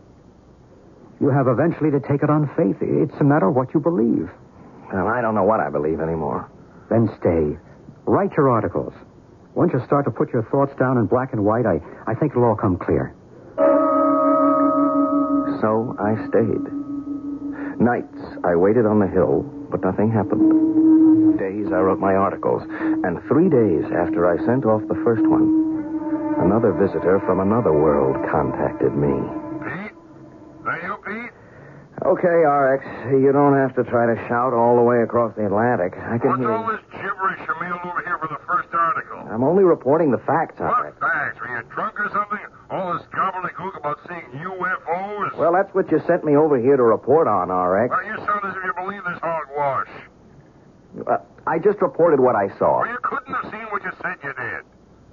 You 1.19 1.29
have 1.29 1.47
eventually 1.47 1.89
to 1.91 1.99
take 1.99 2.21
it 2.21 2.29
on 2.29 2.47
faith. 2.55 2.77
It's 2.81 3.19
a 3.19 3.23
matter 3.23 3.47
of 3.49 3.55
what 3.55 3.73
you 3.73 3.79
believe. 3.79 4.29
Well, 4.93 5.07
I 5.07 5.21
don't 5.21 5.33
know 5.33 5.43
what 5.43 5.59
I 5.59 5.69
believe 5.69 5.99
anymore. 5.99 6.49
Then 6.89 7.09
stay. 7.19 7.57
Write 8.05 8.31
your 8.37 8.49
articles. 8.49 8.93
Once 9.55 9.71
you 9.73 9.81
start 9.85 10.05
to 10.05 10.11
put 10.11 10.31
your 10.31 10.43
thoughts 10.51 10.71
down 10.77 10.97
in 10.97 11.07
black 11.07 11.33
and 11.33 11.43
white, 11.43 11.65
I, 11.65 11.81
I 12.05 12.13
think 12.13 12.31
it'll 12.33 12.45
all 12.45 12.55
come 12.55 12.77
clear. 12.77 13.15
So 15.61 15.97
I 15.97 16.13
stayed. 16.29 16.65
Nights 17.81 18.17
I 18.45 18.55
waited 18.55 18.85
on 18.85 18.99
the 18.99 19.07
hill, 19.07 19.41
but 19.71 19.81
nothing 19.81 20.11
happened. 20.11 21.39
Days 21.39 21.67
I 21.73 21.81
wrote 21.81 21.99
my 21.99 22.13
articles, 22.13 22.61
and 22.69 23.17
three 23.27 23.49
days 23.49 23.85
after 23.91 24.29
I 24.29 24.37
sent 24.45 24.65
off 24.65 24.81
the 24.87 25.01
first 25.03 25.25
one, 25.25 25.66
another 26.39 26.73
visitor 26.73 27.19
from 27.25 27.39
another 27.39 27.73
world 27.73 28.15
contacted 28.29 28.93
me. 28.95 29.13
Pete? 29.63 29.95
Are 30.65 30.79
you 30.81 30.95
Pete? 31.05 31.33
Okay, 32.05 32.37
RX, 32.45 32.85
you 33.09 33.33
don't 33.33 33.57
have 33.57 33.73
to 33.73 33.83
try 33.89 34.05
to 34.05 34.13
shout 34.29 34.53
all 34.53 34.77
the 34.77 34.85
way 34.85 35.01
across 35.01 35.33
the 35.33 35.49
Atlantic. 35.49 35.97
I 35.97 36.21
can 36.21 36.37
hear. 36.37 36.45
What's 36.45 36.45
hear. 36.45 36.53
all 36.53 36.67
this 36.69 36.85
gibberish 36.93 37.41
you 37.41 37.55
mailed 37.57 37.81
over 37.81 38.05
here 38.05 38.21
for 38.21 38.29
the 38.29 38.37
first 38.45 38.69
article? 38.69 39.17
I'm 39.33 39.43
only 39.43 39.63
reporting 39.65 40.11
the 40.13 40.21
facts, 40.21 40.61
RX. 40.61 40.69
What 40.69 40.99
facts? 41.01 41.41
Were 41.41 41.49
you 41.49 41.63
drunk 41.73 41.97
or 41.99 42.09
something? 42.13 42.45
All 42.69 42.93
this 42.93 43.01
gobbledygook 43.09 43.77
about 43.81 43.97
seeing 44.07 44.29
UFOs? 44.45 45.35
Well, 45.37 45.53
that's 45.57 45.73
what 45.73 45.89
you 45.89 45.97
sent 46.05 46.23
me 46.23 46.37
over 46.37 46.61
here 46.61 46.77
to 46.77 46.83
report 46.83 47.27
on, 47.27 47.49
RX. 47.49 47.89
Well, 47.89 48.05
you 48.05 48.17
sound 48.21 48.45
as 48.45 48.53
if 48.53 48.61
you 48.61 48.73
believe 48.77 49.01
this 49.03 49.17
hogwash. 49.17 49.89
Uh, 51.01 51.17
I 51.47 51.57
just 51.57 51.81
reported 51.81 52.19
what 52.19 52.35
I 52.35 52.53
saw. 52.59 52.81
Well, 52.85 52.91
you 52.93 53.01
couldn't 53.01 53.33
have 53.33 53.49
seen 53.51 53.65
what 53.73 53.81
you 53.81 53.91
said 54.01 54.21
you 54.21 54.33
did. 54.37 54.61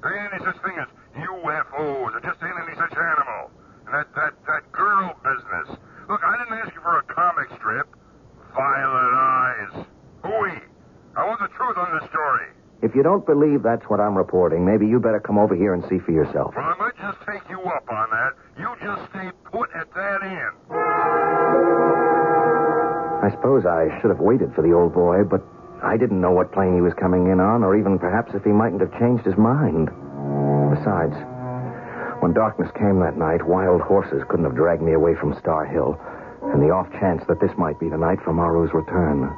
There 0.02 0.12
ain't 0.12 0.34
any 0.36 0.44
such 0.44 0.60
thing 0.60 0.76
as 0.76 0.88
UFOs. 1.16 2.12
There 2.12 2.20
just 2.28 2.42
ain't 2.44 2.60
any 2.60 2.76
such 2.76 2.92
animal. 2.92 3.50
And 3.88 3.92
that, 3.94 4.08
that, 4.14 4.32
that 4.46 4.68
girl 4.72 5.16
business. 5.24 5.80
Look, 6.08 6.20
I 6.20 6.36
didn't 6.36 6.58
ask 6.60 6.74
you 6.74 6.80
for 6.80 6.98
a 6.98 7.04
comic 7.04 7.48
strip. 7.56 7.88
Violet 8.52 9.12
eyes. 9.16 9.72
Hooey. 10.22 10.60
I 11.16 11.24
want 11.24 11.40
the 11.40 11.48
truth 11.56 11.76
on 11.78 11.98
this 11.98 12.08
story. 12.10 12.48
If 12.84 12.94
you 12.94 13.02
don't 13.02 13.24
believe 13.24 13.62
that's 13.62 13.88
what 13.88 13.98
I'm 13.98 14.12
reporting, 14.14 14.60
maybe 14.60 14.86
you 14.86 15.00
better 15.00 15.18
come 15.18 15.38
over 15.38 15.56
here 15.56 15.72
and 15.72 15.82
see 15.88 15.98
for 16.04 16.12
yourself. 16.12 16.52
Well, 16.54 16.68
I 16.68 16.76
might 16.76 16.96
just 17.00 17.16
take 17.24 17.40
you 17.48 17.58
up 17.62 17.88
on 17.88 18.10
that. 18.12 18.36
You 18.60 18.68
just 18.76 19.08
stay 19.08 19.32
put 19.48 19.70
at 19.74 19.88
that 19.94 20.20
end. 20.20 20.52
I 23.24 23.32
suppose 23.32 23.64
I 23.64 23.88
should 24.02 24.10
have 24.12 24.20
waited 24.20 24.52
for 24.52 24.60
the 24.60 24.76
old 24.76 24.92
boy, 24.92 25.24
but 25.24 25.40
I 25.82 25.96
didn't 25.96 26.20
know 26.20 26.32
what 26.32 26.52
plane 26.52 26.74
he 26.74 26.82
was 26.82 26.92
coming 27.00 27.32
in 27.32 27.40
on, 27.40 27.64
or 27.64 27.74
even 27.74 27.98
perhaps 27.98 28.34
if 28.34 28.44
he 28.44 28.50
mightn't 28.52 28.82
have 28.82 28.92
changed 29.00 29.24
his 29.24 29.38
mind. 29.38 29.88
Besides, 30.76 31.16
when 32.20 32.36
darkness 32.36 32.68
came 32.76 33.00
that 33.00 33.16
night, 33.16 33.48
wild 33.48 33.80
horses 33.80 34.20
couldn't 34.28 34.44
have 34.44 34.60
dragged 34.60 34.82
me 34.82 34.92
away 34.92 35.14
from 35.14 35.32
Star 35.40 35.64
Hill, 35.64 35.96
and 36.52 36.60
the 36.60 36.68
off 36.68 36.92
chance 37.00 37.24
that 37.28 37.40
this 37.40 37.56
might 37.56 37.80
be 37.80 37.88
the 37.88 37.96
night 37.96 38.20
for 38.20 38.34
Maru's 38.34 38.74
return. 38.74 39.32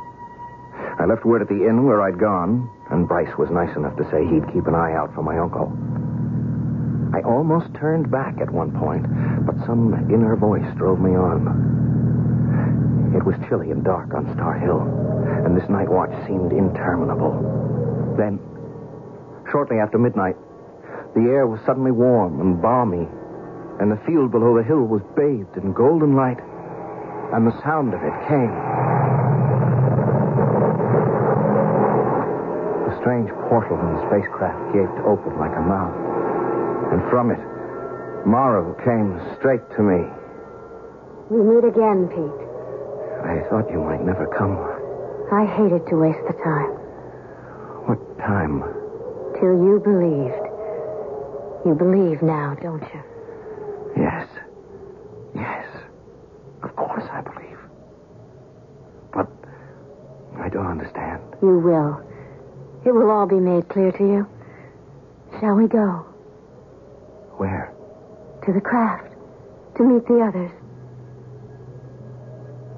I 0.98 1.06
left 1.06 1.24
word 1.24 1.42
at 1.42 1.48
the 1.48 1.62
inn 1.68 1.86
where 1.86 2.02
I'd 2.02 2.18
gone, 2.18 2.68
and 2.90 3.08
Bryce 3.08 3.36
was 3.38 3.50
nice 3.50 3.74
enough 3.76 3.96
to 3.96 4.04
say 4.10 4.26
he'd 4.26 4.52
keep 4.52 4.66
an 4.66 4.74
eye 4.74 4.94
out 4.94 5.14
for 5.14 5.22
my 5.22 5.38
uncle. 5.38 5.72
I 7.14 7.20
almost 7.22 7.72
turned 7.74 8.10
back 8.10 8.40
at 8.40 8.50
one 8.50 8.72
point, 8.78 9.06
but 9.46 9.56
some 9.64 9.94
inner 10.12 10.36
voice 10.36 10.66
drove 10.76 11.00
me 11.00 11.16
on. 11.16 13.14
It 13.16 13.24
was 13.24 13.36
chilly 13.48 13.70
and 13.70 13.82
dark 13.82 14.12
on 14.12 14.32
Star 14.34 14.58
Hill, 14.58 14.82
and 15.44 15.56
this 15.56 15.68
night 15.70 15.88
watch 15.88 16.12
seemed 16.26 16.52
interminable. 16.52 18.14
Then, 18.18 18.38
shortly 19.50 19.78
after 19.78 19.98
midnight, 19.98 20.36
the 21.14 21.32
air 21.32 21.46
was 21.46 21.60
suddenly 21.64 21.92
warm 21.92 22.40
and 22.40 22.60
balmy, 22.60 23.08
and 23.80 23.90
the 23.90 24.00
field 24.04 24.30
below 24.30 24.56
the 24.56 24.62
hill 24.62 24.84
was 24.84 25.00
bathed 25.16 25.56
in 25.56 25.72
golden 25.72 26.14
light, 26.14 26.40
and 27.32 27.46
the 27.46 27.56
sound 27.62 27.94
of 27.94 28.02
it 28.02 28.12
came. 28.28 28.52
The 32.84 33.00
strange 33.00 33.30
portal 33.56 33.80
in 33.80 33.96
the 33.96 34.04
spacecraft 34.12 34.60
gaped 34.76 35.00
open 35.08 35.32
like 35.40 35.56
a 35.56 35.64
mouth, 35.64 35.96
and 36.92 37.00
from 37.08 37.30
it, 37.30 37.40
Maru 38.28 38.76
came 38.84 39.16
straight 39.38 39.64
to 39.76 39.80
me. 39.80 40.04
We 41.32 41.40
meet 41.40 41.64
again, 41.64 42.04
Pete. 42.12 42.40
I 43.24 43.40
thought 43.48 43.72
you 43.72 43.80
might 43.80 44.04
never 44.04 44.28
come. 44.28 44.60
I 45.32 45.48
hated 45.56 45.88
to 45.88 45.96
waste 45.96 46.20
the 46.28 46.36
time. 46.44 46.68
What 47.88 47.96
time? 48.18 48.60
Till 49.40 49.56
you 49.56 49.80
believed. 49.80 50.44
You 51.64 51.72
believe 51.72 52.20
now, 52.20 52.56
don't 52.60 52.84
you? 52.92 53.02
Yes. 53.96 54.28
Yes. 55.34 55.66
Of 56.62 56.76
course 56.76 57.04
I 57.10 57.22
believe. 57.22 57.58
But 59.14 59.32
I 60.44 60.50
don't 60.50 60.66
understand. 60.66 61.22
You 61.40 61.58
will. 61.58 62.04
It 62.86 62.94
will 62.94 63.10
all 63.10 63.26
be 63.26 63.40
made 63.40 63.68
clear 63.68 63.90
to 63.90 64.04
you. 64.04 64.28
Shall 65.40 65.56
we 65.56 65.66
go? 65.66 66.06
Where? 67.36 67.74
To 68.46 68.52
the 68.52 68.60
craft. 68.60 69.12
To 69.76 69.82
meet 69.82 70.06
the 70.06 70.20
others. 70.20 70.52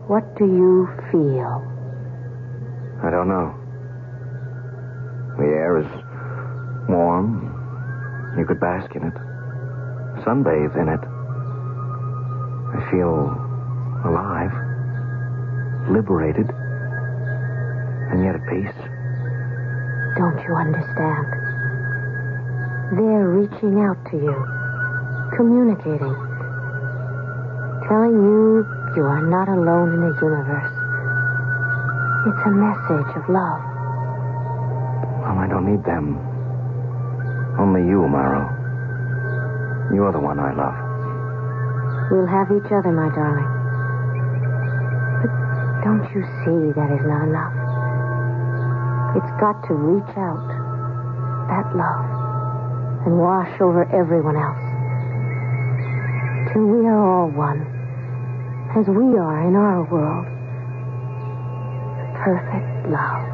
What 0.08 0.34
do 0.38 0.46
you 0.46 0.88
feel? 1.12 1.60
I 3.04 3.10
don't 3.10 3.28
know. 3.28 3.54
The 5.36 5.44
air 5.44 5.76
is 5.76 6.88
warm. 6.88 7.44
You 8.38 8.46
could 8.46 8.60
bask 8.60 8.90
in 8.96 9.02
it, 9.04 9.14
sunbathe 10.24 10.74
in 10.80 10.88
it. 10.88 11.04
I 12.72 12.90
feel 12.90 13.28
alive, 14.08 14.52
liberated, 15.90 16.48
and 18.10 18.24
yet 18.24 18.36
at 18.36 18.48
peace. 18.48 18.97
Don't 20.16 20.38
you 20.46 20.54
understand? 20.54 21.26
They're 22.96 23.28
reaching 23.28 23.84
out 23.84 24.00
to 24.10 24.16
you, 24.16 24.36
communicating, 25.36 26.16
telling 27.84 28.16
you 28.16 28.64
you 28.96 29.04
are 29.04 29.20
not 29.20 29.48
alone 29.48 29.92
in 29.92 30.00
the 30.08 30.14
universe. 30.16 30.72
It's 32.26 32.42
a 32.46 32.50
message 32.50 33.10
of 33.16 33.28
love. 33.28 33.60
Well, 35.20 35.38
I 35.38 35.46
don't 35.48 35.68
need 35.68 35.84
them. 35.84 36.16
Only 37.58 37.82
you, 37.82 38.08
Maru. 38.08 38.48
You're 39.94 40.12
the 40.12 40.20
one 40.20 40.38
I 40.38 40.52
love. 40.54 40.78
We'll 42.10 42.26
have 42.26 42.48
each 42.50 42.72
other, 42.72 42.92
my 42.92 43.08
darling. 43.12 43.50
But 45.20 45.32
don't 45.84 46.04
you 46.14 46.22
see 46.44 46.72
that 46.72 46.90
is 46.92 47.04
not 47.04 47.28
enough? 47.28 47.57
It's 49.16 49.32
got 49.40 49.56
to 49.68 49.74
reach 49.74 50.12
out, 50.16 50.48
that 51.48 51.66
love, 51.74 52.04
and 53.06 53.18
wash 53.18 53.60
over 53.60 53.84
everyone 53.94 54.36
else. 54.36 54.64
Till 56.52 56.66
we 56.66 56.86
are 56.86 57.00
all 57.08 57.28
one, 57.30 57.60
as 58.76 58.86
we 58.86 59.16
are 59.16 59.48
in 59.48 59.56
our 59.56 59.82
world. 59.90 60.26
Perfect 62.22 62.88
love. 62.92 63.24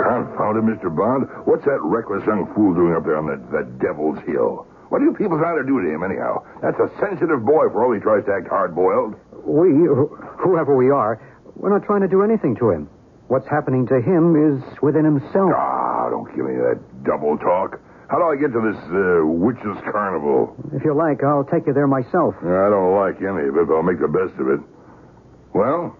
Confound 0.00 0.56
it, 0.58 0.64
Mr. 0.64 0.88
Bond. 0.94 1.28
What's 1.44 1.64
that 1.64 1.78
reckless 1.84 2.24
young 2.26 2.48
fool 2.54 2.74
doing 2.74 2.94
up 2.96 3.04
there 3.04 3.16
on 3.16 3.26
that, 3.28 3.40
that 3.52 3.78
devil's 3.78 4.18
hill? 4.26 4.66
What 4.88 4.98
do 4.98 5.04
you 5.04 5.14
people 5.14 5.38
trying 5.38 5.60
to 5.60 5.66
do 5.66 5.78
to 5.80 5.86
him, 5.86 6.02
anyhow? 6.02 6.42
That's 6.62 6.78
a 6.80 6.90
sensitive 6.98 7.44
boy 7.44 7.70
for 7.70 7.84
all 7.84 7.92
he 7.92 8.00
tries 8.00 8.24
to 8.26 8.32
act 8.32 8.48
hard-boiled. 8.48 9.14
We, 9.46 9.86
wh- 9.86 10.09
whoever 10.42 10.76
we 10.76 10.90
are, 10.90 11.20
we're 11.56 11.70
not 11.70 11.84
trying 11.86 12.00
to 12.02 12.08
do 12.08 12.22
anything 12.22 12.56
to 12.56 12.70
him. 12.70 12.88
What's 13.28 13.46
happening 13.48 13.86
to 13.86 14.00
him 14.00 14.34
is 14.34 14.58
within 14.82 15.04
himself. 15.04 15.52
Ah, 15.54 16.08
don't 16.10 16.26
give 16.34 16.44
me 16.44 16.56
that 16.56 16.80
double 17.04 17.38
talk. 17.38 17.78
How 18.10 18.18
do 18.18 18.24
I 18.26 18.34
get 18.34 18.50
to 18.50 18.58
this 18.58 18.80
uh, 18.90 19.22
witches' 19.22 19.78
carnival? 19.92 20.56
If 20.74 20.82
you 20.84 20.94
like, 20.94 21.22
I'll 21.22 21.44
take 21.46 21.66
you 21.68 21.72
there 21.72 21.86
myself. 21.86 22.34
I 22.42 22.66
don't 22.66 22.90
like 22.98 23.22
any 23.22 23.46
of 23.46 23.54
it, 23.54 23.66
but 23.70 23.74
I'll 23.76 23.86
make 23.86 24.00
the 24.02 24.10
best 24.10 24.34
of 24.40 24.48
it. 24.50 24.58
Well, 25.54 25.94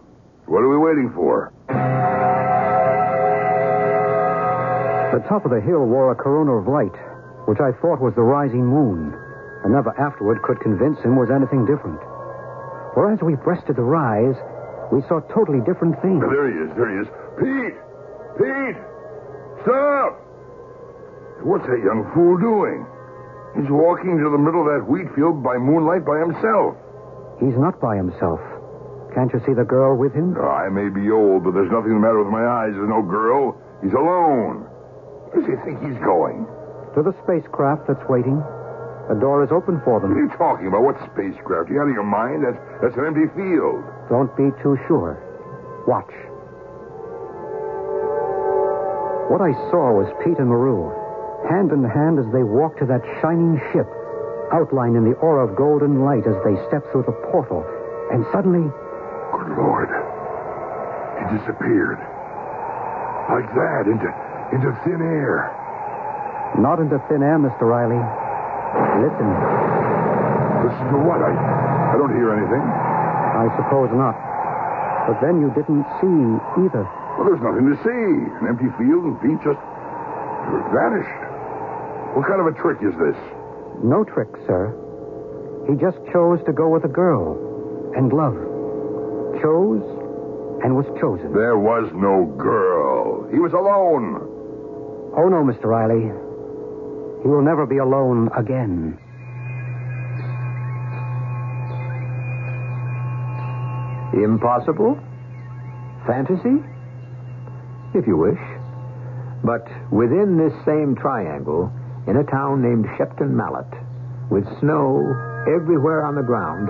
what 0.46 0.58
are 0.58 0.68
we 0.68 0.78
waiting 0.78 1.12
for? 1.14 1.52
The 5.14 5.22
top 5.28 5.44
of 5.44 5.52
the 5.54 5.60
hill 5.60 5.86
wore 5.86 6.10
a 6.10 6.16
corona 6.18 6.58
of 6.58 6.66
light, 6.66 6.94
which 7.46 7.58
I 7.62 7.70
thought 7.78 8.02
was 8.02 8.14
the 8.16 8.26
rising 8.26 8.66
moon, 8.66 9.14
and 9.62 9.72
never 9.72 9.94
afterward 9.94 10.42
could 10.42 10.58
convince 10.58 10.98
him 11.06 11.14
was 11.14 11.30
anything 11.30 11.62
different. 11.66 12.00
For 13.00 13.08
as 13.08 13.20
we 13.24 13.32
breasted 13.32 13.80
the 13.80 13.88
rise, 13.88 14.36
we 14.92 15.00
saw 15.08 15.24
totally 15.32 15.64
different 15.64 15.96
things. 16.04 16.20
There 16.20 16.52
he 16.52 16.56
is, 16.68 16.70
there 16.76 16.90
he 16.92 16.96
is. 17.00 17.08
Pete! 17.40 17.76
Pete! 18.36 18.76
Stop! 19.64 20.20
What's 21.40 21.64
that 21.64 21.80
young 21.80 22.04
fool 22.12 22.36
doing? 22.36 22.84
He's 23.56 23.72
walking 23.72 24.20
to 24.20 24.28
the 24.28 24.36
middle 24.36 24.68
of 24.68 24.76
that 24.76 24.84
wheat 24.84 25.08
field 25.16 25.40
by 25.40 25.56
moonlight 25.56 26.04
by 26.04 26.20
himself. 26.20 26.76
He's 27.40 27.56
not 27.56 27.80
by 27.80 27.96
himself. 27.96 28.36
Can't 29.16 29.32
you 29.32 29.40
see 29.48 29.56
the 29.56 29.64
girl 29.64 29.96
with 29.96 30.12
him? 30.12 30.36
Oh, 30.36 30.44
I 30.44 30.68
may 30.68 30.92
be 30.92 31.08
old, 31.08 31.48
but 31.48 31.56
there's 31.56 31.72
nothing 31.72 31.96
the 31.96 32.04
matter 32.04 32.20
with 32.20 32.28
my 32.28 32.44
eyes. 32.44 32.76
There's 32.76 32.84
no 32.84 33.00
girl. 33.00 33.56
He's 33.80 33.96
alone. 33.96 34.68
Where 35.32 35.40
does 35.40 35.48
he 35.48 35.56
think 35.64 35.80
he's 35.80 35.96
going? 36.04 36.44
To 36.92 37.00
the 37.00 37.16
spacecraft 37.24 37.88
that's 37.88 38.04
waiting. 38.12 38.44
The 39.10 39.18
door 39.18 39.42
is 39.42 39.50
open 39.50 39.82
for 39.84 39.98
them. 39.98 40.14
What 40.14 40.22
are 40.22 40.22
you 40.22 40.34
talking 40.38 40.66
about? 40.70 40.86
What 40.86 40.94
spacecraft? 41.10 41.66
You 41.68 41.82
out 41.82 41.90
of 41.90 41.94
your 41.98 42.06
mind? 42.06 42.46
That's, 42.46 42.58
that's 42.78 42.94
an 42.94 43.10
empty 43.10 43.26
field. 43.34 43.82
Don't 44.06 44.30
be 44.38 44.54
too 44.62 44.78
sure. 44.86 45.18
Watch. 45.90 46.14
What 49.26 49.42
I 49.42 49.50
saw 49.70 49.94
was 49.94 50.06
Pete 50.22 50.38
and 50.38 50.46
Maru, 50.50 50.90
hand 51.50 51.70
in 51.74 51.82
hand 51.86 52.18
as 52.18 52.26
they 52.30 52.42
walked 52.46 52.78
to 52.82 52.86
that 52.86 53.02
shining 53.22 53.58
ship, 53.74 53.86
outlined 54.54 54.94
in 54.94 55.02
the 55.06 55.14
aura 55.22 55.46
of 55.46 55.54
golden 55.58 56.02
light 56.02 56.26
as 56.26 56.34
they 56.46 56.54
stepped 56.70 56.90
through 56.90 57.06
the 57.06 57.14
portal. 57.30 57.62
And 58.14 58.26
suddenly, 58.30 58.66
Good 59.34 59.54
Lord. 59.58 59.90
He 59.90 61.24
disappeared. 61.38 61.98
Like 63.30 63.46
that, 63.54 63.86
into, 63.86 64.10
into 64.50 64.70
thin 64.82 64.98
air. 65.02 65.50
not 66.58 66.78
into 66.82 66.98
thin 67.06 67.22
air, 67.22 67.38
Mr. 67.38 67.62
Riley. 67.62 67.98
Listen, 69.00 69.28
Listen 70.60 70.86
to 70.92 70.98
what? 71.08 71.18
I, 71.24 71.32
I 71.32 71.94
don't 71.96 72.12
hear 72.14 72.30
anything. 72.36 72.60
I 72.62 73.48
suppose 73.56 73.88
not. 73.96 74.12
But 75.08 75.18
then 75.24 75.40
you 75.40 75.48
didn't 75.56 75.88
see 75.98 76.20
either. 76.60 76.84
Well, 77.16 77.24
there's 77.26 77.40
nothing 77.42 77.66
to 77.72 77.76
see. 77.80 78.04
An 78.38 78.46
empty 78.46 78.68
field 78.76 79.08
and 79.08 79.16
Pete 79.24 79.40
just 79.40 79.58
vanished. 80.70 81.20
What 82.14 82.28
kind 82.28 82.44
of 82.44 82.46
a 82.52 82.54
trick 82.60 82.78
is 82.84 82.92
this? 83.00 83.16
No 83.82 84.04
trick, 84.04 84.28
sir. 84.46 84.76
He 85.66 85.74
just 85.80 85.96
chose 86.12 86.38
to 86.44 86.52
go 86.52 86.68
with 86.68 86.84
a 86.84 86.92
girl 86.92 87.34
and 87.96 88.12
love. 88.12 88.36
Chose 89.40 89.82
and 90.62 90.76
was 90.76 90.86
chosen. 91.00 91.32
There 91.32 91.56
was 91.58 91.88
no 91.96 92.28
girl. 92.36 93.26
He 93.32 93.38
was 93.40 93.52
alone. 93.56 94.20
Oh, 95.16 95.26
no, 95.32 95.40
Mr. 95.42 95.64
Riley. 95.72 96.12
He 97.22 97.28
will 97.28 97.42
never 97.42 97.66
be 97.66 97.78
alone 97.78 98.30
again. 98.36 98.96
Impossible? 104.14 104.98
Fantasy? 106.06 106.64
If 107.94 108.06
you 108.06 108.16
wish. 108.16 108.40
But 109.44 109.68
within 109.92 110.36
this 110.36 110.52
same 110.64 110.96
triangle, 110.96 111.70
in 112.06 112.16
a 112.16 112.24
town 112.24 112.62
named 112.62 112.86
Shepton 112.96 113.36
Mallet, 113.36 113.68
with 114.30 114.44
snow 114.60 115.04
everywhere 115.46 116.04
on 116.04 116.14
the 116.14 116.22
ground, 116.22 116.68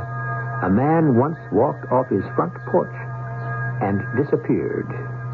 a 0.63 0.71
man 0.71 1.17
once 1.17 1.39
walked 1.53 1.91
off 1.93 2.09
his 2.11 2.25
front 2.35 2.53
porch 2.71 2.95
and 3.81 4.03
disappeared 4.19 4.89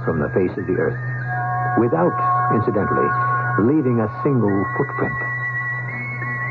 from 0.04 0.20
the 0.20 0.28
face 0.30 0.52
of 0.56 0.66
the 0.66 0.76
earth 0.78 1.00
without, 1.80 2.14
incidentally, 2.54 3.35
leaving 3.58 4.00
a 4.00 4.08
single 4.22 4.64
footprint. 4.76 5.16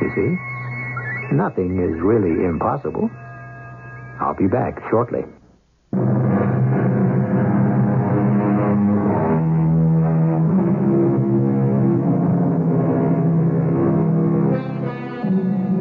You 0.01 0.09
see? 0.15 1.35
Nothing 1.35 1.79
is 1.79 2.01
really 2.01 2.45
impossible. 2.45 3.09
I'll 4.19 4.35
be 4.35 4.47
back 4.47 4.79
shortly. 4.89 5.23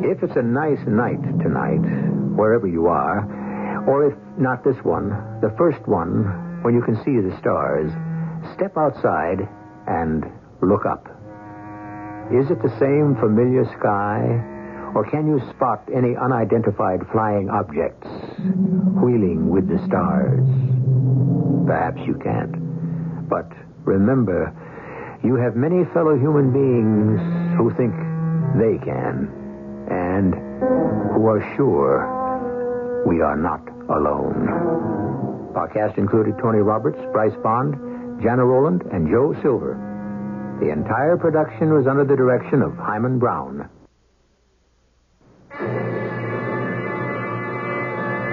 If 0.02 0.22
it's 0.22 0.36
a 0.36 0.42
nice 0.42 0.78
night 0.86 1.22
tonight, 1.42 1.84
wherever 2.36 2.66
you 2.66 2.86
are, 2.86 3.24
or 3.88 4.10
if 4.10 4.14
not 4.38 4.64
this 4.64 4.76
one, 4.82 5.10
the 5.40 5.54
first 5.58 5.86
one, 5.86 6.62
when 6.62 6.74
you 6.74 6.82
can 6.82 6.96
see 7.04 7.20
the 7.20 7.36
stars, 7.38 7.90
step 8.54 8.76
outside 8.76 9.48
and 9.86 10.24
look 10.62 10.86
up. 10.86 11.13
Is 12.32 12.50
it 12.50 12.62
the 12.62 12.72
same 12.80 13.16
familiar 13.20 13.64
sky, 13.78 14.24
or 14.94 15.04
can 15.10 15.26
you 15.26 15.40
spot 15.50 15.82
any 15.92 16.16
unidentified 16.16 17.00
flying 17.12 17.50
objects 17.50 18.08
wheeling 19.02 19.50
with 19.50 19.68
the 19.68 19.78
stars? 19.86 20.44
Perhaps 21.66 22.00
you 22.06 22.14
can't. 22.22 23.28
But 23.28 23.50
remember, 23.84 24.52
you 25.22 25.36
have 25.36 25.54
many 25.54 25.84
fellow 25.92 26.16
human 26.16 26.52
beings 26.52 27.20
who 27.56 27.70
think 27.76 27.92
they 28.56 28.78
can, 28.84 29.28
and 29.90 30.34
who 31.14 31.26
are 31.28 31.44
sure 31.56 32.08
we 33.06 33.20
are 33.20 33.36
not 33.36 33.60
alone. 33.90 34.48
Our 35.54 35.68
cast 35.68 35.98
included 35.98 36.34
Tony 36.42 36.58
Roberts, 36.58 36.98
Bryce 37.12 37.36
Bond, 37.42 38.22
Jana 38.22 38.44
Roland, 38.44 38.82
and 38.92 39.08
Joe 39.08 39.34
Silver. 39.42 39.76
The 40.64 40.70
entire 40.72 41.18
production 41.18 41.74
was 41.74 41.86
under 41.86 42.04
the 42.06 42.16
direction 42.16 42.62
of 42.62 42.72
Himan 42.78 43.18
Brown. 43.18 43.68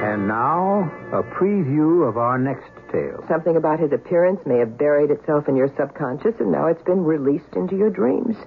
And 0.07 0.29
now, 0.29 0.89
a 1.11 1.23
preview 1.23 2.07
of 2.07 2.15
our 2.15 2.37
next 2.39 2.71
tale. 2.89 3.21
Something 3.27 3.57
about 3.57 3.81
his 3.81 3.91
appearance 3.91 4.39
may 4.45 4.59
have 4.59 4.77
buried 4.77 5.11
itself 5.11 5.49
in 5.49 5.57
your 5.57 5.67
subconscious, 5.77 6.35
and 6.39 6.49
now 6.53 6.67
it's 6.67 6.81
been 6.83 7.03
released 7.03 7.53
into 7.57 7.75
your 7.75 7.89
dreams. 7.89 8.37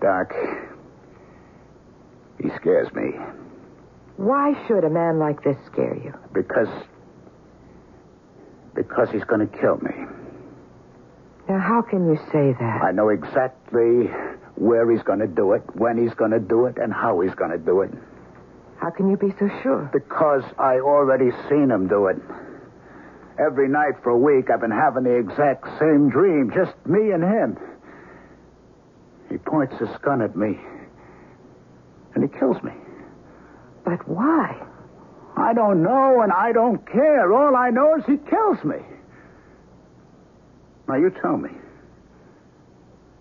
Doc, 0.00 0.32
he 2.42 2.48
scares 2.56 2.92
me 2.92 3.12
Why 4.16 4.54
should 4.66 4.82
a 4.82 4.90
man 4.90 5.20
like 5.20 5.44
this 5.44 5.56
scare 5.70 5.96
you? 5.96 6.12
because. 6.34 6.66
because 8.74 9.10
he's 9.12 9.24
going 9.24 9.48
to 9.48 9.58
kill 9.58 9.76
me. 9.76 9.94
Now, 11.48 11.58
how 11.58 11.80
can 11.80 12.06
you 12.06 12.16
say 12.30 12.52
that? 12.60 12.82
I 12.82 12.92
know 12.92 13.08
exactly 13.08 14.10
where 14.56 14.90
he's 14.90 15.02
going 15.02 15.20
to 15.20 15.26
do 15.26 15.52
it, 15.52 15.62
when 15.74 15.96
he's 15.96 16.12
going 16.14 16.32
to 16.32 16.40
do 16.40 16.66
it, 16.66 16.76
and 16.76 16.92
how 16.92 17.20
he's 17.20 17.34
going 17.34 17.52
to 17.52 17.58
do 17.58 17.80
it. 17.80 17.90
How 18.76 18.90
can 18.90 19.08
you 19.08 19.16
be 19.16 19.30
so 19.38 19.48
sure? 19.62 19.90
Because 19.92 20.44
I 20.58 20.78
already 20.80 21.30
seen 21.48 21.70
him 21.70 21.88
do 21.88 22.08
it. 22.08 22.16
Every 23.40 23.68
night 23.68 23.94
for 24.02 24.10
a 24.10 24.18
week, 24.18 24.50
I've 24.50 24.60
been 24.60 24.70
having 24.70 25.04
the 25.04 25.16
exact 25.16 25.64
same 25.78 26.10
dream, 26.10 26.52
just 26.54 26.74
me 26.86 27.12
and 27.12 27.22
him. 27.22 27.56
He 29.30 29.38
points 29.38 29.78
his 29.78 29.88
gun 30.02 30.20
at 30.20 30.36
me, 30.36 30.58
and 32.14 32.24
he 32.24 32.38
kills 32.38 32.62
me. 32.62 32.72
But 33.84 34.06
why? 34.06 34.60
I 35.36 35.54
don't 35.54 35.82
know, 35.82 36.20
and 36.20 36.32
I 36.32 36.52
don't 36.52 36.84
care. 36.86 37.32
All 37.32 37.56
I 37.56 37.70
know 37.70 37.96
is 37.96 38.04
he 38.06 38.16
kills 38.28 38.62
me. 38.64 38.76
Now, 40.88 40.96
you 40.96 41.10
tell 41.20 41.36
me. 41.36 41.50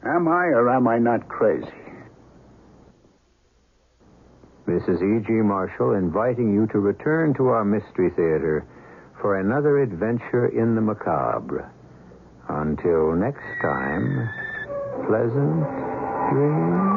Am 0.05 0.27
I 0.27 0.45
or 0.55 0.69
am 0.73 0.87
I 0.87 0.99
not 0.99 1.27
crazy? 1.27 1.67
Mrs. 4.67 5.01
E.G. 5.01 5.31
Marshall 5.31 5.93
inviting 5.93 6.53
you 6.53 6.67
to 6.67 6.79
return 6.79 7.33
to 7.35 7.47
our 7.47 7.65
Mystery 7.65 8.09
Theater 8.11 8.65
for 9.21 9.39
another 9.39 9.81
adventure 9.81 10.47
in 10.47 10.75
the 10.75 10.81
macabre. 10.81 11.71
Until 12.47 13.13
next 13.15 13.43
time, 13.61 14.29
pleasant 15.07 15.63
dreams. 16.31 16.96